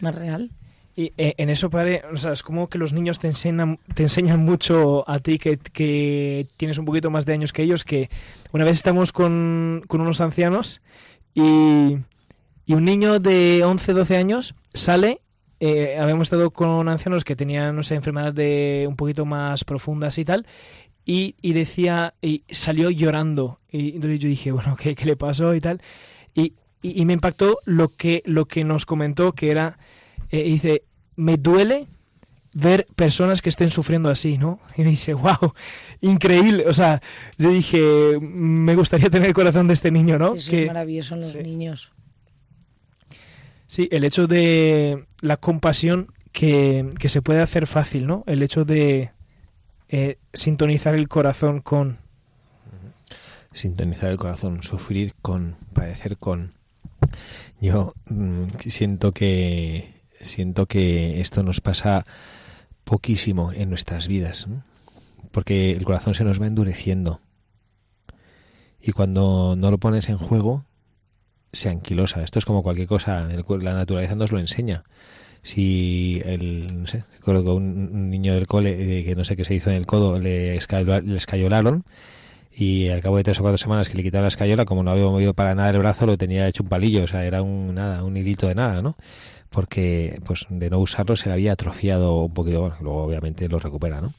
más 0.00 0.14
real. 0.14 0.50
Y 0.96 1.12
eh, 1.16 1.34
en 1.38 1.50
eso, 1.50 1.70
padre, 1.70 2.02
o 2.12 2.16
sea, 2.16 2.32
es 2.32 2.42
como 2.42 2.68
que 2.68 2.78
los 2.78 2.92
niños 2.92 3.18
te 3.18 3.26
enseñan, 3.26 3.80
te 3.94 4.04
enseñan 4.04 4.40
mucho 4.40 5.08
a 5.10 5.18
ti 5.18 5.38
que, 5.38 5.58
que 5.58 6.46
tienes 6.56 6.78
un 6.78 6.84
poquito 6.84 7.10
más 7.10 7.26
de 7.26 7.32
años 7.32 7.52
que 7.52 7.62
ellos, 7.62 7.82
que 7.82 8.10
una 8.52 8.64
vez 8.64 8.76
estamos 8.76 9.10
con, 9.10 9.82
con 9.88 10.00
unos 10.00 10.20
ancianos 10.20 10.82
y, 11.34 11.98
y, 12.64 12.74
un 12.74 12.84
niño 12.84 13.18
de 13.18 13.64
11, 13.64 13.92
12 13.92 14.16
años 14.16 14.54
sale, 14.72 15.20
eh, 15.58 15.96
habíamos 15.98 16.26
estado 16.26 16.52
con 16.52 16.88
ancianos 16.88 17.24
que 17.24 17.34
tenían, 17.34 17.74
no 17.74 17.82
sé, 17.82 17.96
enfermedades 17.96 18.36
de 18.36 18.86
un 18.88 18.94
poquito 18.94 19.24
más 19.24 19.64
profundas 19.64 20.16
y 20.18 20.24
tal, 20.24 20.46
y, 21.04 21.34
y 21.42 21.54
decía, 21.54 22.14
y 22.22 22.44
salió 22.50 22.90
llorando. 22.90 23.58
Y 23.68 23.96
entonces 23.96 24.20
yo 24.20 24.28
dije, 24.28 24.52
bueno, 24.52 24.76
¿qué, 24.76 24.94
qué 24.94 25.06
le 25.06 25.16
pasó 25.16 25.54
y 25.54 25.60
tal? 25.60 25.82
Y, 26.34 26.54
y, 26.82 27.04
me 27.04 27.14
impactó 27.14 27.58
lo 27.64 27.88
que, 27.88 28.22
lo 28.26 28.46
que 28.46 28.62
nos 28.62 28.86
comentó, 28.86 29.32
que 29.32 29.50
era 29.50 29.78
eh, 30.30 30.42
dice, 30.42 30.84
me 31.16 31.36
duele 31.36 31.86
ver 32.54 32.86
personas 32.94 33.42
que 33.42 33.48
estén 33.48 33.70
sufriendo 33.70 34.08
así, 34.08 34.38
¿no? 34.38 34.60
Y 34.76 34.82
me 34.82 34.90
dice, 34.90 35.14
wow, 35.14 35.52
increíble. 36.00 36.66
O 36.66 36.74
sea, 36.74 37.02
yo 37.36 37.50
dije, 37.50 38.18
me 38.20 38.74
gustaría 38.76 39.10
tener 39.10 39.28
el 39.28 39.34
corazón 39.34 39.66
de 39.66 39.74
este 39.74 39.90
niño, 39.90 40.18
¿no? 40.18 40.34
Eso 40.34 40.56
es 40.56 40.66
maravilloso 40.66 41.14
en 41.14 41.20
los 41.20 41.34
niños. 41.34 41.92
Sí, 43.66 43.88
el 43.90 44.04
hecho 44.04 44.26
de 44.26 45.04
la 45.20 45.36
compasión 45.36 46.12
que, 46.32 46.90
se 47.06 47.22
puede 47.22 47.40
hacer 47.40 47.66
fácil, 47.66 48.06
¿no? 48.06 48.24
El 48.26 48.42
hecho 48.42 48.64
de 48.64 49.10
eh, 49.88 50.18
sintonizar 50.32 50.94
el 50.94 51.08
corazón 51.08 51.60
con... 51.60 51.98
Sintonizar 53.52 54.10
el 54.10 54.16
corazón, 54.16 54.62
sufrir 54.62 55.14
con, 55.22 55.56
padecer 55.72 56.16
con. 56.18 56.54
Yo 57.60 57.94
mm, 58.06 58.46
siento 58.68 59.12
que 59.12 59.93
siento 60.24 60.66
que 60.66 61.20
esto 61.20 61.42
nos 61.42 61.60
pasa 61.60 62.04
poquísimo 62.84 63.52
en 63.52 63.70
nuestras 63.70 64.08
vidas, 64.08 64.46
porque 65.30 65.72
el 65.72 65.84
corazón 65.84 66.14
se 66.14 66.24
nos 66.24 66.40
va 66.40 66.46
endureciendo. 66.46 67.20
Y 68.80 68.92
cuando 68.92 69.54
no 69.56 69.70
lo 69.70 69.78
pones 69.78 70.08
en 70.08 70.18
juego, 70.18 70.64
se 71.52 71.70
anquilosa. 71.70 72.22
Esto 72.22 72.38
es 72.38 72.44
como 72.44 72.62
cualquier 72.62 72.88
cosa, 72.88 73.26
la 73.28 73.74
naturaleza 73.74 74.14
nos 74.14 74.32
lo 74.32 74.38
enseña. 74.38 74.84
Si 75.42 76.22
el, 76.24 76.82
no 76.82 76.86
sé, 76.86 77.04
recuerdo 77.18 77.44
que 77.44 77.50
un, 77.50 78.10
niño 78.10 78.34
del 78.34 78.46
cole, 78.46 79.00
eh, 79.00 79.04
que 79.04 79.14
no 79.14 79.24
sé 79.24 79.36
qué 79.36 79.44
se 79.44 79.54
hizo 79.54 79.70
en 79.70 79.76
el 79.76 79.86
codo, 79.86 80.18
le, 80.18 80.56
escayolaron 80.56 81.84
y 82.50 82.88
al 82.88 83.00
cabo 83.00 83.16
de 83.16 83.24
tres 83.24 83.40
o 83.40 83.42
cuatro 83.42 83.58
semanas 83.58 83.88
que 83.88 83.96
le 83.96 84.02
quitaron 84.02 84.24
la 84.24 84.28
escayola, 84.28 84.64
como 84.64 84.82
no 84.82 84.92
había 84.92 85.04
movido 85.04 85.34
para 85.34 85.54
nada 85.54 85.70
el 85.70 85.78
brazo, 85.78 86.06
lo 86.06 86.16
tenía 86.16 86.46
hecho 86.46 86.62
un 86.62 86.68
palillo, 86.68 87.04
o 87.04 87.06
sea, 87.06 87.24
era 87.24 87.42
un 87.42 87.74
nada, 87.74 88.04
un 88.04 88.16
hilito 88.16 88.46
de 88.46 88.54
nada, 88.54 88.80
¿no? 88.80 88.96
Porque 89.54 90.20
pues 90.24 90.46
de 90.50 90.68
no 90.68 90.80
usarlo 90.80 91.14
se 91.14 91.28
le 91.28 91.34
había 91.34 91.52
atrofiado 91.52 92.22
un 92.22 92.34
poquito, 92.34 92.74
luego 92.80 93.04
obviamente 93.04 93.48
lo 93.48 93.60
recupera, 93.60 94.00
¿no? 94.00 94.12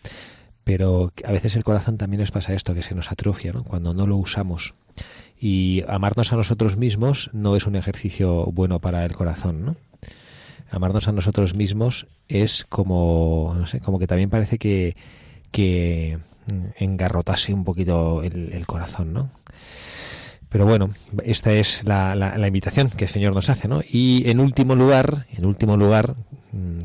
Pero 0.63 1.11
a 1.25 1.31
veces 1.33 1.57
el 1.57 1.65
corazón 1.65 1.97
también 1.97 2.21
nos 2.21 2.31
pasa 2.31 2.53
esto, 2.53 2.73
que 2.73 2.81
se 2.81 2.95
nos 2.95 3.11
atrofia, 3.11 3.51
¿no? 3.51 3.65
Cuando 3.65 3.93
no 3.93 4.07
lo 4.07 4.15
usamos. 4.15 4.75
Y 5.37 5.83
amarnos 5.89 6.31
a 6.31 6.37
nosotros 6.37 6.77
mismos 6.77 7.29
no 7.33 7.57
es 7.57 7.67
un 7.67 7.75
ejercicio 7.75 8.45
bueno 8.45 8.79
para 8.79 9.03
el 9.03 9.13
corazón, 9.13 9.65
¿no? 9.65 9.75
Amarnos 10.71 11.09
a 11.09 11.11
nosotros 11.11 11.53
mismos 11.53 12.07
es 12.29 12.63
como, 12.63 13.53
no 13.57 13.67
sé, 13.67 13.81
como 13.81 13.99
que 13.99 14.07
también 14.07 14.29
parece 14.29 14.57
que, 14.57 14.95
que 15.51 16.17
engarrotase 16.77 17.53
un 17.53 17.65
poquito 17.65 18.23
el 18.23 18.65
corazón, 18.65 19.11
¿no? 19.13 19.31
Pero 20.55 20.67
bueno, 20.67 20.89
esta 21.25 21.51
es 21.51 21.83
la, 21.83 22.47
invitación 22.47 22.89
que 22.89 23.03
el 23.03 23.09
Señor 23.09 23.35
nos 23.35 23.49
hace, 23.49 23.67
¿no? 23.67 23.81
Y 23.85 24.29
en 24.29 24.39
último 24.39 24.73
lugar, 24.73 25.25
en 25.35 25.43
último 25.43 25.75
lugar, 25.75 26.15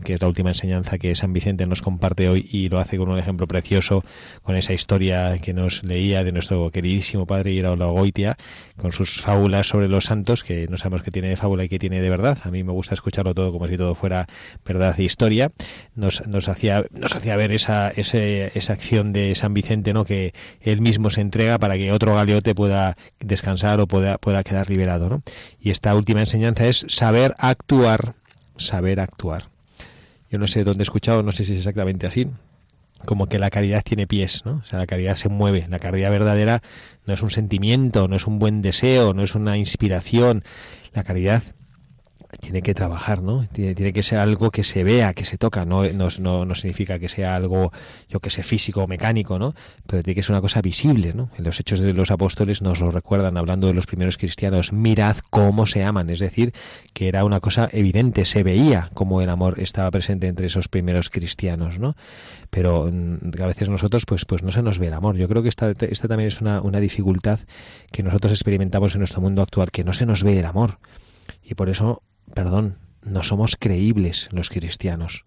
que 0.03 0.15
es 0.15 0.21
la 0.21 0.29
última 0.29 0.51
enseñanza 0.51 0.99
que 0.99 1.15
San 1.15 1.33
Vicente 1.33 1.67
nos 1.67 1.83
comparte 1.83 2.29
hoy 2.29 2.49
y 2.51 2.69
lo 2.69 2.79
hace 2.79 2.97
con 2.97 3.09
un 3.09 3.19
ejemplo 3.19 3.47
precioso, 3.47 4.05
con 4.43 4.57
esa 4.57 4.73
historia 4.73 5.39
que 5.39 5.53
nos 5.53 5.85
leía 5.85 6.25
de 6.25 6.33
nuestro 6.33 6.71
queridísimo 6.71 7.27
padre 7.27 7.53
Iraola 7.53 7.87
Goitia, 7.87 8.37
con 8.77 8.93
sus 8.93 9.21
fábulas 9.21 9.69
sobre 9.69 9.89
los 9.89 10.07
santos, 10.07 10.43
que 10.43 10.67
no 10.69 10.77
sabemos 10.77 11.03
qué 11.03 11.11
tiene 11.11 11.29
de 11.29 11.37
fábula 11.37 11.65
y 11.65 11.69
qué 11.69 11.79
tiene 11.79 12.01
de 12.01 12.11
verdad. 12.11 12.39
A 12.45 12.51
mí 12.51 12.65
me 12.65 12.73
gusta 12.73 12.95
escucharlo 12.95 13.35
todo 13.35 13.53
como 13.53 13.69
si 13.69 13.77
todo 13.77 13.95
fuera 13.95 14.27
verdad 14.65 14.99
e 14.99 15.05
historia. 15.05 15.51
Nos, 15.95 16.27
nos 16.27 16.49
hacía, 16.49 16.85
nos 16.91 17.15
hacía 17.15 17.37
ver 17.37 17.53
esa, 17.53 17.91
ese, 17.91 18.51
esa 18.59 18.73
acción 18.73 19.13
de 19.13 19.35
San 19.35 19.55
Vicente, 19.55 19.93
¿no? 19.93 20.05
que 20.05 20.33
él 20.61 20.81
mismo 20.81 21.11
se 21.11 21.21
entrega 21.21 21.59
para 21.59 21.77
que 21.77 21.93
otro 21.93 22.15
galeote 22.15 22.55
pueda 22.55 22.97
descansar 23.21 23.81
o 23.81 23.87
pueda, 23.87 24.19
pueda 24.19 24.43
quedar 24.43 24.69
liberado. 24.69 25.09
¿no? 25.09 25.23
Y 25.61 25.71
esta 25.71 25.95
última 25.95 26.21
enseñanza 26.21 26.67
es 26.67 26.87
saber 26.89 27.35
actuar, 27.39 28.15
saber 28.57 29.01
actuar 29.01 29.51
yo 30.31 30.39
no 30.39 30.47
sé 30.47 30.65
dónde 30.65 30.83
he 30.83 30.85
escuchado, 30.85 31.23
no 31.23 31.33
sé 31.33 31.45
si 31.45 31.53
es 31.53 31.59
exactamente 31.59 32.07
así, 32.07 32.29
como 33.05 33.27
que 33.27 33.39
la 33.39 33.51
caridad 33.51 33.83
tiene 33.83 34.07
pies, 34.07 34.43
¿no? 34.45 34.61
O 34.63 34.65
sea, 34.65 34.79
la 34.79 34.87
caridad 34.87 35.17
se 35.17 35.29
mueve. 35.29 35.67
La 35.69 35.79
caridad 35.79 36.11
verdadera 36.11 36.63
no 37.07 37.15
es 37.15 37.23
un 37.23 37.31
sentimiento, 37.31 38.09
no 38.09 38.17
es 38.17 38.27
un 38.27 38.39
buen 38.39 38.63
deseo, 38.63 39.15
no 39.15 39.23
es 39.23 39.35
una 39.35 39.57
inspiración. 39.57 40.45
La 40.93 41.03
caridad 41.03 41.43
tiene 42.39 42.63
que 42.63 42.75
trabajar, 42.75 43.23
¿no? 43.23 43.47
Tiene, 43.53 43.75
tiene, 43.75 43.93
que 43.93 44.03
ser 44.03 44.19
algo 44.19 44.51
que 44.51 44.63
se 44.63 44.85
vea, 44.85 45.15
que 45.15 45.25
se 45.25 45.37
toca, 45.37 45.65
no, 45.65 45.85
no, 45.93 46.09
no, 46.21 46.45
no 46.45 46.55
significa 46.55 46.99
que 46.99 47.09
sea 47.09 47.35
algo, 47.35 47.73
yo 48.09 48.21
que 48.21 48.31
sé, 48.31 48.43
físico 48.43 48.85
o 48.85 48.87
mecánico, 48.87 49.39
¿no? 49.39 49.55
Pero 49.87 50.03
tiene 50.03 50.15
que 50.15 50.23
ser 50.23 50.33
una 50.33 50.41
cosa 50.41 50.61
visible, 50.61 51.13
¿no? 51.13 51.31
En 51.37 51.45
los 51.45 51.59
hechos 51.59 51.81
de 51.81 51.93
los 51.93 52.11
apóstoles 52.11 52.63
nos 52.63 52.81
lo 52.81 52.91
recuerdan 52.91 53.37
hablando 53.37 53.67
de 53.67 53.75
los 53.75 53.87
primeros 53.87 54.17
cristianos, 54.17 54.73
mirad 54.73 55.17
cómo 55.31 55.67
se 55.67 55.83
aman, 55.83 56.09
es 56.11 56.21
decir, 56.21 56.53
que 56.93 57.09
era 57.09 57.25
una 57.25 57.41
cosa 57.41 57.69
evidente, 57.73 58.25
se 58.25 58.43
veía 58.43 58.91
cómo 58.95 59.21
el 59.23 59.29
amor 59.29 59.59
estaba 59.61 59.91
presente 59.91 60.29
entre 60.29 60.47
esos 60.47 60.69
primeros 60.69 61.11
cristianos, 61.11 61.79
¿no? 61.79 61.97
Pero 62.51 62.89
mm, 62.93 63.43
a 63.43 63.47
veces 63.47 63.69
nosotros, 63.69 64.07
pues, 64.07 64.25
pues 64.25 64.43
no 64.43 64.51
se 64.51 64.63
nos 64.63 64.79
ve 64.79 64.87
el 64.87 64.95
amor. 64.95 65.17
Yo 65.17 65.29
creo 65.29 65.43
que 65.43 65.49
esta, 65.49 65.71
esta 65.71 66.09
también 66.09 66.29
es 66.29 66.41
una, 66.41 66.61
una 66.61 66.79
dificultad 66.79 67.41
que 67.91 68.03
nosotros 68.03 68.33
experimentamos 68.33 68.95
en 68.95 69.01
nuestro 69.01 69.21
mundo 69.21 69.43
actual, 69.43 69.71
que 69.71 69.85
no 69.85 69.93
se 69.93 70.07
nos 70.07 70.23
ve 70.23 70.39
el 70.39 70.47
amor. 70.47 70.79
Y 71.43 71.55
por 71.55 71.69
eso 71.69 72.03
perdón, 72.35 72.79
no 73.03 73.23
somos 73.23 73.57
creíbles 73.57 74.29
los 74.33 74.51
cristianos, 74.51 75.25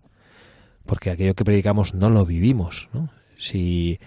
porque 0.85 1.09
aquello 1.09 1.35
que 1.35 1.45
predicamos 1.45 1.93
no 1.93 2.09
lo 2.09 2.25
vivimos. 2.25 2.89
¿no? 2.93 3.09
Si, 3.37 3.99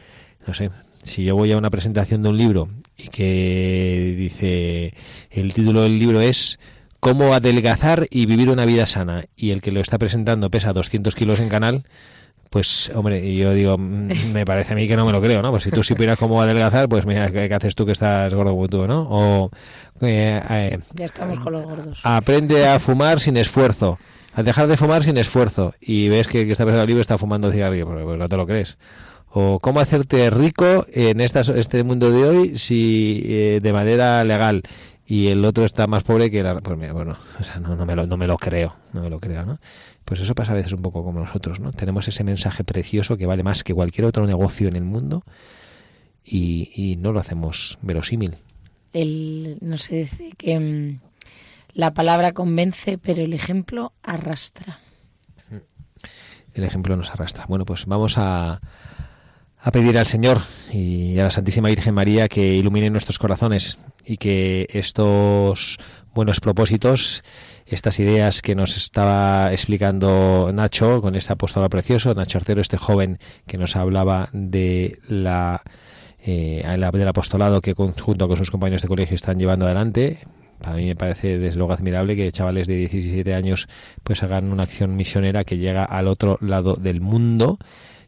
no 0.46 0.54
sé, 0.54 0.70
si 1.02 1.24
yo 1.24 1.36
voy 1.36 1.52
a 1.52 1.58
una 1.58 1.70
presentación 1.70 2.22
de 2.22 2.28
un 2.28 2.38
libro 2.38 2.68
y 2.96 3.08
que 3.08 4.14
dice, 4.18 4.94
el 5.30 5.54
título 5.54 5.82
del 5.82 5.98
libro 5.98 6.20
es 6.20 6.58
Cómo 7.00 7.34
adelgazar 7.34 8.06
y 8.10 8.26
vivir 8.26 8.50
una 8.50 8.64
vida 8.64 8.86
sana, 8.86 9.26
y 9.36 9.50
el 9.50 9.60
que 9.60 9.70
lo 9.70 9.80
está 9.80 9.98
presentando 9.98 10.50
pesa 10.50 10.72
200 10.72 11.14
kilos 11.14 11.40
en 11.40 11.48
canal, 11.48 11.84
pues 12.50 12.90
hombre, 12.94 13.34
yo 13.34 13.52
digo, 13.52 13.76
mm, 13.78 14.32
me 14.32 14.44
parece 14.44 14.72
a 14.72 14.76
mí 14.76 14.86
que 14.88 14.96
no 14.96 15.06
me 15.06 15.12
lo 15.12 15.20
creo, 15.20 15.42
¿no? 15.42 15.50
Pues 15.50 15.64
si 15.64 15.70
tú 15.70 15.82
supieras 15.82 16.18
cómo 16.18 16.40
adelgazar, 16.40 16.88
pues 16.88 17.06
mira, 17.06 17.30
¿qué, 17.30 17.52
haces 17.52 17.74
tú 17.74 17.86
que 17.86 17.92
estás 17.92 18.32
gordo 18.32 18.52
como 18.52 18.68
tú, 18.68 18.86
¿no? 18.86 19.06
O, 19.10 19.50
eh, 20.00 20.42
eh, 20.50 20.78
ya 20.94 21.04
estamos 21.04 21.38
con 21.40 21.52
los 21.52 21.64
gordos. 21.64 22.00
Aprende 22.02 22.66
a 22.66 22.78
fumar 22.78 23.20
sin 23.20 23.36
esfuerzo, 23.36 23.98
a 24.34 24.42
dejar 24.42 24.66
de 24.66 24.76
fumar 24.76 25.02
sin 25.02 25.18
esfuerzo, 25.18 25.74
y 25.80 26.08
ves 26.08 26.28
que, 26.28 26.46
que 26.46 26.52
esta 26.52 26.64
persona 26.64 26.84
libre 26.84 27.02
está 27.02 27.18
fumando 27.18 27.50
cigarrillo, 27.50 27.86
pues, 27.86 28.04
pues 28.04 28.18
no 28.18 28.28
te 28.28 28.36
lo 28.36 28.46
crees. 28.46 28.78
O 29.38 29.58
cómo 29.60 29.80
hacerte 29.80 30.30
rico 30.30 30.86
en 30.92 31.20
esta, 31.20 31.40
este 31.40 31.84
mundo 31.84 32.10
de 32.10 32.24
hoy 32.24 32.58
si 32.58 33.22
eh, 33.26 33.60
de 33.62 33.72
manera 33.72 34.24
legal 34.24 34.62
y 35.06 35.28
el 35.28 35.44
otro 35.44 35.64
está 35.64 35.86
más 35.86 36.02
pobre 36.02 36.30
que 36.30 36.42
la 36.42 36.60
pues 36.60 36.78
mira, 36.78 36.92
bueno 36.92 37.16
o 37.40 37.44
sea, 37.44 37.58
no, 37.58 37.76
no, 37.76 37.86
me 37.86 37.94
lo, 37.94 38.06
no 38.06 38.16
me 38.16 38.26
lo 38.26 38.36
creo 38.36 38.74
no 38.92 39.02
me 39.02 39.10
lo 39.10 39.20
creo 39.20 39.44
no 39.44 39.58
pues 40.06 40.20
eso 40.20 40.36
pasa 40.36 40.52
a 40.52 40.54
veces 40.54 40.72
un 40.72 40.82
poco 40.82 41.02
como 41.02 41.18
nosotros, 41.18 41.58
¿no? 41.58 41.72
Tenemos 41.72 42.06
ese 42.06 42.22
mensaje 42.22 42.62
precioso 42.62 43.16
que 43.16 43.26
vale 43.26 43.42
más 43.42 43.64
que 43.64 43.74
cualquier 43.74 44.06
otro 44.06 44.24
negocio 44.24 44.68
en 44.68 44.76
el 44.76 44.84
mundo 44.84 45.24
y, 46.24 46.96
no 47.00 47.12
lo 47.12 47.18
hacemos 47.18 47.76
verosímil. 47.82 48.36
El, 48.92 49.58
no 49.60 49.76
se 49.78 49.96
dice 49.96 50.30
que 50.38 50.58
mm, 50.58 51.00
la 51.72 51.92
palabra 51.92 52.32
convence, 52.32 52.98
pero 52.98 53.24
el 53.24 53.32
ejemplo 53.32 53.92
arrastra. 54.02 54.78
El 56.54 56.64
ejemplo 56.64 56.96
nos 56.96 57.10
arrastra. 57.10 57.44
Bueno, 57.48 57.64
pues 57.64 57.84
vamos 57.86 58.16
a, 58.16 58.60
a 59.58 59.70
pedir 59.72 59.98
al 59.98 60.06
Señor 60.06 60.40
y 60.72 61.18
a 61.18 61.24
la 61.24 61.30
Santísima 61.32 61.68
Virgen 61.68 61.94
María 61.94 62.28
que 62.28 62.54
ilumine 62.54 62.90
nuestros 62.90 63.18
corazones 63.18 63.78
y 64.06 64.16
que 64.16 64.68
estos 64.72 65.78
buenos 66.14 66.40
propósitos 66.40 67.22
estas 67.66 67.98
ideas 67.98 68.42
que 68.42 68.54
nos 68.54 68.76
estaba 68.76 69.52
explicando 69.52 70.50
Nacho 70.54 71.02
con 71.02 71.16
este 71.16 71.32
apóstol 71.32 71.68
precioso, 71.68 72.14
Nacho 72.14 72.38
Arcero, 72.38 72.60
este 72.60 72.76
joven 72.76 73.18
que 73.46 73.58
nos 73.58 73.74
hablaba 73.74 74.28
de 74.32 75.00
la 75.08 75.62
eh, 76.24 76.64
del 76.64 77.08
apostolado 77.08 77.60
que 77.60 77.74
junto 77.74 78.28
con 78.28 78.36
sus 78.36 78.50
compañeros 78.50 78.82
de 78.82 78.88
colegio 78.88 79.14
están 79.14 79.38
llevando 79.38 79.66
adelante. 79.66 80.18
Para 80.60 80.76
mí 80.76 80.86
me 80.86 80.96
parece 80.96 81.38
desde 81.38 81.58
luego 81.58 81.72
admirable 81.72 82.16
que 82.16 82.30
chavales 82.32 82.66
de 82.66 82.76
17 82.76 83.34
años 83.34 83.68
pues 84.02 84.22
hagan 84.22 84.50
una 84.50 84.62
acción 84.62 84.96
misionera 84.96 85.44
que 85.44 85.58
llega 85.58 85.84
al 85.84 86.08
otro 86.08 86.38
lado 86.40 86.76
del 86.76 87.00
mundo. 87.00 87.58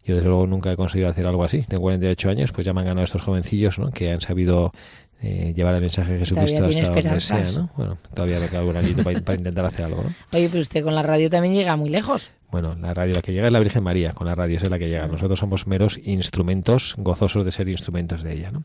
Yo 0.05 0.15
desde 0.15 0.29
luego 0.29 0.47
nunca 0.47 0.73
he 0.73 0.77
conseguido 0.77 1.11
hacer 1.11 1.27
algo 1.27 1.45
así. 1.45 1.63
Tengo 1.69 1.83
48 1.83 2.31
años, 2.31 2.53
pues 2.53 2.65
ya 2.65 2.73
me 2.73 2.81
han 2.81 2.87
ganado 2.87 3.05
estos 3.05 3.23
jovencillos, 3.23 3.79
¿no? 3.79 3.91
Que 3.91 4.11
han 4.11 4.21
sabido 4.21 4.73
eh, 5.21 5.53
llevar 5.55 5.75
el 5.75 5.81
mensaje 5.81 6.13
de 6.13 6.19
Jesucristo 6.21 6.65
hasta 6.65 6.91
donde 6.91 7.21
sea, 7.21 7.45
¿no? 7.53 7.71
Bueno, 7.77 7.99
todavía 8.15 8.39
me 8.39 8.49
queda 8.49 8.61
algún 8.61 8.77
añito 8.77 9.03
para, 9.03 9.21
para, 9.21 9.39
intentar 9.39 9.65
hacer 9.65 9.87
algo, 9.87 10.05
¿no? 10.05 10.15
Oye, 10.33 10.49
pero 10.49 10.63
usted 10.63 10.83
con 10.85 10.95
la 10.95 11.03
radio 11.03 11.29
también 11.29 11.55
llega 11.55 11.77
muy 11.77 11.91
lejos. 11.91 12.31
Bueno, 12.51 12.75
la 12.77 12.95
radio 12.95 13.17
la 13.17 13.23
que 13.23 13.33
llega 13.33 13.47
es 13.47 13.53
la 13.53 13.59
Virgen 13.59 13.83
María, 13.83 14.13
con 14.13 14.27
la 14.27 14.35
radio 14.35 14.57
es 14.57 14.71
la 14.71 14.79
que 14.79 14.89
llega. 14.89 15.07
Nosotros 15.07 15.39
somos 15.39 15.67
meros 15.67 15.99
instrumentos, 16.03 16.95
gozosos 16.97 17.45
de 17.45 17.51
ser 17.51 17.69
instrumentos 17.69 18.23
de 18.23 18.33
ella, 18.33 18.51
¿no? 18.51 18.63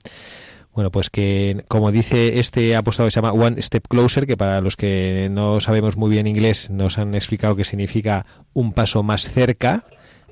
Bueno, 0.73 0.89
pues 0.89 1.09
que 1.09 1.63
como 1.67 1.91
dice 1.91 2.39
este 2.39 2.75
apostado 2.75 3.07
que 3.07 3.11
se 3.11 3.21
llama 3.21 3.33
One 3.33 3.61
Step 3.61 3.87
Closer, 3.87 4.25
que 4.25 4.37
para 4.37 4.59
los 4.61 4.75
que 4.75 5.27
no 5.31 5.59
sabemos 5.59 5.97
muy 5.97 6.09
bien 6.09 6.25
inglés 6.25 6.71
nos 6.71 6.97
han 6.97 7.13
explicado 7.13 7.55
que 7.55 7.63
significa 7.63 8.25
un 8.53 8.73
paso 8.73 9.03
más 9.03 9.29
cerca, 9.29 9.85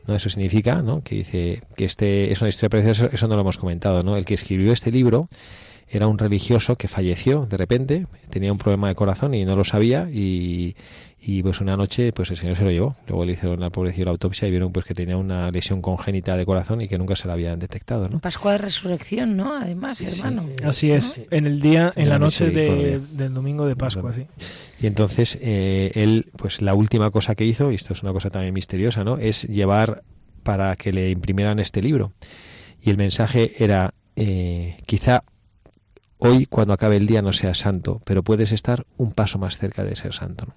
¿no? 0.08 0.16
Eso 0.16 0.30
significa, 0.30 0.82
¿no? 0.82 1.04
Que 1.04 1.16
dice 1.16 1.64
que 1.76 1.86
este 1.86 2.32
es 2.32 2.42
una 2.42 2.50
historia 2.50 2.70
preciosa, 2.70 3.10
eso 3.12 3.28
no 3.28 3.36
lo 3.36 3.42
hemos 3.42 3.60
comentado, 3.60 4.02
¿no? 4.02 4.18
El 4.18 4.26
que 4.26 4.34
escribió 4.34 4.74
este 4.74 4.92
libro 4.92 5.30
era 5.92 6.08
un 6.08 6.18
religioso 6.18 6.78
que 6.78 6.88
falleció 6.88 7.46
de 7.46 7.58
repente, 7.58 8.08
tenía 8.30 8.52
un 8.52 8.58
problema 8.58 8.88
de 8.88 8.96
corazón 8.96 9.34
y 9.34 9.44
no 9.44 9.56
lo 9.56 9.64
sabía 9.64 10.10
y, 10.10 10.76
y 11.20 11.44
pues 11.44 11.62
una 11.62 11.78
noche 11.78 12.14
pues 12.14 12.32
el 12.32 12.38
señor 12.38 12.56
se 12.56 12.64
lo 12.64 12.72
llevó. 12.72 12.96
Luego 13.08 13.26
le 13.26 13.34
hicieron 13.34 13.62
al 13.62 13.72
pobrecillo 13.72 14.06
la 14.06 14.12
autopsia 14.12 14.48
y 14.48 14.52
vieron 14.52 14.72
pues 14.72 14.86
que 14.86 14.94
tenía 14.94 15.18
una 15.18 15.52
lesión 15.52 15.82
congénita 15.82 16.36
de 16.36 16.46
corazón 16.46 16.82
y 16.82 16.88
que 16.88 16.98
nunca 16.98 17.16
se 17.16 17.28
la 17.28 17.34
habían 17.34 17.60
detectado, 17.60 18.08
¿no? 18.08 18.20
Pascua 18.20 18.54
de 18.54 18.58
Resurrección, 18.60 19.36
¿no? 19.36 19.54
Además, 19.54 20.02
hermano. 20.02 20.46
Así 20.64 20.92
es, 20.92 21.20
en 21.30 21.46
el 21.46 21.62
día, 21.62 21.92
en, 21.96 22.10
la, 22.10 22.18
noche, 22.18 22.50
de, 22.50 23.00
del 23.12 23.34
domingo 23.34 23.68
de 23.68 23.76
Pascua, 23.76 24.14
sí. 24.14 24.26
Y 24.82 24.88
entonces 24.88 25.38
eh, 25.42 25.92
él, 25.94 26.32
pues 26.38 26.62
la 26.62 26.74
última 26.74 27.12
cosa 27.12 27.36
que 27.36 27.46
hizo, 27.46 27.72
y 27.72 27.76
esto 27.76 27.94
es 27.94 28.02
una 28.02 28.14
cosa 28.14 28.30
también 28.30 28.54
misteriosa, 28.54 29.04
¿no? 29.04 29.18
Es 29.18 29.44
llevar 29.44 30.04
para 30.42 30.76
que 30.76 30.92
le 30.92 31.12
imprimieran 31.12 31.60
este 31.60 31.82
libro. 31.82 32.14
Y 32.82 32.90
el 32.90 32.98
mensaje 32.98 33.64
era, 33.64 33.94
eh, 34.16 34.78
quizá 34.88 35.24
hoy 36.22 36.46
cuando 36.46 36.74
acabe 36.74 36.98
el 36.98 37.08
día 37.08 37.22
no 37.22 37.34
seas 37.34 37.58
santo, 37.58 38.02
pero 38.06 38.24
puedes 38.24 38.52
estar 38.52 38.86
un 38.98 39.12
paso 39.12 39.40
más 39.40 39.58
cerca 39.58 39.84
de 39.84 39.96
ser 39.96 40.14
santo. 40.14 40.48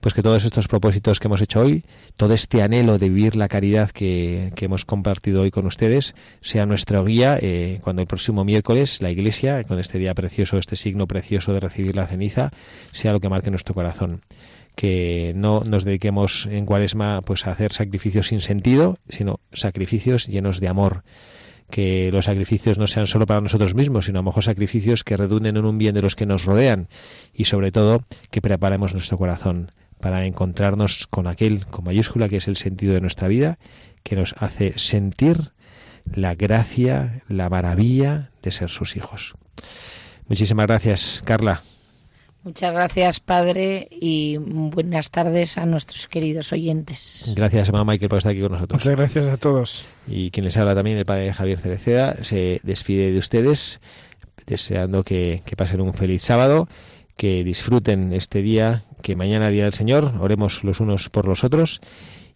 Pues 0.00 0.14
que 0.14 0.22
todos 0.22 0.44
estos 0.44 0.68
propósitos 0.68 1.18
que 1.18 1.28
hemos 1.28 1.40
hecho 1.40 1.60
hoy, 1.60 1.84
todo 2.16 2.34
este 2.34 2.62
anhelo 2.62 2.98
de 2.98 3.08
vivir 3.08 3.36
la 3.36 3.48
caridad 3.48 3.90
que, 3.90 4.52
hemos 4.60 4.84
compartido 4.84 5.42
hoy 5.42 5.50
con 5.50 5.66
ustedes, 5.66 6.14
sea 6.42 6.66
nuestro 6.66 7.04
guía 7.04 7.38
eh, 7.40 7.80
cuando 7.82 8.02
el 8.02 8.08
próximo 8.08 8.44
miércoles 8.44 9.02
la 9.02 9.10
Iglesia, 9.10 9.64
con 9.64 9.78
este 9.78 9.98
día 9.98 10.14
precioso, 10.14 10.58
este 10.58 10.76
signo 10.76 11.06
precioso 11.06 11.52
de 11.52 11.60
recibir 11.60 11.96
la 11.96 12.06
ceniza, 12.06 12.50
sea 12.92 13.12
lo 13.12 13.20
que 13.20 13.28
marque 13.28 13.50
nuestro 13.50 13.74
corazón 13.74 14.22
que 14.76 15.32
no 15.36 15.60
nos 15.60 15.84
dediquemos 15.84 16.46
en 16.46 16.66
cuaresma 16.66 17.20
pues 17.22 17.46
a 17.46 17.50
hacer 17.50 17.72
sacrificios 17.72 18.28
sin 18.28 18.40
sentido, 18.40 18.98
sino 19.08 19.38
sacrificios 19.52 20.26
llenos 20.26 20.58
de 20.58 20.68
amor, 20.68 21.04
que 21.74 22.10
los 22.12 22.26
sacrificios 22.26 22.78
no 22.78 22.86
sean 22.86 23.08
solo 23.08 23.26
para 23.26 23.40
nosotros 23.40 23.74
mismos, 23.74 24.04
sino 24.04 24.20
a 24.20 24.22
lo 24.22 24.26
mejor 24.26 24.44
sacrificios 24.44 25.02
que 25.02 25.16
redunden 25.16 25.56
en 25.56 25.64
un 25.64 25.76
bien 25.76 25.92
de 25.92 26.02
los 26.02 26.14
que 26.14 26.24
nos 26.24 26.44
rodean 26.44 26.86
y 27.32 27.46
sobre 27.46 27.72
todo 27.72 28.04
que 28.30 28.40
preparemos 28.40 28.92
nuestro 28.92 29.18
corazón 29.18 29.72
para 30.00 30.24
encontrarnos 30.24 31.08
con 31.08 31.26
aquel 31.26 31.66
con 31.66 31.84
mayúscula 31.84 32.28
que 32.28 32.36
es 32.36 32.46
el 32.46 32.54
sentido 32.54 32.94
de 32.94 33.00
nuestra 33.00 33.26
vida, 33.26 33.58
que 34.04 34.14
nos 34.14 34.36
hace 34.38 34.74
sentir 34.76 35.50
la 36.04 36.36
gracia, 36.36 37.24
la 37.26 37.50
maravilla 37.50 38.30
de 38.40 38.52
ser 38.52 38.68
sus 38.68 38.94
hijos. 38.94 39.34
Muchísimas 40.28 40.68
gracias, 40.68 41.22
Carla. 41.24 41.60
Muchas 42.44 42.74
gracias, 42.74 43.20
Padre, 43.20 43.88
y 43.90 44.36
buenas 44.36 45.10
tardes 45.10 45.56
a 45.56 45.64
nuestros 45.64 46.08
queridos 46.08 46.52
oyentes. 46.52 47.32
Gracias, 47.34 47.72
mamá 47.72 47.92
Michael, 47.92 48.10
por 48.10 48.18
estar 48.18 48.32
aquí 48.32 48.42
con 48.42 48.52
nosotros. 48.52 48.84
Muchas 48.84 48.98
gracias 48.98 49.28
a 49.28 49.38
todos. 49.38 49.86
Y 50.06 50.30
quien 50.30 50.44
les 50.44 50.54
habla 50.58 50.74
también, 50.74 50.98
el 50.98 51.06
Padre 51.06 51.32
Javier 51.32 51.58
Cereceda, 51.58 52.22
se 52.22 52.60
despide 52.62 53.12
de 53.12 53.18
ustedes, 53.18 53.80
deseando 54.46 55.04
que, 55.04 55.40
que 55.46 55.56
pasen 55.56 55.80
un 55.80 55.94
feliz 55.94 56.22
sábado, 56.22 56.68
que 57.16 57.44
disfruten 57.44 58.12
este 58.12 58.42
día, 58.42 58.82
que 59.00 59.16
mañana, 59.16 59.48
Día 59.48 59.64
del 59.64 59.72
Señor, 59.72 60.12
oremos 60.20 60.64
los 60.64 60.80
unos 60.80 61.08
por 61.08 61.26
los 61.26 61.44
otros 61.44 61.80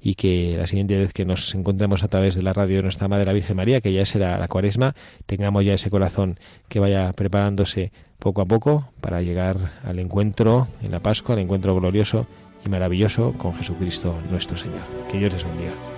y 0.00 0.14
que 0.14 0.56
la 0.56 0.66
siguiente 0.66 0.96
vez 0.96 1.12
que 1.12 1.24
nos 1.24 1.54
encontremos 1.54 2.02
a 2.02 2.08
través 2.08 2.34
de 2.34 2.42
la 2.42 2.52
radio 2.52 2.76
de 2.76 2.82
nuestra 2.82 3.08
Madre 3.08 3.24
la 3.24 3.32
Virgen 3.32 3.56
María, 3.56 3.80
que 3.80 3.92
ya 3.92 4.04
será 4.04 4.38
la 4.38 4.48
cuaresma, 4.48 4.94
tengamos 5.26 5.64
ya 5.64 5.74
ese 5.74 5.90
corazón 5.90 6.38
que 6.68 6.80
vaya 6.80 7.12
preparándose 7.12 7.92
poco 8.18 8.40
a 8.40 8.46
poco 8.46 8.90
para 9.00 9.22
llegar 9.22 9.72
al 9.84 9.98
encuentro 9.98 10.66
en 10.82 10.92
la 10.92 11.00
Pascua, 11.00 11.34
al 11.34 11.40
encuentro 11.40 11.74
glorioso 11.74 12.26
y 12.64 12.68
maravilloso 12.68 13.32
con 13.34 13.54
Jesucristo 13.54 14.16
nuestro 14.30 14.56
Señor. 14.56 14.82
Que 15.10 15.18
Dios 15.18 15.32
les 15.32 15.44
bendiga. 15.44 15.97